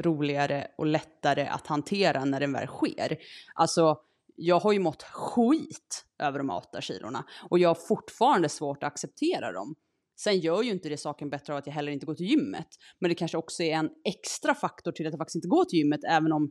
roligare 0.00 0.66
och 0.78 0.86
lättare 0.86 1.46
att 1.46 1.66
hantera 1.66 2.24
när 2.24 2.40
den 2.40 2.52
väl 2.52 2.66
sker. 2.66 3.18
Alltså, 3.54 3.96
jag 4.36 4.60
har 4.60 4.72
ju 4.72 4.78
mått 4.78 5.02
skit 5.02 6.04
över 6.18 6.38
de 6.38 6.48
här 6.48 6.56
åtta 6.56 6.80
kilorna 6.80 7.24
och 7.50 7.58
jag 7.58 7.68
har 7.68 7.74
fortfarande 7.74 8.48
svårt 8.48 8.82
att 8.82 8.92
acceptera 8.92 9.52
dem. 9.52 9.74
Sen 10.20 10.38
gör 10.38 10.62
ju 10.62 10.70
inte 10.70 10.88
det 10.88 10.96
saken 10.96 11.30
bättre 11.30 11.52
av 11.52 11.58
att 11.58 11.66
jag 11.66 11.74
heller 11.74 11.92
inte 11.92 12.06
går 12.06 12.14
till 12.14 12.26
gymmet. 12.26 12.68
Men 12.98 13.08
det 13.08 13.14
kanske 13.14 13.36
också 13.36 13.62
är 13.62 13.72
en 13.72 13.90
extra 14.04 14.54
faktor 14.54 14.92
till 14.92 15.06
att 15.06 15.12
jag 15.12 15.18
faktiskt 15.18 15.36
inte 15.36 15.48
går 15.48 15.64
till 15.64 15.78
gymmet 15.78 16.00
även 16.08 16.32
om 16.32 16.50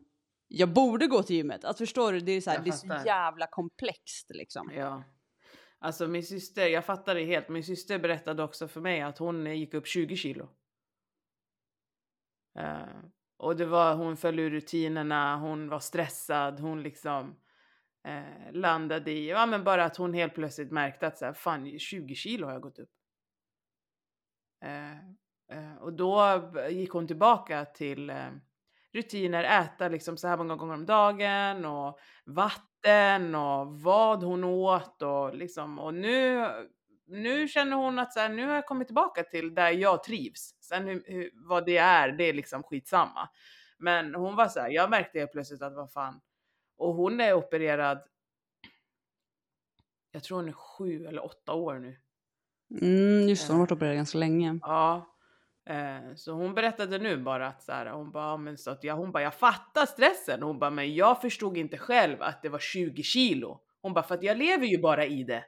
jag 0.53 0.73
borde 0.73 1.07
gå 1.07 1.23
till 1.23 1.35
gymmet. 1.35 1.65
Alltså 1.65 1.81
förstår 1.81 2.13
du? 2.13 2.19
Det 2.19 2.31
är 2.31 2.41
så, 2.41 2.49
här, 2.49 2.59
det 2.63 2.69
är 2.69 2.71
så 2.71 3.05
jävla 3.05 3.47
komplext 3.47 4.29
liksom. 4.29 4.71
Ja. 4.73 5.03
Alltså 5.79 6.07
min 6.07 6.23
syster, 6.23 6.67
jag 6.67 6.85
fattar 6.85 7.15
det 7.15 7.25
helt. 7.25 7.49
Min 7.49 7.63
syster 7.63 7.99
berättade 7.99 8.43
också 8.43 8.67
för 8.67 8.81
mig 8.81 9.01
att 9.01 9.17
hon 9.17 9.57
gick 9.57 9.73
upp 9.73 9.87
20 9.87 10.15
kilo. 10.15 10.49
Uh, 12.59 13.05
och 13.37 13.55
det 13.55 13.65
var, 13.65 13.95
hon 13.95 14.17
föll 14.17 14.39
ur 14.39 14.49
rutinerna, 14.49 15.37
hon 15.37 15.69
var 15.69 15.79
stressad, 15.79 16.59
hon 16.59 16.83
liksom 16.83 17.35
uh, 18.07 18.51
landade 18.51 19.11
i, 19.11 19.29
ja 19.29 19.45
men 19.45 19.63
bara 19.63 19.85
att 19.85 19.97
hon 19.97 20.13
helt 20.13 20.35
plötsligt 20.35 20.71
märkte 20.71 21.07
att 21.07 21.17
så 21.17 21.25
här, 21.25 21.33
fan 21.33 21.79
20 21.79 22.15
kilo 22.15 22.45
har 22.45 22.53
jag 22.53 22.61
gått 22.61 22.79
upp. 22.79 22.91
Uh, 24.65 25.75
och 25.79 25.93
då 25.93 26.41
gick 26.69 26.91
hon 26.91 27.07
tillbaka 27.07 27.65
till 27.65 28.11
rutiner, 28.93 29.43
äta 29.43 29.87
liksom 29.87 30.17
så 30.17 30.27
här 30.27 30.37
många 30.37 30.55
gånger 30.55 30.73
om 30.73 30.85
dagen 30.85 31.65
och 31.65 31.99
vatten 32.25 33.35
och 33.35 33.81
vad 33.81 34.23
hon 34.23 34.43
åt 34.43 35.01
och 35.01 35.35
liksom 35.35 35.79
och 35.79 35.93
nu 35.93 36.47
nu 37.11 37.47
känner 37.47 37.75
hon 37.75 37.99
att 37.99 38.13
så 38.13 38.19
här, 38.19 38.29
nu 38.29 38.47
har 38.47 38.55
jag 38.55 38.65
kommit 38.65 38.87
tillbaka 38.87 39.23
till 39.23 39.55
där 39.55 39.71
jag 39.71 40.03
trivs. 40.03 40.55
Sen 40.61 40.87
hur, 40.87 41.03
hur, 41.05 41.31
vad 41.33 41.65
det 41.65 41.77
är, 41.77 42.11
det 42.11 42.23
är 42.23 42.33
liksom 42.33 42.63
skitsamma. 42.63 43.29
Men 43.77 44.15
hon 44.15 44.35
var 44.35 44.47
så 44.47 44.59
här, 44.59 44.69
jag 44.69 44.89
märkte 44.89 45.19
helt 45.19 45.31
plötsligt 45.31 45.61
att 45.61 45.73
vad 45.73 45.91
fan. 45.91 46.21
Och 46.77 46.93
hon 46.93 47.21
är 47.21 47.33
opererad. 47.33 48.01
Jag 50.11 50.23
tror 50.23 50.37
hon 50.37 50.47
är 50.47 50.53
sju 50.53 51.05
eller 51.05 51.25
åtta 51.25 51.53
år 51.53 51.79
nu. 51.79 51.97
Mm, 52.81 53.29
just 53.29 53.47
det, 53.47 53.53
hon 53.53 53.59
har 53.59 53.65
varit 53.65 53.71
opererad 53.71 53.95
ganska 53.95 54.17
länge. 54.17 54.59
Ja, 54.61 55.10
Eh, 55.71 56.15
så 56.15 56.31
hon 56.31 56.53
berättade 56.53 56.97
nu 56.97 57.17
bara 57.17 57.47
att 57.47 57.63
så 57.63 57.71
här, 57.71 57.85
hon 57.85 58.11
bara, 58.11 58.37
men 58.37 58.57
så 58.57 58.71
att 58.71 58.83
jag, 58.83 58.95
hon 58.95 59.11
bara, 59.11 59.23
jag 59.23 59.33
fattar 59.33 59.85
stressen. 59.85 60.43
Hon 60.43 60.59
bara, 60.59 60.69
men 60.69 60.95
jag 60.95 61.21
förstod 61.21 61.57
inte 61.57 61.77
själv 61.77 62.21
att 62.21 62.41
det 62.41 62.49
var 62.49 62.59
20 62.59 63.03
kilo. 63.03 63.61
Hon 63.81 63.93
bara, 63.93 64.03
för 64.03 64.15
att 64.15 64.23
jag 64.23 64.37
lever 64.37 64.65
ju 64.65 64.81
bara 64.81 65.05
i 65.05 65.23
det. 65.23 65.45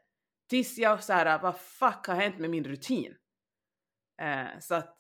Tills 0.49 0.77
jag 0.77 1.03
så 1.03 1.13
här, 1.13 1.41
vad 1.41 1.57
fuck 1.57 2.07
har 2.07 2.15
hänt 2.15 2.39
med 2.39 2.49
min 2.49 2.63
rutin? 2.63 3.15
Eh, 4.21 4.59
så 4.59 4.75
att, 4.75 4.97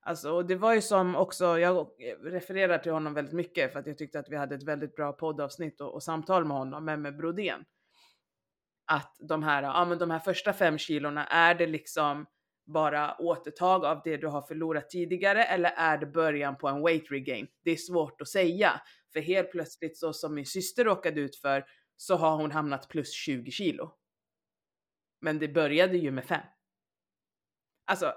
alltså, 0.00 0.32
och 0.32 0.46
det 0.46 0.56
var 0.56 0.74
ju 0.74 0.80
som 0.80 1.16
också, 1.16 1.58
jag 1.58 1.88
refererar 2.22 2.78
till 2.78 2.92
honom 2.92 3.14
väldigt 3.14 3.34
mycket 3.34 3.72
för 3.72 3.78
att 3.80 3.86
jag 3.86 3.98
tyckte 3.98 4.18
att 4.18 4.30
vi 4.30 4.36
hade 4.36 4.54
ett 4.54 4.68
väldigt 4.68 4.96
bra 4.96 5.12
poddavsnitt 5.12 5.80
och, 5.80 5.94
och 5.94 6.02
samtal 6.02 6.44
med 6.44 6.56
honom, 6.56 6.84
men 6.84 7.02
med 7.02 7.16
Brodén. 7.16 7.64
Att 8.86 9.16
de 9.28 9.42
här, 9.42 9.62
ja 9.62 9.84
men 9.84 9.98
de 9.98 10.10
här 10.10 10.18
första 10.18 10.52
fem 10.52 10.78
kilorna, 10.78 11.26
är 11.26 11.54
det 11.54 11.66
liksom 11.66 12.26
bara 12.64 13.16
återtag 13.18 13.84
av 13.84 14.00
det 14.04 14.16
du 14.16 14.26
har 14.26 14.42
förlorat 14.42 14.90
tidigare 14.90 15.44
eller 15.44 15.70
är 15.70 15.98
det 15.98 16.06
början 16.06 16.58
på 16.58 16.68
en 16.68 16.82
weight 16.82 17.10
regain? 17.10 17.46
Det 17.64 17.70
är 17.70 17.76
svårt 17.76 18.20
att 18.20 18.28
säga, 18.28 18.80
för 19.12 19.20
helt 19.20 19.50
plötsligt 19.50 19.98
så 19.98 20.12
som 20.12 20.34
min 20.34 20.46
syster 20.46 20.84
råkade 20.84 21.20
ut 21.20 21.36
för 21.36 21.64
så 21.96 22.16
har 22.16 22.36
hon 22.36 22.50
hamnat 22.50 22.88
plus 22.88 23.12
20 23.12 23.50
kilo. 23.50 23.94
Men 25.20 25.38
det 25.38 25.48
började 25.48 25.96
ju 25.96 26.10
med 26.10 26.24
5. 26.24 26.40
Alltså, 27.84 28.14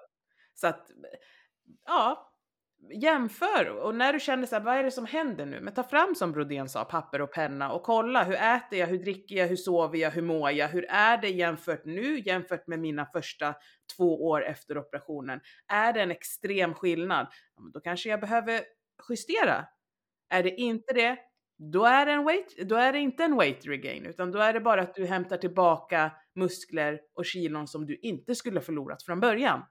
så 0.54 0.68
att 0.68 0.88
ja, 1.86 2.26
jämför 2.91 3.69
och 3.69 3.95
när 3.95 4.13
du 4.13 4.19
känner 4.19 4.45
så 4.45 4.55
här, 4.55 4.63
vad 4.63 4.75
är 4.75 4.83
det 4.83 4.91
som 4.91 5.05
händer 5.05 5.45
nu? 5.45 5.61
Men 5.61 5.73
ta 5.73 5.83
fram 5.83 6.15
som 6.15 6.31
Brodén 6.31 6.69
sa, 6.69 6.85
papper 6.85 7.21
och 7.21 7.31
penna 7.31 7.71
och 7.71 7.83
kolla 7.83 8.23
hur 8.23 8.35
äter 8.35 8.79
jag, 8.79 8.88
hur 8.88 8.97
dricker 8.97 9.35
jag, 9.35 9.47
hur 9.47 9.55
sover 9.55 9.97
jag, 9.97 10.11
hur 10.11 10.21
mår 10.21 10.51
jag, 10.51 10.67
hur 10.67 10.85
är 10.89 11.17
det 11.17 11.29
jämfört 11.29 11.85
nu 11.85 12.19
jämfört 12.19 12.67
med 12.67 12.79
mina 12.79 13.05
första 13.05 13.55
två 13.97 14.27
år 14.27 14.45
efter 14.45 14.77
operationen? 14.77 15.39
Är 15.67 15.93
det 15.93 16.01
en 16.01 16.11
extrem 16.11 16.73
skillnad? 16.73 17.27
Då 17.73 17.79
kanske 17.79 18.09
jag 18.09 18.19
behöver 18.19 18.61
justera. 19.09 19.65
Är 20.29 20.43
det 20.43 20.51
inte 20.51 20.93
det, 20.93 21.17
då 21.57 21.85
är 21.85 22.05
det, 22.05 22.11
en 22.11 22.25
weight, 22.25 22.57
då 22.65 22.75
är 22.75 22.93
det 22.93 22.99
inte 22.99 23.23
en 23.23 23.38
weight 23.38 23.65
regain, 23.65 24.05
utan 24.05 24.31
då 24.31 24.39
är 24.39 24.53
det 24.53 24.59
bara 24.59 24.81
att 24.81 24.95
du 24.95 25.05
hämtar 25.05 25.38
tillbaka 25.38 26.11
muskler 26.35 26.99
och 27.15 27.25
kilon 27.25 27.67
som 27.67 27.85
du 27.85 27.95
inte 27.95 28.35
skulle 28.35 28.61
förlorat 28.61 29.03
från 29.03 29.19
början. 29.19 29.63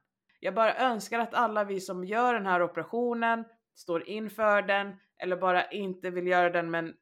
Jag 0.47 0.55
bara 0.55 0.77
önskar 0.77 1.19
att 1.19 1.35
alla 1.35 1.65
vi 1.65 1.81
som 1.81 2.05
gör 2.05 2.35
den 2.35 2.47
här 2.47 2.63
operationen, 2.63 3.45
står 3.75 4.09
inför 4.09 4.63
den 4.63 4.97
eller 5.19 5.37
bara 5.37 5.71
inte 5.71 6.11
vill 6.11 6.27
göra 6.27 6.51
den 6.51 6.71
men 6.71 6.95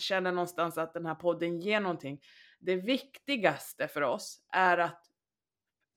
känner 0.00 0.32
någonstans 0.32 0.78
att 0.78 0.94
den 0.94 1.06
här 1.06 1.14
podden 1.14 1.60
ger 1.60 1.80
någonting. 1.80 2.20
Det 2.58 2.76
viktigaste 2.76 3.88
för 3.88 4.02
oss 4.02 4.46
är 4.52 4.78
att 4.78 5.04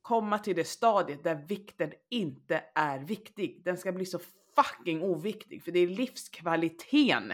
komma 0.01 0.39
till 0.39 0.55
det 0.55 0.63
stadiet 0.63 1.23
där 1.23 1.35
vikten 1.35 1.93
inte 2.09 2.63
är 2.75 2.99
viktig. 2.99 3.61
Den 3.65 3.77
ska 3.77 3.91
bli 3.91 4.05
så 4.05 4.19
fucking 4.55 5.03
oviktig 5.03 5.63
för 5.63 5.71
det 5.71 5.79
är 5.79 5.87
livskvaliteten 5.87 7.33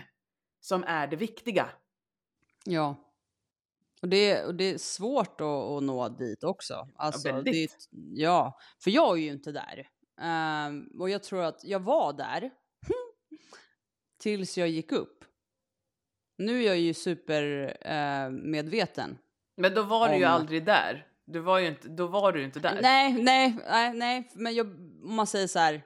som 0.60 0.84
är 0.84 1.08
det 1.08 1.16
viktiga. 1.16 1.70
Ja. 2.66 3.07
Och 4.02 4.10
det, 4.10 4.44
och 4.44 4.56
det 4.56 4.64
är 4.64 4.78
svårt 4.78 5.42
att, 5.42 5.48
att 5.48 5.84
nå 5.84 6.10
dit 6.10 6.44
också. 6.44 6.88
Alltså, 6.96 7.30
ja, 7.30 7.42
det, 7.42 7.68
ja, 8.14 8.60
för 8.84 8.92
jag 8.92 9.18
är 9.18 9.22
ju 9.22 9.32
inte 9.32 9.52
där. 9.52 9.88
Um, 10.22 10.92
och 11.00 11.10
jag 11.10 11.24
tror 11.24 11.44
att 11.44 11.64
jag 11.64 11.80
var 11.80 12.14
där 12.14 12.52
tills 14.20 14.58
jag 14.58 14.70
gick 14.70 14.92
upp. 14.92 15.26
Nu 16.38 16.64
är 16.64 16.68
jag 16.68 16.80
ju 16.80 16.94
supermedveten. 16.94 19.10
Uh, 19.10 19.16
men 19.58 19.74
då 19.74 19.84
var 19.84 20.08
om... 20.08 20.14
du 20.14 20.20
ju 20.20 20.26
aldrig 20.26 20.66
där. 20.66 21.08
Du 21.26 21.40
var 21.40 21.60
ju 21.60 21.68
inte, 21.68 21.88
då 21.88 22.08
var 22.08 22.32
du 22.32 22.44
inte 22.44 22.60
där. 22.60 22.80
Nej, 22.82 23.14
nej, 23.14 23.58
nej, 23.70 23.94
nej. 23.94 24.32
men 24.36 24.56
jag, 24.56 24.68
om 25.04 25.16
man 25.16 25.28
säger 25.28 25.48
så 25.48 25.60
här. 25.60 25.84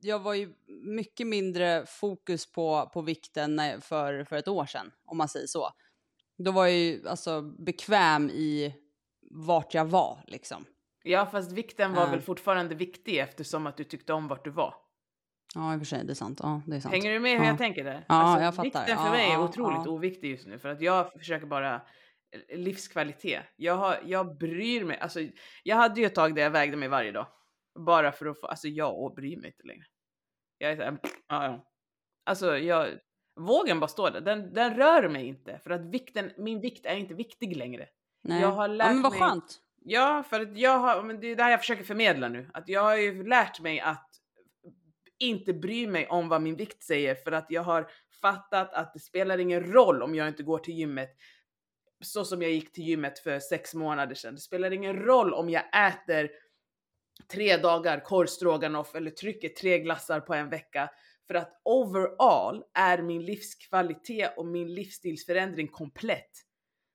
Jag 0.00 0.18
var 0.18 0.34
ju 0.34 0.54
mycket 0.82 1.26
mindre 1.26 1.86
fokus 1.86 2.52
på, 2.52 2.90
på 2.94 3.00
vikten 3.00 3.60
för, 3.80 4.24
för 4.24 4.36
ett 4.36 4.48
år 4.48 4.66
sedan, 4.66 4.92
om 5.06 5.16
man 5.16 5.28
säger 5.28 5.46
så. 5.46 5.70
Då 6.38 6.52
var 6.52 6.66
jag 6.66 6.76
ju 6.76 7.08
alltså 7.08 7.42
bekväm 7.42 8.30
i 8.30 8.74
vart 9.30 9.74
jag 9.74 9.84
var 9.84 10.24
liksom. 10.26 10.64
Ja, 11.02 11.26
fast 11.26 11.52
vikten 11.52 11.94
var 11.94 12.04
uh. 12.04 12.10
väl 12.10 12.20
fortfarande 12.20 12.74
viktig 12.74 13.18
eftersom 13.18 13.66
att 13.66 13.76
du 13.76 13.84
tyckte 13.84 14.12
om 14.12 14.28
vart 14.28 14.44
du 14.44 14.50
var. 14.50 14.74
Ja, 15.54 15.74
i 15.74 15.76
och 15.76 15.80
för 15.80 15.86
sig, 15.86 16.04
det 16.04 16.12
är 16.12 16.14
sant. 16.14 16.40
Ja, 16.42 16.62
det 16.66 16.76
är 16.76 16.80
sant. 16.80 16.94
Hänger 16.94 17.12
du 17.12 17.20
med 17.20 17.38
hur 17.38 17.44
ja. 17.44 17.50
jag 17.50 17.58
tänker 17.58 17.84
där? 17.84 18.04
Ja, 18.08 18.14
alltså, 18.14 18.44
jag 18.44 18.54
fattar. 18.54 18.64
Vikten 18.64 18.96
för 18.96 19.04
ja, 19.04 19.10
mig 19.10 19.26
är 19.26 19.32
ja, 19.32 19.44
otroligt 19.44 19.86
oviktig 19.86 20.30
just 20.30 20.46
nu 20.46 20.58
för 20.58 20.68
att 20.68 20.80
jag 20.80 21.12
försöker 21.12 21.46
bara 21.46 21.74
eh, 21.74 22.58
livskvalitet. 22.58 23.42
Jag, 23.56 23.76
har, 23.76 23.98
jag 24.04 24.38
bryr 24.38 24.84
mig. 24.84 24.98
Alltså, 24.98 25.20
jag 25.62 25.76
hade 25.76 26.00
ju 26.00 26.06
ett 26.06 26.14
tag 26.14 26.34
där 26.34 26.42
jag 26.42 26.50
vägde 26.50 26.76
mig 26.76 26.88
varje 26.88 27.12
dag. 27.12 27.26
Bara 27.86 28.12
för 28.12 28.26
att 28.26 28.40
få, 28.40 28.46
alltså 28.46 28.68
jag 28.68 29.14
bryr 29.14 29.36
mig 29.36 29.46
inte 29.46 29.66
längre. 29.66 29.84
Jag 30.58 30.72
är 30.72 30.76
såhär, 30.76 30.98
ja, 31.28 31.44
ja. 31.44 31.66
Alltså 32.24 32.58
jag, 32.58 32.88
vågen 33.36 33.80
bara 33.80 33.88
står 33.88 34.10
där. 34.10 34.20
Den, 34.20 34.54
den 34.54 34.76
rör 34.76 35.08
mig 35.08 35.26
inte 35.26 35.60
för 35.64 35.70
att 35.70 35.80
vikten, 35.80 36.32
min 36.36 36.60
vikt 36.60 36.86
är 36.86 36.96
inte 36.96 37.14
viktig 37.14 37.56
längre. 37.56 37.88
Nej. 38.22 38.40
Jag 38.40 38.52
har 38.52 38.68
lärt 38.68 38.86
ja, 38.86 38.92
men 38.92 39.02
vad 39.02 39.12
mig, 39.12 39.20
skönt. 39.20 39.60
Ja, 39.84 40.24
för 40.30 40.40
att 40.40 40.58
jag 40.58 40.78
har, 40.78 41.02
men 41.02 41.20
det 41.20 41.26
är 41.26 41.36
det 41.36 41.42
här 41.42 41.50
jag 41.50 41.60
försöker 41.60 41.84
förmedla 41.84 42.28
nu. 42.28 42.50
Att 42.54 42.68
jag 42.68 42.82
har 42.82 42.96
ju 42.96 43.28
lärt 43.28 43.60
mig 43.60 43.80
att 43.80 44.10
inte 45.18 45.52
bry 45.52 45.86
mig 45.86 46.06
om 46.06 46.28
vad 46.28 46.42
min 46.42 46.56
vikt 46.56 46.82
säger 46.82 47.14
för 47.14 47.32
att 47.32 47.46
jag 47.48 47.62
har 47.62 47.90
fattat 48.20 48.74
att 48.74 48.92
det 48.92 49.00
spelar 49.00 49.38
ingen 49.38 49.72
roll 49.72 50.02
om 50.02 50.14
jag 50.14 50.28
inte 50.28 50.42
går 50.42 50.58
till 50.58 50.74
gymmet 50.74 51.10
så 52.00 52.24
som 52.24 52.42
jag 52.42 52.50
gick 52.50 52.72
till 52.72 52.84
gymmet 52.84 53.18
för 53.18 53.38
sex 53.38 53.74
månader 53.74 54.14
sedan. 54.14 54.34
Det 54.34 54.40
spelar 54.40 54.70
ingen 54.70 54.96
roll 54.96 55.34
om 55.34 55.50
jag 55.50 55.62
äter 55.88 56.30
tre 57.32 57.56
dagar 57.56 58.00
korvstroganoff 58.00 58.94
eller 58.94 59.10
trycker 59.10 59.48
tre 59.48 59.78
glassar 59.78 60.20
på 60.20 60.34
en 60.34 60.48
vecka. 60.48 60.90
För 61.26 61.34
att 61.34 61.60
overall 61.64 62.64
är 62.74 63.02
min 63.02 63.24
livskvalitet 63.24 64.38
och 64.38 64.46
min 64.46 64.74
livsstilsförändring 64.74 65.68
komplett. 65.68 66.30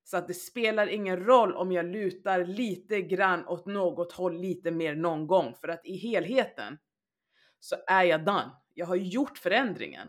Så 0.03 0.17
att 0.17 0.27
det 0.27 0.34
spelar 0.34 0.88
ingen 0.88 1.25
roll 1.25 1.55
om 1.55 1.71
jag 1.71 1.86
lutar 1.86 2.45
lite 2.45 3.01
grann 3.01 3.47
åt 3.47 3.65
något 3.65 4.11
håll 4.11 4.41
lite 4.41 4.71
mer 4.71 4.95
någon 4.95 5.27
gång. 5.27 5.55
För 5.61 5.67
att 5.67 5.86
i 5.86 5.97
helheten 5.97 6.77
så 7.59 7.75
är 7.88 8.03
jag 8.03 8.25
done. 8.25 8.51
Jag 8.73 8.86
har 8.86 8.95
gjort 8.95 9.38
förändringen. 9.38 10.07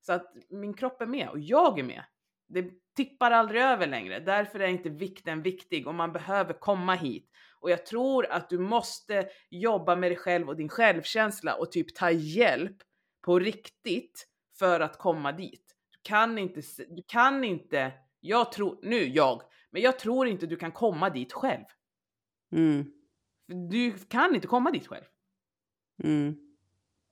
Så 0.00 0.12
att 0.12 0.32
min 0.50 0.74
kropp 0.74 1.02
är 1.02 1.06
med 1.06 1.28
och 1.28 1.38
jag 1.38 1.78
är 1.78 1.82
med. 1.82 2.04
Det 2.48 2.70
tippar 2.96 3.30
aldrig 3.30 3.62
över 3.62 3.86
längre. 3.86 4.20
Därför 4.20 4.60
är 4.60 4.68
inte 4.68 4.88
vikten 4.88 5.42
viktig 5.42 5.86
och 5.86 5.94
man 5.94 6.12
behöver 6.12 6.52
komma 6.52 6.94
hit. 6.94 7.30
Och 7.60 7.70
jag 7.70 7.86
tror 7.86 8.26
att 8.26 8.50
du 8.50 8.58
måste 8.58 9.28
jobba 9.50 9.96
med 9.96 10.10
dig 10.10 10.18
själv 10.18 10.48
och 10.48 10.56
din 10.56 10.68
självkänsla 10.68 11.54
och 11.54 11.72
typ 11.72 11.94
ta 11.94 12.10
hjälp 12.10 12.76
på 13.22 13.38
riktigt 13.38 14.28
för 14.58 14.80
att 14.80 14.98
komma 14.98 15.32
dit. 15.32 15.76
Du 15.90 15.98
kan 16.02 16.38
inte, 16.38 16.62
du 16.88 17.02
kan 17.06 17.44
inte, 17.44 17.92
jag 18.20 18.52
tror, 18.52 18.78
nu 18.82 18.96
jag, 18.96 19.42
men 19.70 19.82
jag 19.82 19.98
tror 19.98 20.26
inte 20.28 20.46
du 20.46 20.56
kan 20.56 20.72
komma 20.72 21.10
dit 21.10 21.32
själv. 21.32 21.64
Mm. 22.52 22.92
Du 23.70 23.98
kan 23.98 24.34
inte 24.34 24.46
komma 24.46 24.70
dit 24.70 24.86
själv. 24.86 25.04
Mm. 26.04 26.56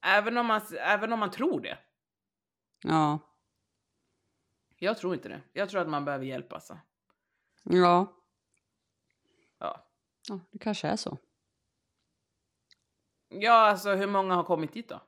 Även, 0.02 0.36
om 0.36 0.46
man, 0.46 0.60
även 0.80 1.12
om 1.12 1.18
man 1.18 1.30
tror 1.30 1.60
det. 1.60 1.78
Ja. 2.82 3.18
Jag 4.76 4.98
tror 4.98 5.14
inte 5.14 5.28
det. 5.28 5.42
Jag 5.52 5.70
tror 5.70 5.80
att 5.80 5.88
man 5.88 6.04
behöver 6.04 6.24
hjälp 6.24 6.52
alltså. 6.52 6.78
Ja. 7.62 8.16
Ja. 9.58 9.86
Ja, 10.28 10.40
det 10.50 10.58
kanske 10.58 10.88
är 10.88 10.96
så. 10.96 11.18
Ja, 13.28 13.52
alltså 13.52 13.94
hur 13.94 14.06
många 14.06 14.34
har 14.34 14.44
kommit 14.44 14.72
dit 14.72 14.88
då? 14.88 15.00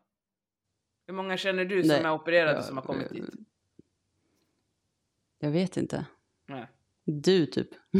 Hur 1.06 1.14
många 1.14 1.36
känner 1.36 1.64
du 1.64 1.82
som 1.82 1.88
Nej, 1.88 2.04
är 2.04 2.12
opererade 2.12 2.54
jag, 2.54 2.64
som 2.64 2.76
har 2.76 2.84
kommit 2.84 3.10
dit? 3.10 3.24
Jag 5.38 5.50
vet 5.50 5.76
inte. 5.76 6.06
Nej. 6.48 6.68
Du 7.04 7.46
typ. 7.46 7.68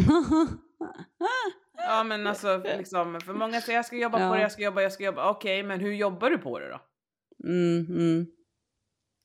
ja 1.77 2.05
men 2.05 2.27
alltså 2.27 2.59
liksom, 2.59 3.21
för 3.21 3.35
många 3.35 3.61
säger 3.61 3.79
jag 3.79 3.87
ska 3.87 3.97
jobba 3.97 4.21
ja. 4.21 4.29
på 4.29 4.35
det, 4.35 4.43
jag 4.43 4.53
ska 4.53 4.63
jobba, 4.63 4.83
jag 4.83 4.93
ska 4.93 5.05
jobba. 5.05 5.31
Okej, 5.31 5.61
okay, 5.61 5.69
men 5.69 5.81
hur 5.81 5.93
jobbar 5.93 6.31
du 6.31 6.39
på 6.39 6.59
det 6.59 6.69
då? 6.69 6.81
Mm, 7.49 7.87
mm. 7.87 8.27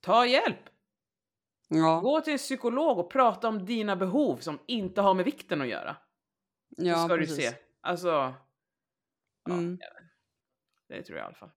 Ta 0.02 0.26
hjälp! 0.26 0.70
Ja. 1.68 2.00
Gå 2.00 2.22
till 2.22 2.34
en 2.34 2.38
psykolog 2.38 3.00
och 3.00 3.12
prata 3.12 3.48
om 3.48 3.66
dina 3.66 3.96
behov 3.96 4.38
som 4.38 4.60
inte 4.66 5.02
har 5.02 5.14
med 5.14 5.26
vikten 5.26 5.62
att 5.62 5.68
göra. 5.68 5.96
Ja, 6.70 6.96
Så 6.96 7.08
ska 7.08 7.18
precis. 7.18 7.36
du 7.36 7.42
se. 7.42 7.56
Alltså. 7.82 8.34
Ja, 9.46 9.54
mm. 9.54 9.80
Det 10.88 11.04
tror 11.04 11.18
jag 11.18 11.24
i 11.24 11.28
alla 11.28 11.36
fall. 11.36 11.52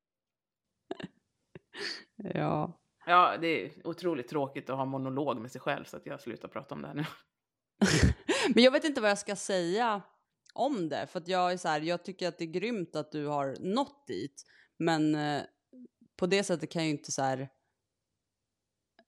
ja. 2.35 2.77
Ja, 3.07 3.37
det 3.41 3.47
är 3.47 3.87
otroligt 3.87 4.29
tråkigt 4.29 4.71
att 4.71 4.77
ha 4.77 4.85
monolog 4.85 5.41
med 5.41 5.53
sig 5.53 5.61
själv 5.61 5.85
så 5.85 5.97
att 5.97 6.07
jag 6.07 6.21
slutar 6.21 6.49
prata 6.49 6.75
om 6.75 6.83
det 6.83 6.89
här 6.89 6.95
nu. 6.95 7.05
Men 8.55 8.65
jag 8.65 8.71
vet 8.71 8.85
inte 8.85 9.01
vad 9.01 9.11
jag 9.11 9.19
ska 9.19 9.37
säga 9.37 10.03
om 10.55 10.89
det, 10.89 11.07
för 11.07 11.21
att 11.21 11.29
jag 11.29 11.53
är 11.53 11.57
så 11.57 11.69
här, 11.69 11.81
jag 11.81 12.05
tycker 12.05 12.29
att 12.29 12.39
det 12.39 12.45
är 12.45 12.53
grymt 12.53 12.97
att 12.97 13.13
du 13.13 13.27
har 13.27 13.57
nått 13.61 14.07
dit, 14.07 14.43
men 14.79 15.15
eh, 15.15 15.43
på 16.17 16.27
det 16.27 16.45
sättet 16.45 16.71
kan 16.71 16.83
jag 16.83 16.87
ju 16.87 16.97
inte 16.97 17.13
så 17.13 17.23
här. 17.23 17.49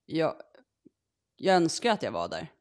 Jag, 0.06 0.34
jag 1.36 1.56
önskar 1.56 1.92
att 1.92 2.02
jag 2.02 2.12
var 2.12 2.28
där, 2.28 2.52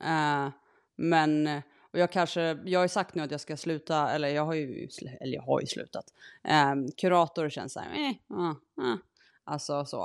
uh, 0.00 0.52
men 0.96 1.62
och 1.94 2.00
jag 2.00 2.12
kanske, 2.12 2.40
jag 2.64 2.78
har 2.78 2.84
ju 2.84 2.88
sagt 2.88 3.14
nu 3.14 3.22
att 3.22 3.30
jag 3.30 3.40
ska 3.40 3.56
sluta, 3.56 4.10
eller 4.10 4.28
jag 4.28 4.44
har 4.44 4.54
ju, 4.54 4.88
eller 5.20 5.34
jag 5.34 5.42
har 5.42 5.60
ju 5.60 5.66
slutat. 5.66 6.04
Um, 6.72 6.92
kurator 6.92 7.48
känns 7.48 7.72
så 7.72 7.80
här, 7.80 7.92
eh, 7.94 8.36
uh, 8.36 8.54
uh. 8.80 8.96
Alltså 9.44 9.84
så. 9.84 10.02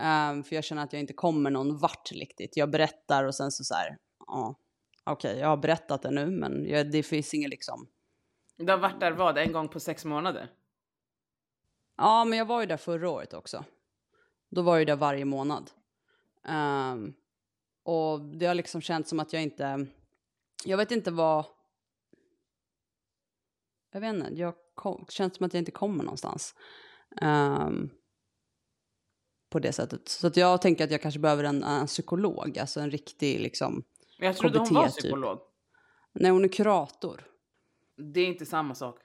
Um, 0.00 0.44
för 0.44 0.54
jag 0.54 0.64
känner 0.64 0.82
att 0.82 0.92
jag 0.92 1.00
inte 1.00 1.12
kommer 1.12 1.50
någon 1.50 1.78
vart 1.78 2.12
riktigt. 2.12 2.56
Jag 2.56 2.70
berättar 2.70 3.24
och 3.24 3.34
sen 3.34 3.50
så 3.50 3.64
så 3.64 3.74
här, 3.74 3.98
ja, 4.26 4.54
okej, 5.04 5.30
okay, 5.30 5.40
jag 5.40 5.48
har 5.48 5.56
berättat 5.56 6.02
det 6.02 6.10
nu, 6.10 6.26
men 6.26 6.68
jag, 6.68 6.90
det 6.90 7.02
finns 7.02 7.34
inget 7.34 7.50
liksom. 7.50 7.88
Du 8.56 8.72
har 8.72 8.78
varit 8.78 9.00
där 9.00 9.12
vad, 9.12 9.38
en 9.38 9.52
gång 9.52 9.68
på 9.68 9.80
sex 9.80 10.04
månader? 10.04 10.50
Ja, 11.96 12.24
men 12.24 12.38
jag 12.38 12.46
var 12.46 12.60
ju 12.60 12.66
där 12.66 12.76
förra 12.76 13.10
året 13.10 13.34
också. 13.34 13.64
Då 14.50 14.62
var 14.62 14.72
jag 14.74 14.80
ju 14.80 14.84
där 14.84 14.96
varje 14.96 15.24
månad. 15.24 15.70
Um, 16.48 17.14
och 17.82 18.20
det 18.20 18.46
har 18.46 18.54
liksom 18.54 18.80
känts 18.80 19.10
som 19.10 19.20
att 19.20 19.32
jag 19.32 19.42
inte, 19.42 19.86
jag 20.64 20.76
vet 20.76 20.90
inte 20.90 21.10
vad, 21.10 21.44
jag 23.92 24.00
vet 24.00 24.14
inte, 24.14 24.34
jag 24.34 24.54
kom, 24.74 25.06
känns 25.08 25.36
som 25.36 25.46
att 25.46 25.54
jag 25.54 25.60
inte 25.60 25.70
kommer 25.70 26.04
någonstans. 26.04 26.54
Um, 27.22 27.90
på 29.52 29.58
det 29.58 29.72
sättet. 29.72 30.08
Så 30.08 30.26
att 30.26 30.36
jag 30.36 30.62
tänker 30.62 30.84
att 30.84 30.90
jag 30.90 31.02
kanske 31.02 31.20
behöver 31.20 31.44
en, 31.44 31.62
en 31.62 31.86
psykolog, 31.86 32.58
alltså 32.58 32.80
en 32.80 32.90
riktig 32.90 33.40
liksom 33.40 33.84
Jag 34.18 34.36
trodde 34.36 34.58
KBT, 34.58 34.68
hon 34.68 34.74
var 34.74 34.88
typ. 34.88 34.96
psykolog. 34.96 35.38
Typ. 35.38 35.46
Nej, 36.12 36.30
hon 36.30 36.44
är 36.44 36.48
kurator. 36.48 37.24
Det 37.96 38.20
är 38.20 38.26
inte 38.26 38.46
samma 38.46 38.74
sak. 38.74 38.98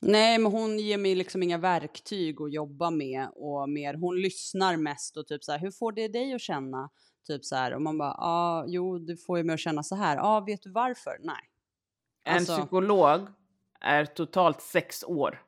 Nej, 0.00 0.38
men 0.38 0.52
hon 0.52 0.78
ger 0.78 0.98
mig 0.98 1.14
liksom 1.14 1.42
inga 1.42 1.58
verktyg 1.58 2.42
att 2.42 2.52
jobba 2.52 2.90
med 2.90 3.28
och 3.32 3.68
mer, 3.68 3.94
hon 3.94 4.20
lyssnar 4.20 4.76
mest 4.76 5.16
och 5.16 5.26
typ 5.26 5.44
så 5.44 5.52
här, 5.52 5.58
hur 5.58 5.70
får 5.70 5.92
det 5.92 6.08
dig 6.08 6.34
att 6.34 6.40
känna? 6.40 6.90
Typ 7.26 7.44
så 7.44 7.56
här, 7.56 7.74
och 7.74 7.82
man 7.82 7.98
bara, 7.98 8.08
ja, 8.08 8.16
ah, 8.18 8.64
jo, 8.68 8.98
du 8.98 9.16
får 9.16 9.38
ju 9.38 9.44
mig 9.44 9.54
att 9.54 9.60
känna 9.60 9.82
så 9.82 9.96
här. 9.96 10.16
Ja, 10.16 10.22
ah, 10.22 10.40
vet 10.40 10.62
du 10.62 10.70
varför? 10.70 11.16
Nej. 11.20 11.50
En 12.24 12.36
alltså... 12.36 12.56
psykolog 12.56 13.20
är 13.80 14.04
totalt 14.04 14.60
sex 14.60 15.04
år. 15.04 15.42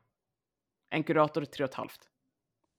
En 0.89 1.03
kurator 1.03 1.41
är 1.41 1.45
tre 1.45 1.63
och 1.63 1.69
ett 1.69 1.75
halvt. 1.75 1.99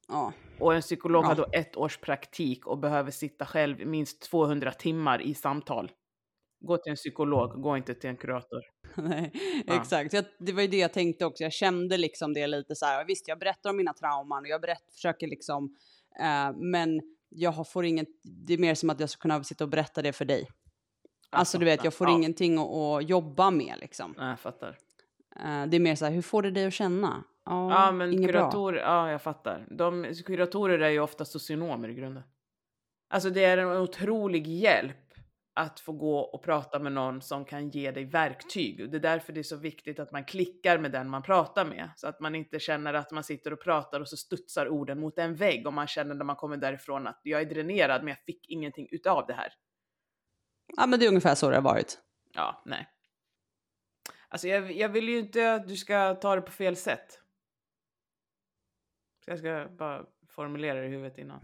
Ja. 0.09 0.33
Och 0.61 0.75
en 0.75 0.81
psykolog 0.81 1.25
ja. 1.25 1.29
har 1.29 1.35
då 1.35 1.47
ett 1.53 1.77
års 1.77 1.99
praktik 1.99 2.67
och 2.67 2.79
behöver 2.79 3.11
sitta 3.11 3.47
själv 3.47 3.87
minst 3.87 4.21
200 4.21 4.73
timmar 4.73 5.23
i 5.23 5.35
samtal. 5.35 5.93
Gå 6.61 6.77
till 6.77 6.91
en 6.91 6.97
psykolog, 6.97 7.63
gå 7.63 7.77
inte 7.77 7.95
till 7.95 8.11
en 8.11 8.17
kurator. 8.17 8.61
Nej, 8.95 9.33
ja. 9.67 9.81
exakt. 9.81 10.13
Jag, 10.13 10.25
det 10.39 10.53
var 10.53 10.63
ju 10.63 10.69
det 10.69 10.77
jag 10.77 10.93
tänkte 10.93 11.27
också. 11.27 11.43
Jag 11.43 11.53
kände 11.53 11.97
liksom 11.97 12.35
det 12.35 12.47
lite 12.47 12.75
så 12.75 12.87
här. 12.87 13.05
Visst, 13.05 13.29
jag 13.29 13.39
berättar 13.39 13.71
om 13.71 13.77
mina 13.77 13.93
trauman 13.93 14.43
och 14.43 14.49
jag 14.49 14.61
berätt, 14.61 14.93
försöker 14.93 15.27
liksom, 15.27 15.77
eh, 16.21 16.53
men 16.57 17.01
jag 17.29 17.69
får 17.69 17.85
inget, 17.85 18.09
det 18.23 18.55
är 18.55 18.59
mer 18.59 18.75
som 18.75 18.91
att 18.91 19.01
jag 19.01 19.11
ska 19.11 19.21
kunna 19.21 19.45
sitta 19.45 19.65
och 19.65 19.71
berätta 19.71 20.03
det 20.03 20.13
för 20.13 20.25
dig. 20.25 20.49
Alltså, 21.31 21.59
du 21.59 21.65
vet, 21.65 21.85
jag 21.85 21.95
får 21.95 22.09
ja. 22.09 22.15
ingenting 22.15 22.59
att, 22.59 22.71
att, 22.71 23.09
jobba 23.09 23.51
med 23.51 23.75
liksom. 23.81 24.15
Nej, 24.19 24.29
jag 24.29 24.41
fattar. 24.41 24.69
Eh, 25.37 25.67
det 25.67 25.77
är 25.77 25.81
mer 25.81 25.95
så 25.95 26.05
här, 26.05 26.13
hur 26.13 26.23
får 26.23 26.43
det 26.43 26.51
dig 26.51 26.67
att 26.67 26.75
känna? 26.75 27.25
Ja, 27.49 27.71
Ja, 27.71 27.93
men 27.93 28.17
bra. 28.17 28.27
kuratorer, 28.27 28.81
ja 28.81 29.11
jag 29.11 29.23
fattar. 29.23 29.67
De, 29.71 30.15
kuratorer 30.27 30.79
är 30.79 30.91
ju 30.91 31.01
ofta 31.01 31.25
socionomer 31.25 31.89
i 31.89 31.95
grunden. 31.95 32.23
Alltså 33.11 33.31
det 33.31 33.45
är 33.45 33.59
en 33.59 33.77
otrolig 33.77 34.47
hjälp 34.47 34.97
att 35.55 35.81
få 35.81 35.93
gå 35.93 36.19
och 36.19 36.43
prata 36.43 36.79
med 36.79 36.93
någon 36.93 37.23
som 37.23 37.45
kan 37.45 37.69
ge 37.69 37.91
dig 37.91 38.05
verktyg. 38.05 38.91
Det 38.91 38.97
är 38.97 39.01
därför 39.01 39.33
det 39.33 39.41
är 39.41 39.45
så 39.45 39.57
viktigt 39.57 39.99
att 39.99 40.13
man 40.13 40.25
klickar 40.25 40.79
med 40.79 40.93
den 40.93 41.11
man 41.11 41.23
pratar 41.23 41.65
med. 41.65 41.91
Så 41.97 42.09
att 42.09 42.21
man 42.21 42.35
inte 42.35 42.61
känner 42.61 42.95
att 42.95 43.11
man 43.11 43.25
sitter 43.25 43.53
och 43.53 43.63
pratar 43.63 44.01
och 44.01 44.09
så 44.09 44.17
studsar 44.17 44.69
orden 44.69 45.01
mot 45.01 45.19
en 45.19 45.35
vägg. 45.35 45.67
Och 45.67 45.73
man 45.73 45.87
känner 45.87 46.15
när 46.15 46.25
man 46.25 46.37
kommer 46.37 46.57
därifrån 46.57 47.07
att 47.07 47.21
jag 47.23 47.41
är 47.41 47.45
dränerad 47.45 48.03
men 48.03 48.09
jag 48.09 48.25
fick 48.27 48.49
ingenting 48.49 48.89
utav 48.91 49.27
det 49.27 49.35
här. 49.35 49.53
Ja, 50.77 50.87
men 50.87 50.99
det 51.01 51.07
är 51.07 51.09
ungefär 51.09 51.35
så 51.35 51.51
det 51.51 51.57
har 51.57 51.63
varit. 51.63 51.99
Ja, 52.35 52.63
nej. 52.67 52.89
Alltså 54.29 54.49
jag, 54.49 54.73
jag 54.73 54.89
vill 54.89 55.09
ju 55.09 55.19
inte 55.19 55.55
att 55.55 55.69
du 55.69 55.77
ska 55.77 56.15
ta 56.15 56.35
det 56.35 56.43
på 56.43 56.53
fel 56.53 56.77
sätt. 56.77 57.21
Jag 59.29 59.39
ska 59.39 59.67
bara 59.79 60.05
formulera 60.29 60.81
det 60.81 60.87
i 60.87 60.89
huvudet 60.89 61.19
innan. 61.19 61.41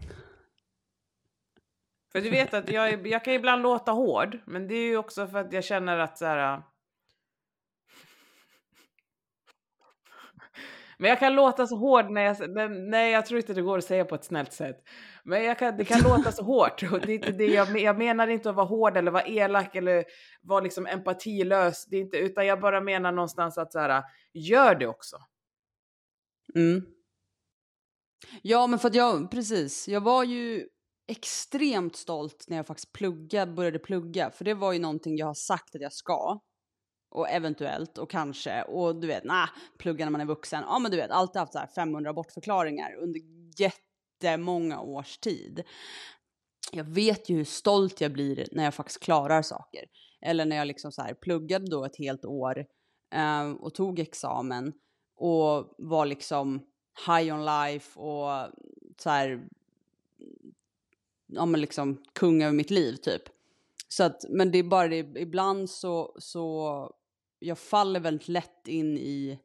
För 2.11 2.21
du 2.21 2.29
vet 2.29 2.53
att 2.53 2.69
jag, 2.69 3.07
jag 3.07 3.25
kan 3.25 3.33
ibland 3.33 3.61
låta 3.61 3.91
hård, 3.91 4.39
men 4.45 4.67
det 4.67 4.75
är 4.75 4.87
ju 4.87 4.97
också 4.97 5.27
för 5.27 5.39
att 5.39 5.53
jag 5.53 5.63
känner 5.63 5.97
att 5.97 6.17
så 6.17 6.25
här. 6.25 6.53
Äh, 6.53 6.59
men 10.97 11.09
jag 11.09 11.19
kan 11.19 11.35
låta 11.35 11.67
så 11.67 11.75
hård 11.75 12.09
när 12.09 12.21
jag... 12.21 12.49
Men, 12.49 12.89
nej, 12.89 13.11
jag 13.11 13.25
tror 13.25 13.39
inte 13.39 13.53
det 13.53 13.61
går 13.61 13.77
att 13.77 13.83
säga 13.83 14.05
på 14.05 14.15
ett 14.15 14.23
snällt 14.23 14.53
sätt. 14.53 14.83
Men 15.23 15.43
jag 15.43 15.59
kan, 15.59 15.77
det 15.77 15.85
kan 15.85 16.01
låta 16.01 16.31
så 16.31 16.43
hårt. 16.43 16.83
Och 16.91 16.99
det 16.99 17.11
är 17.11 17.15
inte 17.15 17.31
det 17.31 17.45
jag, 17.45 17.79
jag 17.79 17.97
menar 17.97 18.27
inte 18.27 18.49
att 18.49 18.55
vara 18.55 18.65
hård 18.65 18.97
eller 18.97 19.11
vara 19.11 19.25
elak 19.25 19.75
eller 19.75 20.05
vara 20.41 20.59
liksom 20.59 20.85
empatilös. 20.87 21.85
Det 21.85 21.97
är 21.97 22.01
inte, 22.01 22.17
utan 22.17 22.45
jag 22.45 22.61
bara 22.61 22.81
menar 22.81 23.11
någonstans 23.11 23.57
att 23.57 23.71
så 23.71 23.79
här, 23.79 23.89
äh, 23.89 24.03
gör 24.33 24.75
det 24.75 24.87
också. 24.87 25.17
Mm. 26.55 26.94
Ja, 28.41 28.67
men 28.67 28.79
för 28.79 28.87
att 28.87 28.95
jag, 28.95 29.31
precis, 29.31 29.87
jag 29.87 30.01
var 30.01 30.23
ju 30.23 30.67
extremt 31.07 31.95
stolt 31.95 32.45
när 32.47 32.57
jag 32.57 32.67
faktiskt 32.67 32.91
plugga, 32.91 33.45
började 33.45 33.79
plugga, 33.79 34.31
för 34.31 34.45
det 34.45 34.53
var 34.53 34.73
ju 34.73 34.79
någonting 34.79 35.17
jag 35.17 35.25
har 35.25 35.33
sagt 35.33 35.75
att 35.75 35.81
jag 35.81 35.93
ska. 35.93 36.39
Och 37.09 37.29
eventuellt 37.29 37.97
och 37.97 38.09
kanske, 38.09 38.63
och 38.63 38.95
du 39.01 39.07
vet, 39.07 39.23
nah, 39.23 39.49
plugga 39.79 40.05
när 40.05 40.11
man 40.11 40.21
är 40.21 40.25
vuxen. 40.25 40.63
Ja, 40.67 40.79
men 40.79 40.91
du 40.91 40.97
vet, 40.97 41.11
alltid 41.11 41.39
haft 41.39 41.53
så 41.53 41.59
här 41.59 41.67
500 41.67 42.13
bortförklaringar 42.13 42.95
under 42.95 43.21
jättemånga 43.59 44.79
års 44.79 45.17
tid. 45.17 45.63
Jag 46.71 46.83
vet 46.83 47.29
ju 47.29 47.35
hur 47.35 47.43
stolt 47.43 48.01
jag 48.01 48.13
blir 48.13 48.47
när 48.51 48.63
jag 48.63 48.73
faktiskt 48.73 49.03
klarar 49.03 49.41
saker. 49.41 49.85
Eller 50.21 50.45
när 50.45 50.55
jag 50.55 50.67
liksom 50.67 50.91
så 50.91 51.01
här 51.01 51.13
pluggade 51.13 51.65
då 51.69 51.85
ett 51.85 51.97
helt 51.97 52.25
år 52.25 52.65
eh, 53.15 53.51
och 53.51 53.73
tog 53.73 53.99
examen 53.99 54.73
och 55.15 55.75
var 55.77 56.05
liksom 56.05 56.65
high 57.07 57.33
on 57.33 57.45
life 57.45 57.99
och 57.99 58.49
så 58.97 59.09
här, 59.09 59.47
ja 61.27 61.45
men 61.45 61.61
liksom 61.61 62.03
kung 62.13 62.43
över 62.43 62.53
mitt 62.53 62.69
liv 62.69 62.95
typ. 62.95 63.23
Så 63.87 64.03
att, 64.03 64.25
men 64.29 64.51
det 64.51 64.57
är 64.57 64.63
bara 64.63 64.87
det, 64.87 64.97
ibland 64.97 65.69
så, 65.69 66.15
så 66.19 66.91
jag 67.39 67.59
faller 67.59 67.99
väldigt 67.99 68.27
lätt 68.27 68.67
in 68.67 68.97
i, 68.97 69.39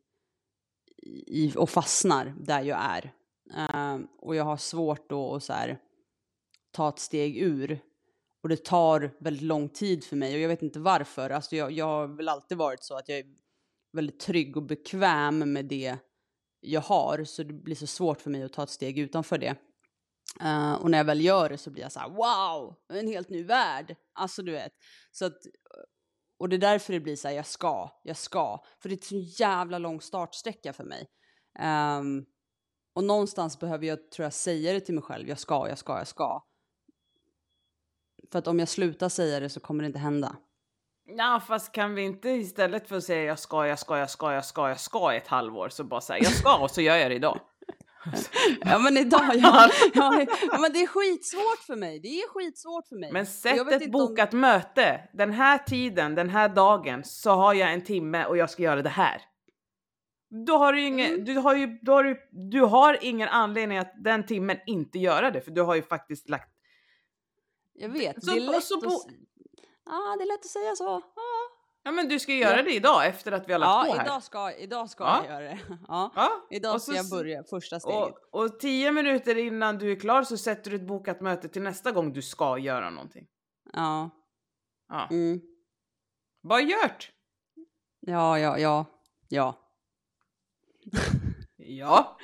i 1.27 1.53
och 1.57 1.71
fastnar 1.71 2.35
där 2.41 2.63
jag 2.63 2.79
är. 2.83 3.13
Ehm, 3.55 4.09
och 4.19 4.37
jag 4.37 4.45
har 4.45 4.57
svårt 4.57 5.11
då 5.11 5.35
att 5.35 5.45
så 5.45 5.53
här, 5.53 5.79
ta 6.71 6.89
ett 6.89 6.99
steg 6.99 7.39
ur. 7.39 7.81
Och 8.43 8.49
det 8.49 8.65
tar 8.65 9.17
väldigt 9.19 9.43
lång 9.43 9.69
tid 9.69 10.05
för 10.05 10.17
mig 10.17 10.35
och 10.35 10.41
jag 10.41 10.49
vet 10.49 10.63
inte 10.63 10.81
varför. 10.81 11.31
Alltså 11.31 11.57
jag, 11.57 11.73
jag 11.73 11.85
har 11.85 12.07
väl 12.07 12.29
alltid 12.29 12.59
varit 12.59 12.85
så 12.85 12.95
att 12.97 13.09
jag 13.09 13.19
är 13.19 13.27
väldigt 13.93 14.21
trygg 14.21 14.57
och 14.57 14.63
bekväm 14.63 15.53
med 15.53 15.65
det 15.65 15.97
jag 16.61 16.81
har. 16.81 17.25
Så 17.25 17.43
det 17.43 17.53
blir 17.53 17.75
så 17.75 17.87
svårt 17.87 18.21
för 18.21 18.31
mig 18.31 18.43
att 18.43 18.53
ta 18.53 18.63
ett 18.63 18.71
steg 18.71 18.99
utanför 18.99 19.39
det. 19.39 19.57
Uh, 20.43 20.75
och 20.75 20.91
när 20.91 20.99
jag 20.99 21.05
väl 21.05 21.21
gör 21.21 21.49
det 21.49 21.59
så 21.59 21.71
blir 21.71 21.83
jag 21.83 21.93
så 21.93 22.01
här 22.01 22.09
wow, 22.09 22.77
en 22.93 23.09
helt 23.09 23.31
ny 23.31 23.45
värld. 23.45 23.97
Alltså 24.13 24.43
du 24.43 24.53
vet. 24.53 24.73
Så 25.11 25.25
att, 25.25 25.39
och 26.39 26.49
det 26.49 26.57
är 26.57 26.61
därför 26.61 26.93
det 26.93 27.01
blir 27.01 27.17
så 27.17 27.29
här, 27.29 27.35
jag 27.35 27.47
ska, 27.47 28.01
jag 28.05 28.17
ska. 28.17 28.65
För 28.83 28.89
det 28.89 28.95
är 28.95 28.97
en 28.97 29.03
så 29.03 29.43
jävla 29.43 29.79
lång 29.79 30.01
startsträcka 30.01 30.73
för 30.73 30.85
mig. 30.85 31.07
Um, 31.99 32.27
och 32.95 33.05
någonstans 33.05 33.59
behöver 33.59 33.87
jag, 33.87 34.11
tror 34.11 34.25
jag, 34.25 34.33
säga 34.33 34.73
det 34.73 34.81
till 34.81 34.95
mig 34.95 35.03
själv, 35.03 35.29
jag 35.29 35.39
ska, 35.39 35.69
jag 35.69 35.79
ska, 35.79 35.99
jag 35.99 36.09
ska. 36.09 36.43
För 38.33 38.39
att 38.39 38.47
om 38.47 38.59
jag 38.59 38.69
slutar 38.69 39.09
säga 39.09 39.41
det 39.41 39.49
så 39.49 39.61
kommer 39.61 39.83
det 39.83 39.87
inte 39.87 39.99
hända. 39.99 40.37
Ja, 41.17 41.43
fast 41.47 41.73
kan 41.73 41.95
vi 41.95 42.03
inte 42.03 42.29
istället 42.29 42.89
för 42.89 42.97
att 42.97 43.05
säga 43.05 43.25
jag 43.25 43.39
ska, 43.39 43.67
jag 43.67 43.79
ska, 43.79 43.99
jag 43.99 44.11
ska, 44.11 44.33
jag 44.33 44.45
ska, 44.45 44.69
jag 44.69 44.81
ska 44.81 45.13
ett 45.15 45.27
halvår 45.27 45.69
så 45.69 45.85
bara 45.85 46.01
säga 46.01 46.19
jag 46.25 46.33
ska 46.33 46.59
och 46.59 46.71
så 46.71 46.81
gör 46.81 46.97
jag 46.97 47.11
det 47.11 47.15
idag. 47.15 47.41
Ja 48.61 48.79
men 48.79 48.97
idag, 48.97 49.21
ja, 49.35 49.69
ja, 49.95 50.27
ja 50.53 50.59
men 50.59 50.73
det 50.73 50.83
är 50.83 50.87
skitsvårt 50.87 51.59
för 51.67 51.77
mig. 51.77 52.01
Det 52.01 52.09
är 52.09 52.29
skitsvårt 52.29 52.89
för 52.89 52.97
mig. 52.97 53.13
Men 53.13 53.27
sätt 53.27 53.61
ett 53.61 53.73
inte 53.73 53.85
om- 53.85 53.91
bokat 53.91 54.33
möte. 54.33 55.09
Den 55.13 55.33
här 55.33 55.59
tiden, 55.59 56.15
den 56.15 56.29
här 56.31 56.49
dagen 56.49 57.05
så 57.05 57.31
har 57.31 57.55
jag 57.55 57.73
en 57.73 57.85
timme 57.85 58.25
och 58.25 58.37
jag 58.37 58.51
ska 58.51 58.63
göra 58.63 58.83
det 58.83 58.89
här. 58.89 59.23
Då 60.47 60.57
har 60.57 60.73
du 60.73 60.81
ingen, 60.83 61.11
Mm. 61.13 61.25
du 61.25 61.35
har 61.39 61.55
ju, 61.55 61.79
då 61.83 61.93
har 61.93 62.05
du, 62.05 62.17
du 62.51 62.61
har 62.61 62.99
ingen 63.03 63.29
anledning 63.29 63.79
att 63.79 63.93
den 64.05 64.27
timmen 64.27 64.57
inte 64.67 64.99
göra 64.99 65.31
det 65.31 65.41
för 65.41 65.51
du 65.51 65.63
har 65.63 65.75
ju 65.75 65.83
faktiskt 65.83 66.29
lagt 66.29 66.51
Jag 67.75 67.89
vet, 67.89 68.25
Så- 68.25 68.31
det 68.31 68.37
är 68.37 68.41
lätt 68.51 68.65
så 68.65 68.79
att... 68.79 69.07
på- 69.91 69.95
Ja, 69.95 70.17
det 70.19 70.25
är 70.25 70.29
lätt 70.29 70.41
att 70.45 70.47
säga 70.51 70.77
så. 70.77 70.85
Ja, 70.85 71.23
Ja 71.83 71.91
men 71.91 72.09
du 72.09 72.19
ska 72.19 72.33
göra 72.33 72.57
Ja. 72.57 72.63
det 72.63 72.75
idag 72.75 73.07
efter 73.07 73.33
att 73.33 73.49
vi 73.49 73.53
har 73.53 73.61
lagt 73.61 73.87
på 73.89 73.95
ja 73.95 73.99
här. 73.99 74.05
idag 74.07 74.23
ska, 74.23 74.53
idag 74.53 74.91
ska 74.91 75.05
Ja. 75.05 75.25
jag 75.25 75.33
göra 75.33 75.45
det. 75.55 75.59
Ja. 75.89 76.13
Ja, 76.17 76.31
Idag 76.51 76.75
och 76.75 76.83
ska 76.83 76.93
så- 76.93 76.97
jag 76.97 77.11
börja 77.11 77.45
första 77.45 77.81
steget. 77.81 78.15
Och, 78.33 78.41
och 78.45 78.61
tio 78.61 78.93
minuter 78.93 79.39
innan 79.39 79.79
du 79.79 79.93
är 79.93 79.97
klar 80.01 80.23
så 80.23 80.37
sätter 80.37 80.71
du 80.71 80.77
ett 80.77 80.87
bokat 80.87 81.21
möte 81.21 81.49
till 81.49 81.63
nästa 81.63 81.93
gång 81.93 82.13
du 82.13 82.23
ska 82.23 82.59
göra 82.59 82.91
någonting. 82.91 83.27
Ja. 83.73 84.11
Ja. 84.89 85.07
Mm. 85.11 85.41
Bara 86.43 86.61
gjort! 86.61 87.13
Ja, 88.01 88.39
ja, 88.39 88.59
ja, 88.59 88.85
ja. 89.29 89.55
Ja. 91.57 92.17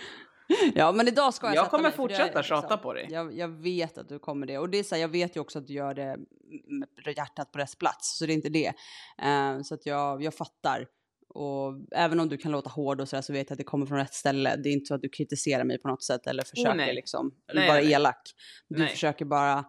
Ja, 0.74 0.92
men 0.92 1.08
idag 1.08 1.34
ska 1.34 1.46
jag 1.46 1.56
Jag 1.56 1.70
kommer 1.70 1.82
mig, 1.82 1.92
fortsätta 1.92 2.38
liksom- 2.38 2.42
tjata 2.62 2.76
på 2.76 2.92
dig. 2.92 3.08
Jag, 3.10 3.34
jag 3.34 3.48
vet 3.48 3.98
att 3.98 4.08
du 4.08 4.18
kommer 4.18 4.46
det. 4.46 4.58
Och 4.58 4.70
det 4.70 4.78
är 4.78 4.82
så 4.82 4.94
här, 4.94 5.02
jag 5.02 5.08
vet 5.08 5.36
ju 5.36 5.40
också 5.40 5.58
att 5.58 5.66
du 5.66 5.72
gör 5.72 5.94
det 5.94 6.16
hjärtat 7.16 7.52
på 7.52 7.58
rätt 7.58 7.78
plats. 7.78 8.18
Så 8.18 8.26
det 8.26 8.32
är 8.32 8.34
inte 8.34 8.48
det. 8.48 8.72
Eh, 9.22 9.62
så 9.62 9.74
att 9.74 9.86
jag, 9.86 10.22
jag 10.22 10.34
fattar. 10.34 10.86
Och 11.28 11.74
även 11.92 12.20
om 12.20 12.28
du 12.28 12.36
kan 12.36 12.52
låta 12.52 12.70
hård 12.70 13.00
och 13.00 13.08
så, 13.08 13.16
där, 13.16 13.22
så 13.22 13.32
vet 13.32 13.50
jag 13.50 13.54
att 13.54 13.58
det 13.58 13.64
kommer 13.64 13.86
från 13.86 13.98
rätt 13.98 14.14
ställe. 14.14 14.56
Det 14.56 14.68
är 14.68 14.72
inte 14.72 14.86
så 14.86 14.94
att 14.94 15.02
du 15.02 15.08
kritiserar 15.08 15.64
mig 15.64 15.78
på 15.78 15.88
något 15.88 16.04
sätt 16.04 16.26
eller 16.26 16.42
försöker 16.42 16.74
nej. 16.74 16.94
liksom. 16.94 17.34
Nej, 17.54 17.68
vara 17.68 17.78
nej. 17.78 17.92
elak. 17.92 18.22
Du 18.68 18.78
Nej. 18.78 18.88
försöker 18.88 19.24
bara 19.24 19.64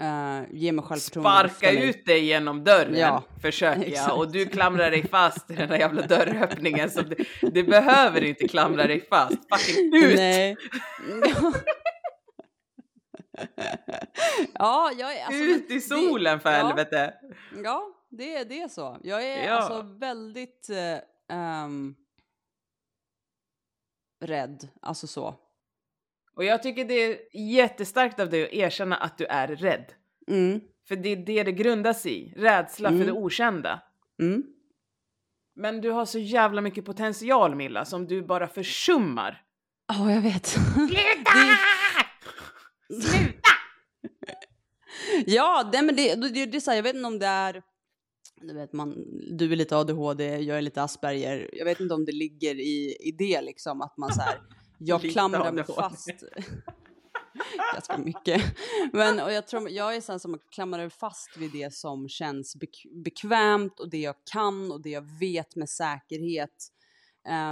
eh, 0.00 0.42
ge 0.50 0.72
mig 0.72 0.84
självförtroende. 0.84 1.48
Sparka 1.48 1.70
ut 1.70 2.06
dig 2.06 2.24
genom 2.24 2.64
dörren, 2.64 2.98
Ja, 2.98 3.24
försöker 3.42 3.90
jag. 3.90 4.18
Och 4.18 4.32
du 4.32 4.46
klamrar 4.46 4.90
dig 4.90 5.08
fast 5.08 5.50
i 5.50 5.54
den 5.54 5.68
där 5.68 5.78
jävla 5.78 6.06
dörröppningen. 6.06 6.90
Så 6.90 7.02
det, 7.02 7.16
det 7.52 7.62
behöver 7.64 8.24
inte 8.24 8.48
klamra 8.48 8.86
dig 8.86 9.06
fast. 9.08 9.38
Fucking 9.52 9.94
ut! 9.94 10.16
Nej. 10.16 10.56
ja, 14.54 14.92
jag 14.98 15.16
är... 15.16 15.24
Alltså, 15.26 15.42
ut 15.44 15.70
i 15.70 15.80
solen 15.80 16.40
för 16.40 16.50
ja. 16.52 16.56
helvete! 16.66 17.14
Ja, 17.64 17.88
det, 18.10 18.34
är- 18.36 18.44
det 18.44 18.60
är 18.62 18.68
så. 18.68 18.98
Jag 19.02 19.24
är 19.24 19.46
Ja. 19.46 19.52
alltså 19.54 19.82
väldigt 19.82 20.70
eh, 20.70 21.36
ehm, 21.36 21.94
rädd, 24.24 24.68
alltså 24.82 25.06
så. 25.06 25.34
Och 26.36 26.44
jag 26.44 26.62
tycker 26.62 26.84
det 26.84 26.94
är 26.94 27.18
jättestarkt 27.32 28.20
av 28.20 28.30
dig 28.30 28.44
att 28.44 28.52
erkänna 28.52 28.96
att 28.96 29.18
du 29.18 29.24
är 29.26 29.48
rädd. 29.48 29.92
Mm, 30.28 30.60
För 30.88 30.96
det 30.96 31.08
är 31.08 31.16
det 31.16 31.42
det 31.42 31.52
grundas 31.52 32.06
i. 32.06 32.34
Rädsla 32.36 32.88
för 32.88 32.94
Mm. 32.96 33.06
det 33.06 33.12
okända. 33.12 33.80
mm. 34.20 34.42
Men 35.56 35.80
du 35.80 35.90
har 35.90 36.04
så 36.04 36.18
jävla 36.18 36.60
mycket 36.60 36.84
potential 36.84 37.54
Milla 37.54 37.84
som 37.84 38.06
du 38.06 38.22
bara 38.22 38.48
försummar. 38.48 39.42
Ja, 39.88 40.12
jag 40.12 40.20
vet. 40.20 40.46
Sluta! 40.46 41.30
Sluta! 42.88 43.50
ja, 45.26 45.68
det, 45.72 45.82
men 45.82 45.96
det, 45.96 46.14
det, 46.14 46.46
det 46.46 46.56
är 46.56 46.60
så 46.60 46.70
här, 46.70 46.78
jag 46.78 46.82
vet 46.82 46.94
inte 46.94 47.06
om 47.06 47.18
det 47.18 47.26
är... 47.26 47.62
Du, 48.40 48.54
vet, 48.54 48.72
man, 48.72 48.94
du 49.36 49.52
är 49.52 49.56
lite 49.56 49.76
ADHD, 49.76 50.24
jag 50.24 50.58
är 50.58 50.62
lite 50.62 50.82
Asperger. 50.82 51.50
Jag 51.52 51.64
vet 51.64 51.80
inte 51.80 51.94
om 51.94 52.04
det 52.04 52.12
ligger 52.12 52.54
i, 52.54 52.96
i 53.00 53.12
det 53.18 53.40
liksom 53.40 53.82
att 53.82 53.96
man 53.96 54.12
så 54.12 54.20
här, 54.20 54.40
jag 54.78 55.02
klamrar 55.02 55.52
mig 55.52 55.64
fast. 55.64 56.08
Ganska 57.72 57.98
mycket. 57.98 58.42
Men 58.92 59.20
och 59.20 59.32
jag 59.32 59.46
tror 59.46 59.70
jag 59.70 59.96
är 59.96 60.00
sån 60.00 60.20
som 60.20 60.38
klamrar 60.50 60.88
fast 60.88 61.36
vid 61.36 61.52
det 61.52 61.74
som 61.74 62.08
känns 62.08 62.56
bek 62.56 62.86
bekvämt 63.04 63.80
och 63.80 63.90
det 63.90 63.98
jag 63.98 64.14
kan 64.32 64.72
och 64.72 64.82
det 64.82 64.90
jag 64.90 65.18
vet 65.18 65.56
med 65.56 65.68
säkerhet. 65.68 66.68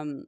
Um, 0.03 0.27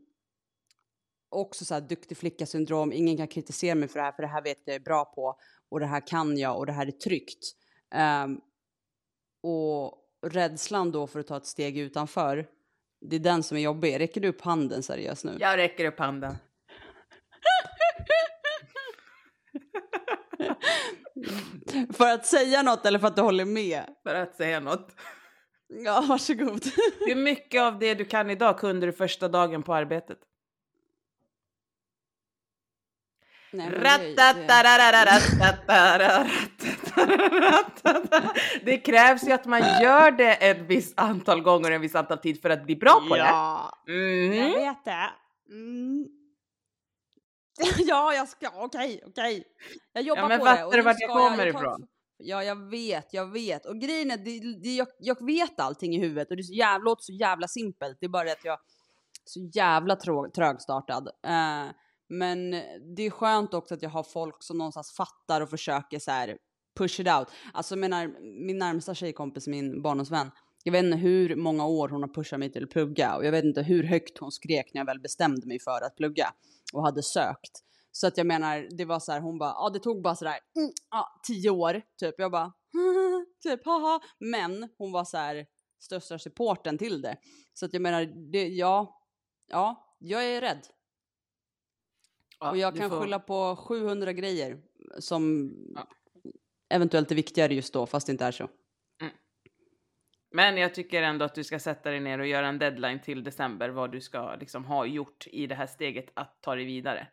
också 1.35 1.65
så 1.65 1.75
här 1.75 1.81
duktig 1.81 2.17
flicka 2.17 2.47
syndrom. 2.47 2.93
Ingen 2.93 3.17
kan 3.17 3.29
kritisera 3.29 3.75
mig 3.75 3.89
för 3.89 3.99
det 3.99 4.05
här, 4.05 4.13
för 4.13 4.23
det 4.23 4.29
här 4.29 4.43
vet 4.43 4.63
jag 4.65 4.75
är 4.75 4.81
bra 4.81 5.05
på 5.05 5.37
och 5.71 5.81
det 5.81 5.87
här 5.87 6.07
kan 6.07 6.39
jag 6.39 6.59
och 6.59 6.67
det 6.67 6.73
här 6.73 6.87
är 6.87 6.91
tryggt. 6.91 7.53
Ehm, 7.95 8.41
och 9.43 9.99
rädslan 10.27 10.93
då 10.93 11.07
för 11.07 11.21
att 11.21 11.27
ta 11.27 11.37
ett 11.37 11.47
steg 11.47 11.79
utanför, 11.79 12.47
Det 13.01 13.17
är 13.17 13.21
den 13.21 13.43
som 13.43 13.57
är 13.57 13.61
jobbig. 13.61 14.01
Räcker 14.01 14.21
du 14.21 14.29
upp 14.29 14.41
handen 14.41 14.83
seriöst 14.83 15.25
nu? 15.25 15.37
Jag 15.41 15.57
räcker 15.57 15.85
upp 15.85 15.99
handen. 15.99 16.37
För 21.93 22.13
att 22.15 22.27
säga 22.27 22.63
något 22.63 22.87
eller 22.87 22.99
för 22.99 23.07
att 23.07 23.17
du 23.17 23.23
håller 23.23 23.45
med? 23.45 23.85
För 24.03 24.15
att 24.15 24.37
säga 24.37 24.61
något. 24.61 24.89
Ja, 25.69 26.05
varsågod. 26.09 26.63
Hur 27.01 27.17
mycket 27.17 27.63
av 27.63 27.79
det 27.79 27.95
du 27.95 28.05
kan 28.05 28.31
idag 28.31 28.59
kunde 28.59 28.87
du 28.87 28.93
första 28.93 29.29
dagen 29.29 29.63
på 29.63 29.75
arbetet? 29.75 30.19
Nej, 33.57 34.15
det- 38.63 38.79
krävs 38.79 39.25
ju 39.29 39.33
att 39.33 39.45
man 39.45 39.61
gör 39.83 40.11
det 40.11 40.35
ett 40.35 40.59
visst 40.69 41.01
antal 41.01 41.41
gånger 41.43 41.71
en 41.71 41.81
viss 41.81 41.95
antal 41.95 42.19
tid 42.19 42.43
för 42.43 42.51
att 42.51 42.65
bli 42.65 42.77
bra 42.77 43.01
på 43.09 43.15
det. 43.17 43.21
Ja, 43.21 43.79
Mhm. 43.89 44.33
jag 44.35 44.51
vet 44.61 44.85
det. 44.85 45.11
Mm. 45.51 46.07
Ja, 47.79 48.15
jag 48.15 48.29
ska, 48.29 48.49
okej, 48.57 49.03
okej. 49.07 49.45
Jag 49.93 50.03
jobbar 50.05 50.23
Ja, 50.23 50.29
men 50.29 50.39
på 50.39 50.45
det. 50.45 50.65
och 50.65 50.73
du 50.73 50.83
vart 50.83 50.97
jag 51.01 51.11
kommer 51.11 51.37
tar- 51.37 51.47
ifrån? 51.47 51.87
Ja, 52.17 52.45
jag 52.45 52.71
vet, 52.71 53.15
jag 53.15 53.33
vet. 53.33 53.67
Och 53.67 53.79
grejen 53.81 54.11
är, 54.11 54.17
det, 54.17 54.63
det, 54.63 54.75
jag, 54.75 54.89
jag 54.99 55.27
vet 55.27 55.61
allting 55.61 55.95
i 55.95 55.99
huvudet 56.01 56.31
och 56.31 56.37
det 56.37 56.41
är 56.41 56.45
så 56.45 56.53
jävla, 56.55 56.85
låter 56.85 57.03
så 57.03 57.13
jävla 57.13 57.49
simpelt. 57.49 57.97
Det 58.01 58.07
är 58.07 58.11
bara 58.11 58.25
det 58.25 58.33
att 58.33 58.45
jag 58.45 58.53
är 58.53 58.59
så 59.25 59.41
jävla 59.55 59.97
trå, 59.97 60.31
trögstartad. 60.31 61.09
Eh, 61.27 61.65
men 62.09 62.51
det 62.97 63.03
är 63.03 63.11
skönt 63.11 63.55
också 63.55 63.75
att 63.75 63.83
jag 63.83 63.91
har 63.91 64.03
folk 64.03 64.43
som 64.43 64.59
någonstans 64.59 64.93
fattar 64.93 65.41
och 65.41 65.51
försöker 65.51 65.99
så 65.99 66.11
här 66.11 66.39
push 66.79 67.01
it 67.01 67.09
out. 67.09 67.29
Alltså 67.53 67.77
menar, 67.77 68.07
min 68.47 68.59
närmsta 68.59 68.95
tjejkompis, 68.95 69.47
min 69.47 69.83
barndomsvän, 69.83 70.31
jag 70.65 70.73
vet 70.73 70.85
inte 70.85 70.97
hur 70.97 71.37
många 71.37 71.67
år 71.67 71.89
hon 71.89 72.03
har 72.03 72.15
pushat 72.15 72.39
mig 72.39 72.53
till 72.53 72.65
att 72.65 72.71
plugga 72.71 73.17
och 73.17 73.25
jag 73.25 73.33
vet 73.33 73.45
inte 73.45 73.63
hur 73.63 73.85
högt 73.85 74.19
hon 74.19 74.33
skrek 74.33 74.75
när 74.75 74.81
jag 74.81 74.87
väl 74.87 75.01
bestämde 75.01 75.47
mig 75.47 75.61
för 75.61 75.85
att 75.87 75.97
plugga 75.97 76.33
och 76.73 76.83
hade 76.83 77.03
sökt. 77.03 77.65
Så 77.93 78.07
att 78.07 78.17
jag 78.17 78.27
menar, 78.27 78.69
det 78.71 78.85
var 78.85 79.01
så 79.01 79.13
här, 79.13 79.21
hon 79.21 79.39
bara, 79.39 79.51
ja 79.51 79.71
det 79.71 79.79
tog 79.79 80.03
bara 80.03 80.15
sådär, 80.15 80.39
mm, 80.57 80.71
ah, 80.89 81.07
tio 81.27 81.51
år, 81.51 81.83
typ. 82.01 82.15
Jag 82.19 82.31
bara, 82.31 82.53
typ, 83.43 83.65
haha. 83.65 84.01
Men 84.19 84.69
hon 84.79 84.93
var 84.93 85.05
så 85.05 85.17
här, 85.17 85.47
största 85.81 86.19
supporten 86.19 86.79
till 86.79 87.03
det. 87.03 87.17
Så 87.55 87.67
att 87.67 87.73
jag 87.73 87.83
menar, 87.83 88.33
det, 88.33 88.49
ja, 88.49 89.01
ja, 89.47 89.97
jag 89.99 90.25
är 90.25 90.41
rädd. 90.41 90.67
Ja, 92.41 92.51
och 92.51 92.57
jag 92.57 92.77
kan 92.77 92.91
får- 92.91 93.01
skylla 93.01 93.19
på 93.19 93.57
700 93.57 94.13
grejer 94.13 94.59
som 94.99 95.53
Ja. 95.75 95.89
eventuellt 96.69 97.11
är 97.11 97.15
viktigare 97.15 97.55
just 97.55 97.73
då, 97.73 97.87
fast 97.87 98.07
det 98.07 98.13
inte 98.13 98.25
är 98.25 98.33
så. 98.33 98.49
Men 100.31 100.57
jag 100.57 100.75
tycker 100.75 101.03
ändå 101.03 101.25
att 101.25 101.35
du 101.35 101.45
ska 101.45 101.59
sätta 101.59 101.91
dig 101.91 102.01
ner 102.01 102.19
och 102.19 102.27
göra 102.27 102.47
en 102.49 102.59
deadline 102.59 103.01
till 103.01 103.25
december 103.25 103.69
vad 103.69 103.93
du 103.93 104.01
ska 104.01 104.35
liksom 104.37 104.65
ha 104.65 104.87
gjort 104.87 105.27
i 105.27 105.47
det 105.47 105.55
här 105.55 105.67
steget 105.67 106.11
att 106.15 106.43
ta 106.43 106.55
dig 106.55 106.65
vidare. 106.65 107.09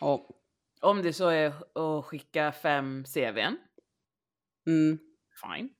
Ja. 0.00 0.28
Om 0.80 1.02
det 1.02 1.12
så 1.12 1.28
är 1.28 1.52
att 1.78 2.04
skicka 2.04 2.52
fem 2.52 3.04
CVn, 3.04 3.56
Mm, 4.66 4.98
fine. 5.42 5.70